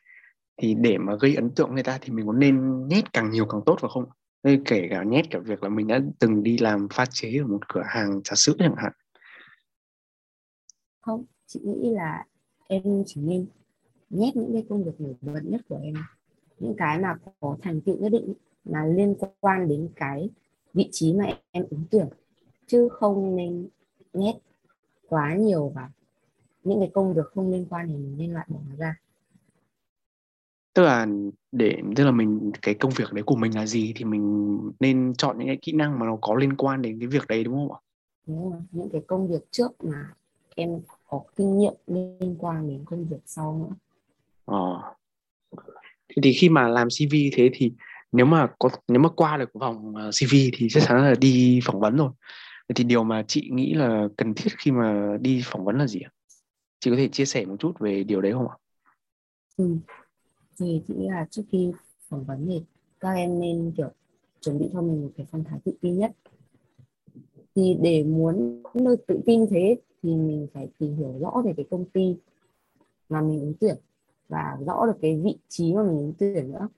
thì 0.57 0.74
để 0.74 0.98
mà 0.98 1.12
gây 1.20 1.35
ấn 1.35 1.50
tượng 1.50 1.74
người 1.74 1.83
ta 1.83 1.98
thì 2.00 2.12
mình 2.12 2.26
muốn 2.26 2.38
nên 2.38 2.88
nhét 2.88 3.12
càng 3.12 3.31
nhiều 3.31 3.46
càng 3.46 3.61
tốt 3.66 3.76
phải 3.81 3.90
không? 3.94 4.05
Đây, 4.42 4.61
kể 4.64 4.87
cả 4.90 5.02
nhét 5.02 5.24
cả 5.31 5.38
việc 5.38 5.62
là 5.62 5.68
mình 5.68 5.87
đã 5.87 6.00
từng 6.18 6.42
đi 6.42 6.59
làm 6.59 6.88
pha 6.92 7.07
chế 7.11 7.38
ở 7.38 7.46
một 7.46 7.68
cửa 7.68 7.83
hàng 7.87 8.20
trà 8.24 8.35
sữa 8.37 8.52
chẳng 8.59 8.74
hạn. 8.76 8.92
Không 11.00 11.24
chị 11.46 11.61
nghĩ 11.64 11.90
là 11.90 12.24
em 12.68 13.02
chỉ 13.07 13.20
nên 13.20 13.46
nhét 14.11 14.37
những 14.37 14.52
cái 14.52 14.64
công 14.68 14.85
việc 14.85 15.00
nổi 15.00 15.14
bật 15.20 15.40
nhất 15.44 15.61
của 15.68 15.81
em. 15.83 15.94
Những 16.59 16.74
cái 16.76 16.98
mà 16.98 17.14
có 17.40 17.57
thành 17.62 17.81
tựu 17.81 17.96
nhất 17.96 18.12
định 18.12 18.35
mà 18.64 18.85
liên 18.85 19.14
quan 19.40 19.68
đến 19.68 19.88
cái 19.96 20.31
vị 20.74 20.88
trí 20.92 21.14
mà 21.14 21.24
em 21.50 21.64
ứng 21.70 21.85
tuyển 21.90 22.07
chứ 22.66 22.88
không 22.92 23.37
nên 23.37 23.68
nhét 24.12 24.35
quá 25.09 25.35
nhiều 25.35 25.69
vào 25.69 25.88
những 26.64 26.81
cái 26.81 26.90
công 26.95 27.14
việc 27.14 27.27
không 27.35 27.51
liên 27.53 27.66
quan 27.71 27.88
thì 27.88 27.95
mình 27.95 28.14
nên 28.19 28.33
loại 28.33 28.47
bỏ 28.49 28.59
nó 28.71 28.77
ra 28.77 28.97
tức 30.77 30.83
là 30.83 31.07
để 31.53 31.79
tức 31.97 32.05
là 32.05 32.11
mình 32.11 32.53
cái 32.62 32.75
công 32.75 32.92
việc 32.97 33.12
đấy 33.12 33.23
của 33.27 33.37
mình 33.37 33.55
là 33.55 33.66
gì 33.66 33.92
thì 33.97 34.05
mình 34.05 34.59
nên 34.81 35.14
chọn 35.19 35.38
những 35.38 35.49
cái 35.49 35.59
kỹ 35.62 35.73
năng 35.73 35.99
mà 35.99 36.07
nó 36.07 36.19
có 36.21 36.35
liên 36.35 36.57
quan 36.57 36.83
đến 36.83 36.99
cái 37.01 37.07
việc 37.07 37.27
đấy 37.27 37.45
đúng 37.45 37.55
không 37.55 37.73
ạ? 37.73 37.79
Đúng 38.27 38.51
rồi. 38.51 38.61
những 38.73 38.88
cái 38.92 39.01
công 39.07 39.29
việc 39.29 39.51
trước 39.51 39.85
mà 39.85 40.11
em 40.55 40.81
có 41.09 41.21
kinh 41.37 41.59
nghiệm 41.59 41.75
liên 41.87 42.37
quan 42.38 42.69
đến 42.69 42.85
công 42.85 43.05
việc 43.05 43.21
sau 43.27 43.59
nữa. 43.59 43.75
Ờ. 44.45 44.83
Thế 46.09 46.21
thì 46.23 46.33
khi 46.33 46.49
mà 46.49 46.69
làm 46.69 46.88
CV 46.90 47.14
thế 47.33 47.51
thì 47.53 47.73
nếu 48.12 48.27
mà 48.27 48.49
có 48.59 48.69
nếu 48.88 49.01
mà 49.01 49.09
qua 49.16 49.37
được 49.37 49.53
vòng 49.55 49.97
ờ, 49.97 50.11
CV 50.11 50.35
thì 50.53 50.66
chắc 50.71 50.83
chắn 50.87 51.03
là 51.03 51.14
đi 51.21 51.61
phỏng 51.64 51.81
vấn 51.81 51.97
rồi 51.97 52.11
thì 52.74 52.85
điều 52.85 53.05
mà 53.05 53.24
chị 53.29 53.48
nghĩ 53.52 53.74
là 53.74 54.09
cần 54.16 54.35
thiết 54.35 54.50
khi 54.59 54.70
mà 54.70 55.16
đi 55.20 55.42
phỏng 55.44 55.64
vấn 55.64 55.79
là 55.79 55.87
gì 55.87 56.00
ạ? 56.00 56.11
Chị 56.81 56.90
có 56.90 56.96
thể 56.96 57.09
chia 57.09 57.24
sẻ 57.24 57.44
một 57.44 57.57
chút 57.59 57.79
về 57.79 58.05
điều 58.05 58.20
đấy 58.20 58.33
không 58.33 58.48
ạ? 58.48 58.57
Ừ. 59.57 59.76
Thì 60.59 60.83
chị 60.88 60.94
nghĩ 60.94 61.09
là 61.09 61.26
trước 61.31 61.42
khi 61.52 61.72
phỏng 62.09 62.24
vấn 62.24 62.46
thì 62.48 62.62
các 63.00 63.12
em 63.12 63.40
nên, 63.40 63.72
kiểu, 63.76 63.90
chuẩn 64.40 64.59
bị 64.59 64.70
cho 64.72 64.83
mình 64.83 65.02
một 65.02 65.11
cái 65.16 65.26
phong 65.31 65.44
thái 65.44 65.59
tự 65.64 65.72
tin 65.81 65.98
nhất. 65.98 66.12
Thì 67.55 67.76
để 67.83 68.05
muốn 68.05 68.62
nơi 68.74 68.96
tự 69.07 69.20
tin 69.26 69.46
thế 69.50 69.76
thì 70.02 70.16
mình 70.16 70.46
phải 70.55 70.68
tìm 70.79 70.96
hiểu 70.96 71.18
rõ 71.20 71.42
về 71.44 71.55
cái 71.57 71.66
công 71.70 71.85
ty 71.85 72.16
mà 73.09 73.22
mình 73.22 73.40
ứng 73.40 73.55
tuyển 73.61 73.76
và 74.29 74.57
rõ 74.66 74.87
được 74.87 74.98
cái 75.02 75.20
vị 75.24 75.37
trí 75.48 75.74
mà 75.74 75.83
mình 75.83 75.98
ứng 75.98 76.14
tuyển 76.18 76.52
nữa 76.52 76.68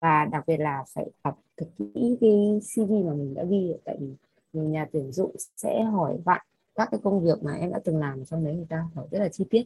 và 0.00 0.24
đặc 0.24 0.44
biệt 0.46 0.56
là 0.56 0.84
phải 0.94 1.10
học 1.24 1.42
thật 1.56 1.66
kỹ 1.78 2.16
cái 2.20 2.60
CV 2.62 3.02
mà 3.06 3.14
mình 3.14 3.34
đã 3.34 3.44
ghi 3.44 3.72
tại 3.84 3.96
vì 4.00 4.14
nhà 4.52 4.86
tuyển 4.92 5.12
dụng 5.12 5.36
sẽ 5.56 5.82
hỏi 5.82 6.18
bạn 6.24 6.46
các 6.74 6.88
cái 6.90 7.00
công 7.04 7.24
việc 7.24 7.42
mà 7.42 7.52
em 7.54 7.72
đã 7.72 7.80
từng 7.84 7.98
làm 7.98 8.24
trong 8.24 8.44
đấy 8.44 8.56
người 8.56 8.66
ta 8.68 8.88
hỏi 8.94 9.06
rất 9.10 9.18
là 9.18 9.28
chi 9.28 9.44
tiết. 9.50 9.62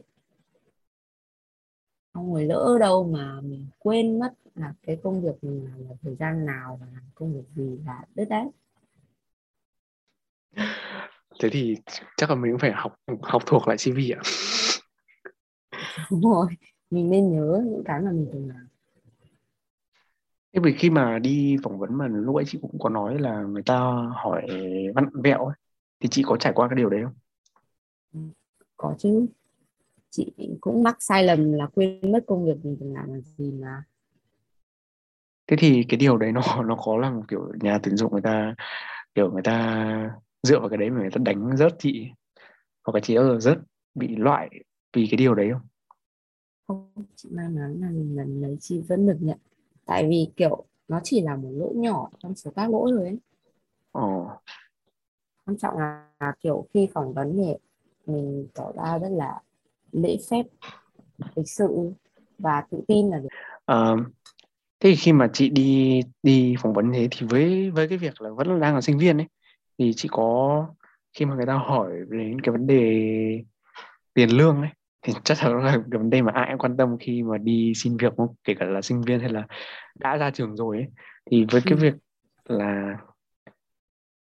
Không 2.13 2.33
người 2.33 2.45
lỡ 2.45 2.77
đâu 2.79 3.03
mà 3.03 3.41
mình 3.41 3.67
quên 3.79 4.19
mất 4.19 4.33
là 4.55 4.73
cái 4.83 4.97
công 5.03 5.21
việc 5.21 5.43
mình 5.43 5.65
làm 5.65 5.89
là 5.89 5.95
thời 6.01 6.15
gian 6.15 6.45
nào 6.45 6.77
và 6.81 6.87
làm 6.93 7.03
công 7.15 7.33
việc 7.33 7.43
gì 7.55 7.79
là 7.85 8.05
đứt 8.15 8.25
đấy 8.29 8.45
thế 11.39 11.49
thì 11.51 11.75
chắc 12.17 12.29
là 12.29 12.35
mình 12.35 12.51
cũng 12.51 12.59
phải 12.59 12.71
học 12.71 12.95
học 13.21 13.43
thuộc 13.45 13.67
lại 13.67 13.77
CV 13.77 13.97
ạ. 14.15 14.21
Đúng 16.11 16.21
rồi 16.21 16.47
mình 16.89 17.09
nên 17.09 17.31
nhớ 17.31 17.61
những 17.65 17.83
cái 17.85 18.01
mà 18.01 18.11
mình 18.11 18.29
từng 18.33 18.49
làm 18.49 18.67
Thế 20.57 20.61
vì 20.63 20.73
khi 20.73 20.89
mà 20.89 21.19
đi 21.19 21.57
phỏng 21.63 21.79
vấn 21.79 21.97
mà 21.97 22.07
lúc 22.07 22.35
ấy 22.35 22.45
chị 22.47 22.57
cũng 22.61 22.79
có 22.79 22.89
nói 22.89 23.19
là 23.19 23.41
người 23.41 23.63
ta 23.63 23.79
hỏi 24.15 24.47
văn 24.95 25.05
vẹo 25.23 25.45
ấy, 25.45 25.55
thì 25.99 26.09
chị 26.09 26.23
có 26.25 26.37
trải 26.37 26.53
qua 26.55 26.67
cái 26.67 26.75
điều 26.75 26.89
đấy 26.89 27.01
không? 27.03 27.13
có 28.77 28.95
chứ 28.97 29.25
chị 30.09 30.31
cũng 30.61 30.83
mắc 30.83 30.97
sai 30.99 31.23
lầm 31.23 31.53
là 31.53 31.67
quên 31.67 32.11
mất 32.11 32.23
công 32.27 32.45
việc 32.45 32.65
mình 32.65 32.77
từng 32.79 32.93
làm 32.93 33.13
là 33.13 33.19
gì 33.19 33.51
mà 33.51 33.83
Thế 35.47 35.57
thì 35.59 35.83
cái 35.89 35.97
điều 35.97 36.17
đấy 36.17 36.31
nó 36.31 36.41
nó 36.67 36.75
có 36.75 36.97
là 36.97 37.11
một 37.11 37.23
kiểu 37.27 37.51
nhà 37.61 37.79
tuyển 37.83 37.97
dụng 37.97 38.11
người 38.11 38.21
ta 38.21 38.55
kiểu 39.15 39.31
người 39.31 39.43
ta 39.43 40.17
dựa 40.43 40.59
vào 40.59 40.69
cái 40.69 40.77
đấy 40.77 40.89
mà 40.89 41.01
người 41.01 41.11
ta 41.11 41.19
đánh 41.25 41.57
rớt 41.57 41.75
chị 41.79 42.09
hoặc 42.83 42.95
là 42.95 42.99
chị 43.03 43.15
đã 43.15 43.21
rớt 43.39 43.57
bị 43.95 44.15
loại 44.15 44.49
vì 44.93 45.07
cái 45.11 45.17
điều 45.17 45.35
đấy 45.35 45.49
không? 45.51 45.67
không 46.67 47.05
chị 47.15 47.29
may 47.31 47.49
mắn 47.49 47.81
là 47.81 47.89
lần 47.91 48.41
đấy 48.41 48.57
chị 48.59 48.81
vẫn 48.87 49.07
được 49.07 49.17
nhận 49.19 49.37
tại 49.87 50.07
vì 50.09 50.27
kiểu 50.35 50.65
nó 50.87 50.99
chỉ 51.03 51.21
là 51.21 51.35
một 51.35 51.49
lỗi 51.51 51.73
nhỏ 51.75 52.09
trong 52.19 52.35
số 52.35 52.51
các 52.55 52.69
lỗi 52.71 52.91
rồi 52.91 53.03
ấy 53.03 53.17
Ồ. 53.91 54.29
quan 55.45 55.57
trọng 55.57 55.77
là, 55.77 56.07
là 56.19 56.33
kiểu 56.39 56.67
khi 56.73 56.87
phỏng 56.93 57.13
vấn 57.13 57.37
thì 57.37 57.53
mình 58.05 58.47
tỏ 58.53 58.71
ra 58.71 58.97
rất 58.97 59.09
là 59.09 59.41
lễ 59.91 60.17
phép 60.29 60.43
lịch 61.35 61.49
sự 61.49 61.91
và 62.39 62.63
tự 62.71 62.81
tin 62.87 63.09
là 63.09 63.19
được 63.19 63.27
À, 63.65 63.91
thế 64.79 64.95
khi 64.97 65.13
mà 65.13 65.29
chị 65.33 65.49
đi 65.49 66.01
đi 66.23 66.55
phỏng 66.59 66.73
vấn 66.73 66.91
thế 66.93 67.07
thì 67.11 67.27
với 67.29 67.71
với 67.71 67.87
cái 67.87 67.97
việc 67.97 68.21
là 68.21 68.29
vẫn 68.29 68.59
đang 68.59 68.75
là 68.75 68.81
sinh 68.81 68.97
viên 68.97 69.17
ấy 69.17 69.27
thì 69.77 69.93
chị 69.95 70.09
có 70.11 70.67
khi 71.13 71.25
mà 71.25 71.35
người 71.35 71.45
ta 71.45 71.53
hỏi 71.53 71.91
đến 72.09 72.41
cái 72.41 72.51
vấn 72.51 72.67
đề 72.67 73.43
tiền 74.13 74.29
lương 74.29 74.61
ấy 74.61 74.69
thì 75.07 75.13
chắc 75.23 75.37
là 75.43 75.61
cái 75.91 75.99
vấn 75.99 76.09
đề 76.09 76.21
mà 76.21 76.31
ai 76.31 76.47
cũng 76.51 76.59
quan 76.59 76.77
tâm 76.77 76.97
khi 76.99 77.23
mà 77.23 77.37
đi 77.37 77.73
xin 77.75 77.97
việc 77.97 78.13
không? 78.17 78.35
Kể 78.43 78.53
cả 78.59 78.65
là 78.65 78.81
sinh 78.81 79.01
viên 79.01 79.19
hay 79.19 79.29
là 79.29 79.47
đã 79.95 80.17
ra 80.17 80.31
trường 80.31 80.55
rồi 80.55 80.77
ấy. 80.77 80.87
Thì 81.31 81.45
với 81.51 81.61
cái 81.65 81.73
Ừ. 81.73 81.81
việc 81.81 81.93
là 82.45 82.97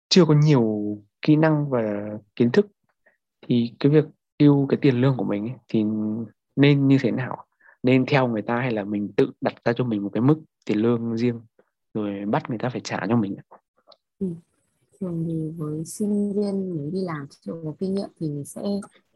chưa 0.10 0.25
có 0.25 0.34
nhiều 0.34 0.97
kỹ 1.21 1.36
năng 1.36 1.69
và 1.69 2.10
kiến 2.36 2.51
thức 2.51 2.67
thì 3.47 3.73
cái 3.80 3.91
việc 3.91 4.06
yêu 4.38 4.65
cái 4.69 4.77
tiền 4.82 5.01
lương 5.01 5.17
của 5.17 5.25
mình 5.25 5.47
ấy, 5.47 5.56
thì 5.67 5.84
nên 6.56 6.88
như 6.88 6.97
thế 7.01 7.12
nào? 7.12 7.45
Nên 7.84 8.06
theo 8.06 8.27
người 8.27 8.41
ta 8.41 8.60
hay 8.60 8.71
là 8.71 8.84
mình 8.84 9.12
tự 9.17 9.32
đặt 9.41 9.53
ra 9.65 9.73
cho 9.75 9.84
mình 9.84 10.03
một 10.03 10.10
cái 10.13 10.21
mức 10.21 10.41
tiền 10.65 10.77
lương 10.77 11.17
riêng 11.17 11.41
rồi 11.93 12.25
bắt 12.25 12.49
người 12.49 12.58
ta 12.58 12.69
phải 12.69 12.82
trả 12.82 13.06
cho 13.10 13.15
mình 13.15 13.36
thường 14.99 15.23
thì 15.27 15.51
với 15.58 15.86
sinh 15.86 16.34
viên 16.34 16.77
mới 16.77 16.91
đi 16.91 17.01
làm 17.01 17.27
chưa 17.30 17.53
có 17.63 17.73
kinh 17.80 17.95
nghiệm 17.95 18.10
thì 18.19 18.27
mình 18.27 18.45
sẽ 18.45 18.62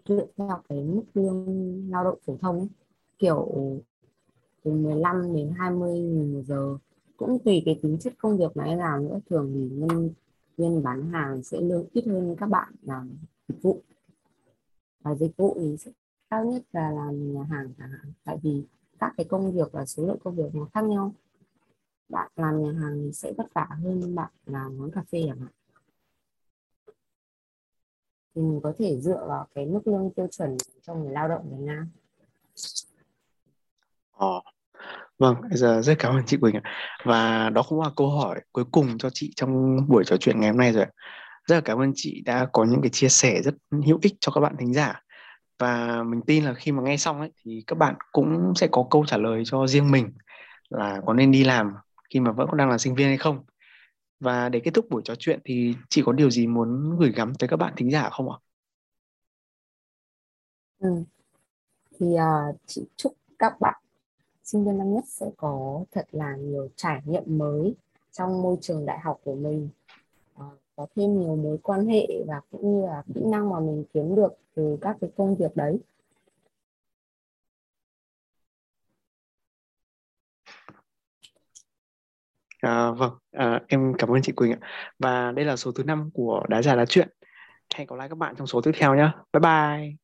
dựa 0.05 0.25
theo 0.37 0.61
cái 0.69 0.83
mức 0.83 1.03
lương 1.13 1.89
lao 1.91 2.03
động 2.03 2.19
phổ 2.25 2.37
thông 2.37 2.59
ấy. 2.59 2.67
kiểu 3.19 3.51
từ 4.63 4.71
15 4.71 5.33
đến 5.35 5.53
20 5.57 5.99
nghìn 5.99 6.33
một 6.33 6.41
giờ. 6.47 6.77
Cũng 7.17 7.39
tùy 7.45 7.61
cái 7.65 7.79
tính 7.81 7.97
chất 7.99 8.13
công 8.17 8.37
việc 8.37 8.57
mà 8.57 8.63
em 8.63 8.79
làm 8.79 9.07
nữa, 9.07 9.19
thường 9.29 9.51
thì 9.53 9.75
nhân 9.75 10.09
viên 10.57 10.83
bán 10.83 11.09
hàng 11.11 11.43
sẽ 11.43 11.61
lương 11.61 11.85
ít 11.93 12.05
hơn 12.07 12.35
các 12.39 12.45
bạn 12.45 12.73
làm 12.81 13.09
dịch 13.47 13.61
vụ. 13.61 13.81
Và 15.03 15.15
dịch 15.15 15.37
vụ 15.37 15.57
thì 15.59 15.77
sẽ 15.77 15.91
cao 16.29 16.45
nhất 16.45 16.63
là 16.71 16.91
làm 16.91 17.33
nhà 17.33 17.43
hàng 17.43 17.73
chẳng 17.77 17.89
hạn. 17.89 18.13
Tại 18.23 18.37
vì 18.43 18.63
các 18.99 19.13
cái 19.17 19.25
công 19.25 19.51
việc 19.51 19.71
và 19.71 19.85
số 19.85 20.05
lượng 20.05 20.19
công 20.23 20.35
việc 20.35 20.55
nó 20.55 20.67
khác 20.73 20.81
nhau. 20.81 21.13
Bạn 22.09 22.31
làm 22.35 22.63
nhà 22.63 22.71
hàng 22.71 23.01
thì 23.03 23.11
sẽ 23.13 23.33
vất 23.37 23.53
vả 23.53 23.67
hơn 23.83 24.15
bạn 24.15 24.31
làm 24.45 24.77
quán 24.79 24.91
cà 24.91 25.03
phê 25.11 25.23
chẳng 25.27 25.39
hạn 25.39 25.51
thì 28.35 28.41
mình 28.41 28.59
có 28.63 28.73
thể 28.79 28.97
dựa 29.01 29.25
vào 29.27 29.47
cái 29.55 29.65
mức 29.65 29.81
lương 29.85 30.09
tiêu 30.15 30.27
chuẩn 30.31 30.57
cho 30.81 30.95
người 30.95 31.11
lao 31.11 31.27
động 31.27 31.41
Việt 31.49 31.65
Nam 31.65 31.89
Ờ. 34.11 34.41
Vâng, 35.19 35.35
bây 35.49 35.57
giờ 35.57 35.81
rất 35.81 35.95
cảm 35.99 36.15
ơn 36.15 36.25
chị 36.25 36.37
Quỳnh 36.37 36.55
ạ. 36.55 36.61
Và 37.03 37.49
đó 37.49 37.63
cũng 37.69 37.81
là 37.81 37.89
câu 37.95 38.09
hỏi 38.09 38.41
cuối 38.51 38.65
cùng 38.71 38.97
cho 38.97 39.09
chị 39.13 39.33
trong 39.35 39.77
buổi 39.87 40.03
trò 40.05 40.17
chuyện 40.17 40.39
ngày 40.39 40.49
hôm 40.49 40.57
nay 40.57 40.71
rồi. 40.71 40.85
Rất 41.47 41.55
là 41.55 41.61
cảm 41.61 41.81
ơn 41.81 41.91
chị 41.95 42.21
đã 42.25 42.47
có 42.53 42.63
những 42.63 42.81
cái 42.81 42.89
chia 42.89 43.09
sẻ 43.09 43.41
rất 43.41 43.55
hữu 43.85 43.99
ích 44.01 44.13
cho 44.19 44.31
các 44.31 44.41
bạn 44.41 44.55
thính 44.59 44.73
giả. 44.73 45.01
Và 45.59 46.03
mình 46.03 46.21
tin 46.27 46.45
là 46.45 46.53
khi 46.53 46.71
mà 46.71 46.83
nghe 46.83 46.97
xong 46.97 47.19
ấy 47.19 47.31
thì 47.45 47.63
các 47.67 47.77
bạn 47.77 47.95
cũng 48.11 48.53
sẽ 48.55 48.67
có 48.71 48.85
câu 48.89 49.05
trả 49.05 49.17
lời 49.17 49.43
cho 49.45 49.67
riêng 49.67 49.91
mình 49.91 50.11
là 50.69 51.01
có 51.05 51.13
nên 51.13 51.31
đi 51.31 51.43
làm 51.43 51.73
khi 52.09 52.19
mà 52.19 52.31
vẫn 52.31 52.47
còn 52.47 52.57
đang 52.57 52.69
là 52.69 52.77
sinh 52.77 52.95
viên 52.95 53.07
hay 53.07 53.17
không. 53.17 53.43
Và 54.21 54.49
để 54.49 54.59
kết 54.63 54.71
thúc 54.73 54.85
buổi 54.89 55.01
trò 55.05 55.15
chuyện 55.19 55.39
thì 55.45 55.75
chị 55.89 56.01
có 56.05 56.11
điều 56.13 56.29
gì 56.29 56.47
muốn 56.47 56.97
gửi 56.99 57.11
gắm 57.15 57.33
tới 57.35 57.47
các 57.47 57.57
bạn 57.57 57.73
thính 57.77 57.91
giả 57.91 58.09
không 58.09 58.31
ạ? 58.31 58.37
ừ. 60.79 61.03
thì 61.99 62.05
uh, 62.07 62.55
chị 62.67 62.85
chúc 62.95 63.13
các 63.39 63.59
bạn 63.59 63.81
sinh 64.43 64.65
viên 64.65 64.77
năm 64.77 64.93
nhất 64.93 65.03
sẽ 65.07 65.25
có 65.37 65.83
thật 65.91 66.05
là 66.11 66.35
nhiều 66.35 66.69
trải 66.75 67.01
nghiệm 67.05 67.23
mới 67.37 67.75
trong 68.11 68.41
môi 68.41 68.57
trường 68.61 68.85
đại 68.85 68.99
học 68.99 69.19
của 69.23 69.35
mình 69.35 69.69
uh, 70.35 70.43
có 70.75 70.87
thêm 70.95 71.19
nhiều 71.19 71.35
mối 71.35 71.57
quan 71.63 71.87
hệ 71.87 72.07
và 72.27 72.41
cũng 72.51 72.81
như 72.81 72.87
là 72.87 73.03
kỹ 73.15 73.21
năng 73.25 73.49
mà 73.49 73.59
mình 73.59 73.83
kiếm 73.93 74.15
được 74.15 74.33
từ 74.55 74.77
các 74.81 74.97
cái 75.01 75.09
công 75.17 75.35
việc 75.35 75.55
đấy 75.55 75.79
À, 82.61 82.91
vâng, 82.91 83.11
à, 83.31 83.61
em 83.67 83.93
cảm 83.97 84.09
ơn 84.09 84.21
chị 84.21 84.31
Quỳnh 84.35 84.51
ạ. 84.51 84.57
Và 84.99 85.31
đây 85.31 85.45
là 85.45 85.55
số 85.55 85.71
thứ 85.71 85.83
năm 85.83 86.09
của 86.13 86.43
Đá 86.49 86.61
giả 86.61 86.75
Đá 86.75 86.85
Chuyện. 86.85 87.09
Hẹn 87.75 87.87
gặp 87.87 87.95
lại 87.97 88.09
các 88.09 88.17
bạn 88.17 88.35
trong 88.37 88.47
số 88.47 88.61
tiếp 88.61 88.71
theo 88.79 88.95
nhé. 88.95 89.11
Bye 89.33 89.41
bye. 89.41 90.00